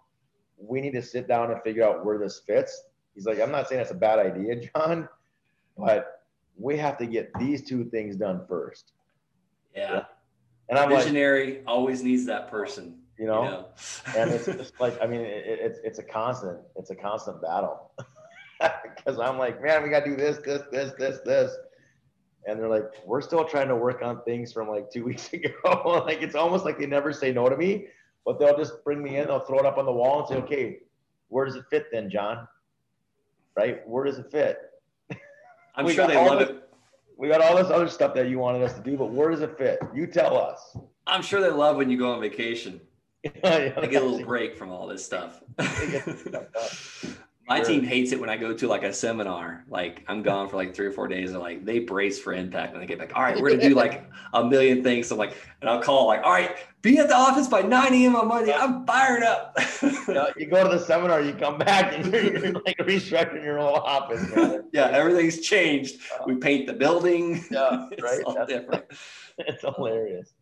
we 0.58 0.80
need 0.80 0.92
to 0.92 1.02
sit 1.02 1.28
down 1.28 1.50
and 1.50 1.60
figure 1.62 1.84
out 1.84 2.04
where 2.04 2.18
this 2.18 2.40
fits. 2.46 2.84
He's 3.14 3.26
like, 3.26 3.40
I'm 3.40 3.50
not 3.50 3.68
saying 3.68 3.80
that's 3.80 3.90
a 3.90 3.94
bad 3.94 4.18
idea, 4.18 4.56
John, 4.76 5.08
but 5.76 6.22
we 6.56 6.76
have 6.76 6.98
to 6.98 7.06
get 7.06 7.30
these 7.38 7.62
two 7.62 7.84
things 7.86 8.16
done 8.16 8.44
first. 8.48 8.92
Yeah. 9.74 10.04
And 10.68 10.78
I'm 10.78 10.88
visionary 10.88 11.54
like, 11.54 11.64
always 11.66 12.02
needs 12.02 12.26
that 12.26 12.50
person. 12.50 12.98
You 13.18 13.26
know, 13.26 13.44
you 13.44 13.50
know? 13.50 13.66
and 14.16 14.30
it's 14.30 14.46
just 14.46 14.80
like, 14.80 15.00
I 15.02 15.06
mean, 15.06 15.20
it, 15.20 15.44
it's, 15.46 15.78
it's 15.84 15.98
a 15.98 16.02
constant, 16.02 16.58
it's 16.76 16.90
a 16.90 16.96
constant 16.96 17.40
battle 17.42 17.92
because 18.60 19.18
I'm 19.18 19.38
like, 19.38 19.62
man, 19.62 19.82
we 19.82 19.90
got 19.90 20.04
to 20.04 20.10
do 20.10 20.16
this, 20.16 20.38
this, 20.38 20.62
this, 20.70 20.92
this, 20.98 21.18
this. 21.24 21.56
and 22.46 22.58
they're 22.58 22.68
like, 22.68 22.84
we're 23.04 23.20
still 23.20 23.44
trying 23.44 23.68
to 23.68 23.76
work 23.76 24.02
on 24.02 24.22
things 24.22 24.52
from 24.52 24.68
like 24.68 24.90
two 24.90 25.04
weeks 25.04 25.32
ago. 25.32 26.02
like 26.06 26.22
it's 26.22 26.34
almost 26.34 26.64
like 26.64 26.78
they 26.78 26.86
never 26.86 27.12
say 27.12 27.32
no 27.32 27.48
to 27.48 27.56
me, 27.56 27.88
but 28.24 28.38
they'll 28.38 28.56
just 28.56 28.82
bring 28.84 29.02
me 29.02 29.16
in, 29.16 29.26
they'll 29.26 29.40
throw 29.40 29.58
it 29.58 29.66
up 29.66 29.78
on 29.78 29.86
the 29.86 29.92
wall 29.92 30.20
and 30.20 30.28
say, 30.28 30.36
okay, 30.36 30.78
where 31.28 31.44
does 31.44 31.56
it 31.56 31.64
fit 31.70 31.86
then, 31.92 32.10
John? 32.10 32.46
Right? 33.56 33.86
Where 33.86 34.04
does 34.04 34.18
it 34.18 34.30
fit? 34.30 34.58
I'm 35.76 35.88
sure 35.90 36.06
they 36.06 36.16
love 36.16 36.38
this, 36.38 36.50
it. 36.50 36.68
We 37.16 37.28
got 37.28 37.40
all 37.40 37.56
this 37.56 37.70
other 37.70 37.88
stuff 37.88 38.14
that 38.14 38.28
you 38.28 38.38
wanted 38.38 38.62
us 38.62 38.74
to 38.74 38.80
do, 38.80 38.96
but 38.96 39.10
where 39.10 39.30
does 39.30 39.40
it 39.40 39.56
fit? 39.58 39.78
You 39.94 40.06
tell 40.06 40.36
us. 40.38 40.76
I'm 41.06 41.22
sure 41.22 41.40
they 41.40 41.50
love 41.50 41.76
when 41.76 41.90
you 41.90 41.98
go 41.98 42.12
on 42.12 42.20
vacation. 42.20 42.80
yeah, 43.24 43.72
I 43.76 43.86
get 43.86 44.02
a 44.02 44.04
little 44.04 44.24
break 44.26 44.56
from 44.56 44.70
all 44.70 44.86
this 44.86 45.04
stuff. 45.04 45.42
My 47.46 47.58
sure. 47.58 47.66
team 47.66 47.84
hates 47.84 48.12
it 48.12 48.20
when 48.20 48.30
I 48.30 48.36
go 48.36 48.54
to 48.54 48.66
like 48.66 48.84
a 48.84 48.92
seminar. 48.92 49.64
Like 49.68 50.02
I'm 50.08 50.22
gone 50.22 50.48
for 50.48 50.56
like 50.56 50.74
three 50.74 50.86
or 50.86 50.92
four 50.92 51.08
days, 51.08 51.32
and 51.32 51.40
like 51.40 51.64
they 51.64 51.80
brace 51.80 52.18
for 52.18 52.32
impact 52.32 52.72
when 52.72 52.80
they 52.80 52.86
get 52.86 52.98
back. 52.98 53.12
All 53.14 53.22
right, 53.22 53.38
we're 53.38 53.50
gonna 53.50 53.68
do 53.68 53.74
like 53.74 54.10
a 54.32 54.44
million 54.44 54.82
things. 54.82 55.08
So 55.08 55.14
I'm 55.14 55.18
like, 55.18 55.36
and 55.60 55.68
I'll 55.68 55.82
call 55.82 56.06
like, 56.06 56.22
all 56.24 56.32
right, 56.32 56.56
be 56.80 56.98
at 56.98 57.08
the 57.08 57.16
office 57.16 57.46
by 57.46 57.60
9 57.60 57.92
a.m. 57.92 58.16
on 58.16 58.28
Monday. 58.28 58.52
I'm 58.52 58.86
fired 58.86 59.22
up. 59.22 59.58
you, 59.82 60.14
know, 60.14 60.28
you, 60.36 60.46
go 60.46 60.68
to 60.68 60.78
the 60.78 60.84
seminar, 60.84 61.20
you 61.20 61.34
come 61.34 61.58
back, 61.58 61.92
and 61.92 62.06
you're, 62.12 62.38
you're 62.38 62.52
like 62.52 62.78
restructuring 62.78 63.44
your 63.44 63.58
whole 63.58 63.76
office. 63.76 64.24
Yeah, 64.72 64.86
everything's 64.86 65.40
changed. 65.40 66.00
Oh. 66.18 66.24
We 66.26 66.36
paint 66.36 66.66
the 66.66 66.72
building. 66.72 67.44
Yeah, 67.50 67.88
right. 68.00 68.18
it's 68.18 68.22
all 68.24 68.34
That's, 68.34 68.50
different. 68.50 68.84
It's 69.38 69.62
hilarious. 69.62 70.32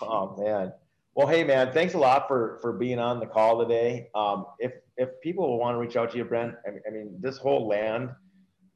Oh 0.00 0.36
man. 0.42 0.72
Well, 1.18 1.26
hey 1.26 1.42
man, 1.42 1.72
thanks 1.72 1.94
a 1.94 1.98
lot 1.98 2.28
for 2.28 2.60
for 2.62 2.72
being 2.72 3.00
on 3.00 3.18
the 3.18 3.26
call 3.26 3.58
today. 3.58 4.08
Um, 4.14 4.46
if 4.60 4.74
if 4.96 5.20
people 5.20 5.58
want 5.58 5.74
to 5.74 5.80
reach 5.80 5.96
out 5.96 6.12
to 6.12 6.16
you, 6.16 6.24
Brent, 6.24 6.54
I 6.64 6.90
mean, 6.92 7.16
this 7.18 7.38
whole 7.38 7.66
land, 7.66 8.10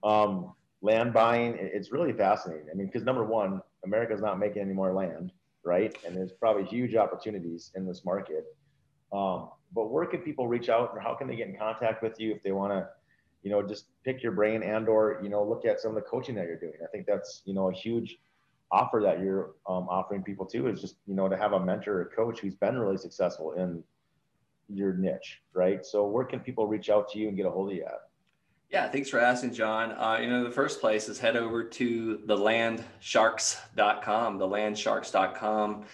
um, 0.03 0.53
land 0.81 1.15
buying, 1.15 1.57
it's 1.57 1.93
really 1.93 2.13
fascinating. 2.13 2.67
I 2.69 2.75
mean, 2.75 2.89
because 2.89 3.05
number 3.05 3.25
one, 3.25 3.63
America's 3.85 4.21
not 4.21 4.41
making 4.41 4.61
any 4.61 4.73
more 4.73 4.93
land, 4.93 5.31
right? 5.63 5.97
And 6.05 6.17
there's 6.17 6.33
probably 6.33 6.65
huge 6.65 6.97
opportunities 6.97 7.71
in 7.77 7.87
this 7.87 8.05
market. 8.05 8.45
Um, 9.13 9.51
but 9.73 9.93
where 9.93 10.07
can 10.07 10.23
people 10.23 10.49
reach 10.49 10.69
out, 10.69 10.91
or 10.95 10.99
how 10.99 11.15
can 11.15 11.29
they 11.29 11.37
get 11.37 11.47
in 11.47 11.57
contact 11.57 12.03
with 12.03 12.19
you 12.19 12.35
if 12.35 12.43
they 12.43 12.51
want 12.51 12.73
to, 12.73 12.89
you 13.45 13.53
know, 13.53 13.63
just 13.63 13.85
pick 14.05 14.21
your 14.21 14.33
brain 14.33 14.65
and 14.65 14.89
or 14.89 15.21
you 15.23 15.29
know 15.29 15.45
look 15.45 15.65
at 15.65 15.79
some 15.81 15.93
of 15.93 15.95
the 15.95 16.11
coaching 16.11 16.35
that 16.35 16.47
you're 16.47 16.59
doing? 16.59 16.75
I 16.83 16.89
think 16.89 17.07
that's 17.07 17.43
you 17.45 17.55
know 17.55 17.71
a 17.71 17.73
huge 17.73 18.19
offer 18.73 19.01
that 19.03 19.21
you're 19.21 19.53
um, 19.69 19.87
offering 19.89 20.23
people 20.23 20.47
too 20.47 20.67
is 20.67 20.81
just 20.81 20.97
you 21.07 21.15
know 21.15 21.29
to 21.29 21.37
have 21.37 21.53
a 21.53 21.65
mentor 21.65 22.01
or 22.01 22.07
coach 22.07 22.41
who's 22.41 22.57
been 22.57 22.79
really 22.79 22.97
successful 22.97 23.53
in 23.53 23.85
your 24.69 24.95
niche 24.95 25.43
right? 25.53 25.85
So 25.85 26.07
where 26.07 26.25
can 26.25 26.41
people 26.41 26.67
reach 26.67 26.89
out 26.89 27.11
to 27.11 27.19
you 27.19 27.29
and 27.29 27.37
get 27.37 27.47
a 27.47 27.51
hold 27.51 27.71
of 27.71 27.77
you 27.77 27.85
at? 27.85 28.09
Yeah 28.71 28.89
thanks 28.89 29.11
for 29.11 29.21
asking 29.21 29.53
john. 29.53 29.93
Uh, 29.93 30.19
you 30.21 30.29
know 30.29 30.43
the 30.43 30.51
first 30.51 30.81
place 30.81 31.09
is 31.09 31.19
head 31.19 31.37
over 31.37 31.63
to 31.63 32.21
thelandsharks.com 32.27 34.39
thelandsharks.com 34.39 35.85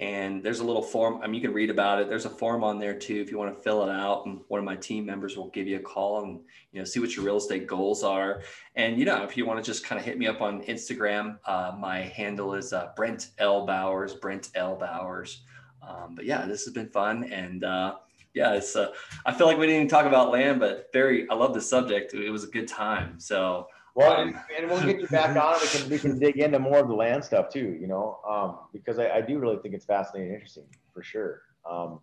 and 0.00 0.42
there's 0.42 0.60
a 0.60 0.64
little 0.64 0.82
form. 0.82 1.20
I 1.22 1.26
mean, 1.26 1.34
you 1.34 1.40
can 1.42 1.52
read 1.52 1.68
about 1.68 2.00
it. 2.00 2.08
There's 2.08 2.24
a 2.24 2.30
form 2.30 2.64
on 2.64 2.78
there 2.78 2.94
too 2.94 3.16
if 3.16 3.30
you 3.30 3.36
want 3.38 3.54
to 3.54 3.62
fill 3.62 3.86
it 3.86 3.90
out. 3.90 4.24
And 4.24 4.40
one 4.48 4.58
of 4.58 4.64
my 4.64 4.76
team 4.76 5.04
members 5.04 5.36
will 5.36 5.50
give 5.50 5.68
you 5.68 5.76
a 5.76 5.82
call 5.82 6.22
and 6.24 6.40
you 6.72 6.80
know 6.80 6.84
see 6.84 7.00
what 7.00 7.14
your 7.14 7.24
real 7.24 7.36
estate 7.36 7.66
goals 7.66 8.02
are. 8.02 8.42
And 8.76 8.98
you 8.98 9.04
know, 9.04 9.22
if 9.22 9.36
you 9.36 9.44
want 9.44 9.62
to 9.62 9.70
just 9.70 9.84
kind 9.84 9.98
of 9.98 10.04
hit 10.04 10.18
me 10.18 10.26
up 10.26 10.40
on 10.40 10.62
Instagram, 10.62 11.38
uh, 11.44 11.72
my 11.78 11.98
handle 11.98 12.54
is 12.54 12.72
uh, 12.72 12.88
Brent 12.96 13.28
L 13.38 13.66
Bowers. 13.66 14.14
Brent 14.14 14.48
L 14.54 14.74
Bowers. 14.74 15.42
Um, 15.86 16.14
but 16.14 16.24
yeah, 16.24 16.46
this 16.46 16.64
has 16.64 16.72
been 16.72 16.88
fun 16.88 17.24
and. 17.24 17.62
Uh, 17.62 17.96
yeah, 18.32 18.54
it's. 18.54 18.76
Uh, 18.76 18.92
I 19.26 19.32
feel 19.32 19.48
like 19.48 19.58
we 19.58 19.66
didn't 19.66 19.78
even 19.78 19.88
talk 19.88 20.06
about 20.06 20.30
land, 20.30 20.60
but 20.60 20.88
very. 20.92 21.28
I 21.28 21.34
love 21.34 21.52
the 21.52 21.60
subject. 21.60 22.14
It 22.14 22.30
was 22.30 22.44
a 22.44 22.46
good 22.46 22.68
time. 22.68 23.18
So 23.18 23.66
well, 23.94 24.12
um, 24.12 24.38
and, 24.56 24.70
we'll 24.70 24.82
get 24.84 25.00
you 25.00 25.08
back 25.08 25.36
on. 25.36 25.60
We 25.60 25.68
can 25.68 25.90
we 25.90 25.98
can 25.98 26.18
dig 26.18 26.38
into 26.38 26.58
more 26.58 26.78
of 26.78 26.88
the 26.88 26.94
land 26.94 27.24
stuff 27.24 27.48
too. 27.50 27.76
You 27.80 27.86
know, 27.86 28.18
um, 28.28 28.58
because 28.72 28.98
I, 28.98 29.10
I, 29.10 29.20
do 29.20 29.38
really 29.38 29.58
think 29.58 29.74
it's 29.74 29.84
fascinating, 29.84 30.28
and 30.28 30.34
interesting 30.34 30.64
for 30.94 31.02
sure. 31.02 31.42
Um, 31.68 32.00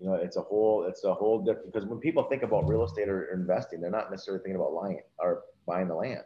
you 0.00 0.06
know, 0.06 0.14
it's 0.14 0.36
a 0.36 0.42
whole 0.42 0.84
it's 0.84 1.04
a 1.04 1.14
whole 1.14 1.38
different 1.40 1.72
because 1.72 1.88
when 1.88 1.98
people 1.98 2.24
think 2.24 2.42
about 2.42 2.68
real 2.68 2.84
estate 2.84 3.08
or 3.08 3.32
investing, 3.32 3.80
they're 3.80 3.90
not 3.90 4.10
necessarily 4.10 4.42
thinking 4.42 4.60
about 4.60 4.74
buying 4.74 5.00
or 5.18 5.42
buying 5.66 5.88
the 5.88 5.94
land, 5.94 6.22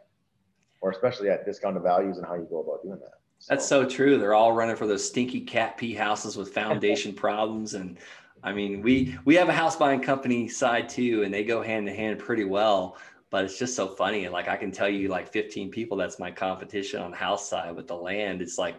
or 0.81 0.91
especially 0.91 1.29
at 1.29 1.45
discounted 1.45 1.81
values 1.81 2.17
and 2.17 2.25
how 2.25 2.35
you 2.35 2.47
go 2.49 2.59
about 2.61 2.83
doing 2.83 2.99
that. 2.99 3.19
So. 3.39 3.53
That's 3.53 3.67
so 3.67 3.85
true. 3.85 4.17
They're 4.17 4.35
all 4.35 4.53
running 4.53 4.75
for 4.75 4.87
those 4.87 5.07
stinky 5.07 5.41
cat 5.41 5.77
pee 5.77 5.93
houses 5.93 6.35
with 6.37 6.53
foundation 6.53 7.13
problems 7.15 7.73
and. 7.73 7.97
I 8.45 8.51
mean, 8.51 8.81
we 8.81 9.17
we 9.23 9.35
have 9.35 9.47
a 9.47 9.53
house 9.53 9.77
buying 9.77 10.01
company 10.01 10.49
side 10.49 10.89
too, 10.89 11.23
and 11.23 11.33
they 11.33 11.45
go 11.45 11.61
hand 11.61 11.87
in 11.87 11.95
hand 11.95 12.19
pretty 12.19 12.43
well 12.43 12.97
but 13.33 13.45
it's 13.45 13.57
just 13.57 13.75
so 13.75 13.87
funny. 13.87 14.25
And 14.25 14.31
like 14.31 14.47
I 14.47 14.55
can 14.55 14.71
tell 14.71 14.87
you, 14.87 15.07
like 15.07 15.27
15 15.27 15.71
people 15.71 15.97
that's 15.97 16.19
my 16.19 16.29
competition 16.29 17.01
on 17.01 17.09
the 17.09 17.17
house 17.17 17.49
side 17.49 17.75
with 17.75 17.87
the 17.87 17.95
land. 17.95 18.43
It's 18.43 18.59
like 18.59 18.75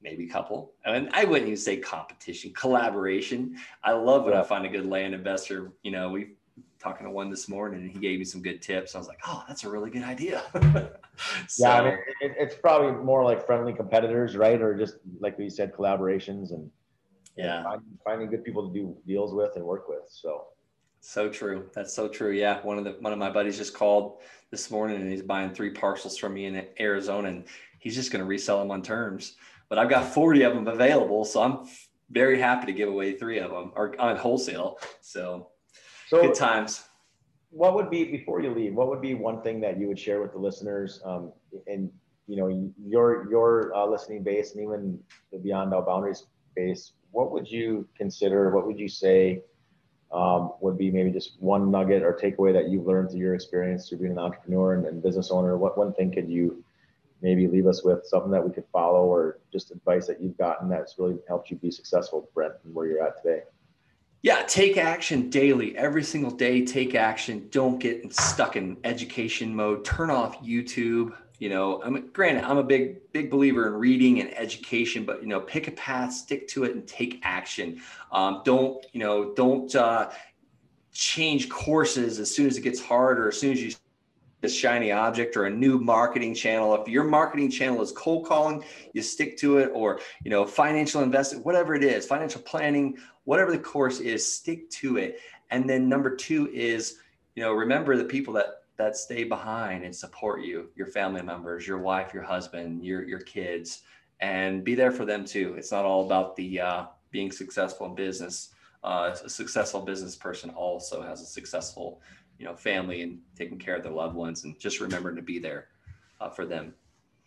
maybe 0.00 0.26
a 0.26 0.28
couple. 0.28 0.72
I 0.86 0.92
mean, 0.92 1.10
I 1.12 1.24
wouldn't 1.24 1.48
even 1.48 1.56
say 1.56 1.78
competition, 1.78 2.52
collaboration. 2.54 3.56
I 3.82 3.94
love 3.94 4.24
when 4.24 4.34
I 4.34 4.44
find 4.44 4.64
a 4.64 4.68
good 4.68 4.86
land 4.86 5.14
investor. 5.14 5.72
You 5.82 5.90
know, 5.90 6.10
we 6.10 6.34
talking 6.78 7.06
to 7.06 7.10
one 7.10 7.28
this 7.28 7.48
morning 7.48 7.80
and 7.80 7.90
he 7.90 7.98
gave 7.98 8.20
me 8.20 8.24
some 8.24 8.40
good 8.40 8.62
tips. 8.62 8.94
I 8.94 8.98
was 8.98 9.08
like, 9.08 9.18
oh, 9.26 9.42
that's 9.48 9.64
a 9.64 9.68
really 9.68 9.90
good 9.90 10.04
idea. 10.04 10.44
so, 11.48 11.64
yeah, 11.66 11.72
I 11.72 11.84
mean, 11.84 11.98
it, 12.20 12.36
it's 12.38 12.54
probably 12.54 12.92
more 13.04 13.24
like 13.24 13.44
friendly 13.44 13.72
competitors, 13.72 14.36
right? 14.36 14.62
Or 14.62 14.78
just 14.78 14.98
like 15.18 15.36
we 15.38 15.50
said, 15.50 15.72
collaborations 15.72 16.52
and 16.52 16.70
yeah, 17.36 17.64
finding, 17.64 17.98
finding 18.04 18.30
good 18.30 18.44
people 18.44 18.68
to 18.68 18.72
do 18.72 18.96
deals 19.08 19.34
with 19.34 19.56
and 19.56 19.64
work 19.64 19.88
with. 19.88 20.04
So 20.06 20.46
so 21.00 21.28
true. 21.28 21.70
That's 21.74 21.94
so 21.94 22.08
true. 22.08 22.32
Yeah. 22.32 22.60
One 22.62 22.78
of 22.78 22.84
the 22.84 22.96
one 23.00 23.12
of 23.12 23.18
my 23.18 23.30
buddies 23.30 23.56
just 23.56 23.74
called 23.74 24.20
this 24.50 24.70
morning 24.70 25.00
and 25.00 25.10
he's 25.10 25.22
buying 25.22 25.50
three 25.50 25.70
parcels 25.70 26.16
from 26.16 26.34
me 26.34 26.46
in 26.46 26.66
Arizona 26.80 27.28
and 27.28 27.44
he's 27.78 27.94
just 27.94 28.10
going 28.10 28.20
to 28.20 28.26
resell 28.26 28.58
them 28.58 28.70
on 28.70 28.82
terms. 28.82 29.36
But 29.68 29.78
I've 29.78 29.90
got 29.90 30.12
40 30.12 30.42
of 30.42 30.54
them 30.54 30.66
available, 30.66 31.24
so 31.24 31.42
I'm 31.42 31.68
very 32.10 32.40
happy 32.40 32.66
to 32.66 32.72
give 32.72 32.88
away 32.88 33.12
three 33.12 33.38
of 33.38 33.50
them 33.50 33.72
or 33.76 33.94
on 34.00 34.16
wholesale. 34.16 34.78
So, 35.00 35.48
so 36.08 36.22
good 36.22 36.34
times. 36.34 36.84
What 37.50 37.74
would 37.74 37.90
be 37.90 38.04
before 38.04 38.40
you 38.40 38.50
leave? 38.54 38.74
What 38.74 38.88
would 38.88 39.00
be 39.00 39.14
one 39.14 39.42
thing 39.42 39.60
that 39.60 39.78
you 39.78 39.88
would 39.88 39.98
share 39.98 40.20
with 40.20 40.32
the 40.32 40.38
listeners 40.38 41.00
um, 41.04 41.32
and 41.66 41.90
you 42.26 42.36
know 42.36 42.72
your 42.82 43.30
your 43.30 43.74
uh, 43.74 43.86
listening 43.86 44.22
base 44.22 44.52
and 44.54 44.62
even 44.62 44.98
the 45.32 45.38
Beyond 45.38 45.72
All 45.72 45.82
Boundaries 45.82 46.26
base? 46.54 46.92
What 47.10 47.30
would 47.32 47.50
you 47.50 47.88
consider? 47.96 48.50
What 48.50 48.66
would 48.66 48.78
you 48.78 48.88
say? 48.88 49.42
Um, 50.10 50.52
would 50.60 50.78
be 50.78 50.90
maybe 50.90 51.10
just 51.10 51.40
one 51.40 51.70
nugget 51.70 52.02
or 52.02 52.12
takeaway 52.12 52.52
that 52.52 52.68
you've 52.68 52.86
learned 52.86 53.10
through 53.10 53.20
your 53.20 53.34
experience 53.34 53.88
through 53.88 53.98
being 53.98 54.12
an 54.12 54.18
entrepreneur 54.18 54.74
and, 54.74 54.86
and, 54.86 55.02
business 55.02 55.30
owner? 55.30 55.56
What 55.58 55.76
one 55.76 55.92
thing 55.92 56.10
could 56.10 56.28
you 56.28 56.64
maybe 57.20 57.46
leave 57.46 57.66
us 57.66 57.84
with, 57.84 58.06
something 58.06 58.30
that 58.30 58.44
we 58.44 58.52
could 58.52 58.64
follow, 58.72 59.04
or 59.04 59.38
just 59.52 59.70
advice 59.70 60.06
that 60.06 60.20
you've 60.20 60.38
gotten 60.38 60.68
that's 60.68 60.98
really 60.98 61.18
helped 61.26 61.50
you 61.50 61.56
be 61.56 61.70
successful, 61.70 62.30
Brent, 62.32 62.54
and 62.64 62.74
where 62.74 62.86
you're 62.86 63.06
at 63.06 63.22
today? 63.22 63.42
Yeah, 64.22 64.42
take 64.48 64.76
action 64.76 65.30
daily, 65.30 65.76
every 65.76 66.02
single 66.02 66.30
day. 66.30 66.64
Take 66.64 66.94
action. 66.94 67.48
Don't 67.50 67.78
get 67.78 68.12
stuck 68.12 68.56
in 68.56 68.76
education 68.82 69.54
mode. 69.54 69.84
Turn 69.84 70.10
off 70.10 70.42
YouTube 70.42 71.14
you 71.38 71.48
know 71.48 71.82
i'm 71.82 72.08
granted 72.12 72.44
i'm 72.44 72.58
a 72.58 72.62
big 72.62 73.12
big 73.12 73.30
believer 73.30 73.68
in 73.68 73.74
reading 73.74 74.20
and 74.20 74.36
education 74.36 75.04
but 75.04 75.22
you 75.22 75.28
know 75.28 75.40
pick 75.40 75.68
a 75.68 75.72
path 75.72 76.12
stick 76.12 76.48
to 76.48 76.64
it 76.64 76.74
and 76.74 76.86
take 76.86 77.20
action. 77.22 77.80
Um, 78.12 78.42
don't 78.44 78.84
you 78.92 79.00
know 79.00 79.32
don't 79.34 79.74
uh, 79.74 80.10
change 80.92 81.48
courses 81.48 82.18
as 82.18 82.34
soon 82.34 82.46
as 82.46 82.56
it 82.56 82.62
gets 82.62 82.80
hard 82.80 83.18
or 83.18 83.28
as 83.28 83.38
soon 83.38 83.52
as 83.52 83.62
you 83.62 83.72
a 84.44 84.48
shiny 84.48 84.92
object 84.92 85.36
or 85.36 85.46
a 85.46 85.50
new 85.50 85.80
marketing 85.80 86.32
channel. 86.32 86.72
If 86.80 86.86
your 86.86 87.02
marketing 87.02 87.50
channel 87.50 87.82
is 87.82 87.90
cold 87.90 88.24
calling 88.24 88.62
you 88.92 89.02
stick 89.02 89.36
to 89.38 89.58
it 89.58 89.70
or 89.74 90.00
you 90.22 90.30
know 90.30 90.46
financial 90.46 91.02
investing 91.02 91.40
whatever 91.40 91.74
it 91.74 91.82
is 91.82 92.06
financial 92.06 92.40
planning 92.42 92.96
whatever 93.24 93.50
the 93.50 93.58
course 93.58 94.00
is 94.00 94.24
stick 94.24 94.70
to 94.70 94.96
it. 94.96 95.20
And 95.50 95.68
then 95.68 95.88
number 95.88 96.14
two 96.14 96.48
is 96.52 96.98
you 97.34 97.42
know 97.42 97.52
remember 97.52 97.96
the 97.96 98.04
people 98.04 98.34
that 98.34 98.57
that 98.78 98.96
stay 98.96 99.24
behind 99.24 99.84
and 99.84 99.94
support 99.94 100.42
you, 100.42 100.70
your 100.76 100.86
family 100.86 101.20
members, 101.20 101.66
your 101.66 101.78
wife, 101.78 102.14
your 102.14 102.22
husband, 102.22 102.84
your 102.84 103.02
your 103.02 103.20
kids, 103.20 103.82
and 104.20 104.64
be 104.64 104.74
there 104.74 104.92
for 104.92 105.04
them 105.04 105.24
too. 105.24 105.54
It's 105.58 105.72
not 105.72 105.84
all 105.84 106.06
about 106.06 106.36
the 106.36 106.60
uh, 106.60 106.84
being 107.10 107.30
successful 107.30 107.86
in 107.86 107.94
business. 107.94 108.50
Uh, 108.84 109.14
a 109.24 109.28
successful 109.28 109.80
business 109.80 110.14
person 110.14 110.50
also 110.50 111.02
has 111.02 111.20
a 111.20 111.26
successful, 111.26 112.00
you 112.38 112.46
know, 112.46 112.54
family 112.54 113.02
and 113.02 113.18
taking 113.36 113.58
care 113.58 113.74
of 113.74 113.82
their 113.82 113.92
loved 113.92 114.14
ones, 114.14 114.44
and 114.44 114.58
just 114.58 114.80
remembering 114.80 115.16
to 115.16 115.22
be 115.22 115.40
there 115.40 115.66
uh, 116.20 116.30
for 116.30 116.46
them. 116.46 116.72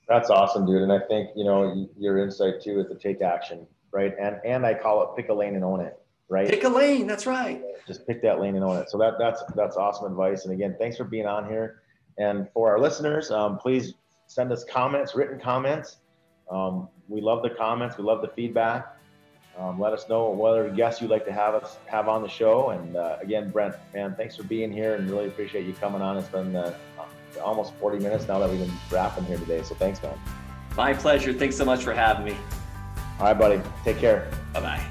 That's 0.08 0.30
awesome, 0.30 0.66
dude. 0.66 0.82
And 0.82 0.91
I 0.91 0.99
think 0.99 1.30
you 1.36 1.43
know 1.43 1.89
your 1.97 2.18
insight 2.18 2.62
too 2.62 2.80
is 2.80 2.88
to 2.88 2.95
take 2.95 3.22
action, 3.22 3.68
right? 3.91 4.14
And 4.20 4.38
and 4.45 4.66
I 4.66 4.74
call 4.74 5.04
it 5.04 5.18
pick 5.18 5.30
a 5.30 5.34
lane 5.34 5.56
and 5.56 5.66
own 5.66 5.82
it 5.82 6.01
right? 6.32 6.48
Pick 6.48 6.64
a 6.64 6.70
lane. 6.70 7.06
That's 7.06 7.28
right. 7.28 7.62
Just 7.86 8.08
pick 8.08 8.22
that 8.24 8.40
lane 8.40 8.56
and 8.56 8.64
own 8.64 8.78
it. 8.78 8.90
So 8.90 8.98
that 8.98 9.20
that's 9.20 9.44
that's 9.56 9.76
awesome 9.76 10.10
advice. 10.10 10.46
And 10.46 10.54
again, 10.54 10.76
thanks 10.80 10.98
for 10.98 11.04
being 11.04 11.28
on 11.28 11.48
here. 11.48 11.82
And 12.18 12.48
for 12.54 12.72
our 12.72 12.80
listeners, 12.80 13.30
um, 13.30 13.58
please 13.58 13.94
send 14.28 14.52
us 14.52 14.64
comments, 14.64 15.14
written 15.14 15.40
comments. 15.40 15.98
Um, 16.50 16.88
we 17.10 17.22
love 17.22 17.44
the 17.44 17.50
comments. 17.50 17.98
We 17.98 18.04
love 18.04 18.22
the 18.22 18.30
feedback. 18.30 18.98
Um, 19.60 19.80
let 19.80 19.92
us 19.92 20.08
know 20.08 20.30
what 20.30 20.52
other 20.52 20.70
guests 20.70 21.02
you'd 21.02 21.12
like 21.12 21.26
to 21.26 21.34
have 21.34 21.54
us 21.54 21.78
have 21.86 22.08
on 22.08 22.24
the 22.24 22.30
show. 22.30 22.70
And 22.70 22.96
uh, 22.96 23.18
again, 23.22 23.50
Brent, 23.50 23.76
man, 23.94 24.16
thanks 24.16 24.38
for 24.38 24.44
being 24.44 24.72
here, 24.72 24.96
and 24.96 25.10
really 25.10 25.28
appreciate 25.28 25.66
you 25.66 25.74
coming 25.74 26.02
on. 26.02 26.18
It's 26.18 26.30
been 26.30 26.56
uh, 26.56 26.74
almost 27.44 27.74
40 27.76 28.00
minutes 28.00 28.28
now 28.28 28.40
that 28.40 28.50
we've 28.50 28.60
been 28.60 28.72
wrapping 28.90 29.26
here 29.26 29.38
today. 29.38 29.62
So 29.64 29.76
thanks, 29.76 30.02
man. 30.02 30.18
My 30.78 30.94
pleasure. 30.94 31.34
Thanks 31.34 31.58
so 31.58 31.66
much 31.66 31.84
for 31.84 31.94
having 31.94 32.26
me. 32.26 32.38
All 33.20 33.26
right, 33.26 33.38
buddy. 33.38 33.62
Take 33.84 33.98
care. 33.98 34.32
Bye 34.54 34.62
bye. 34.62 34.91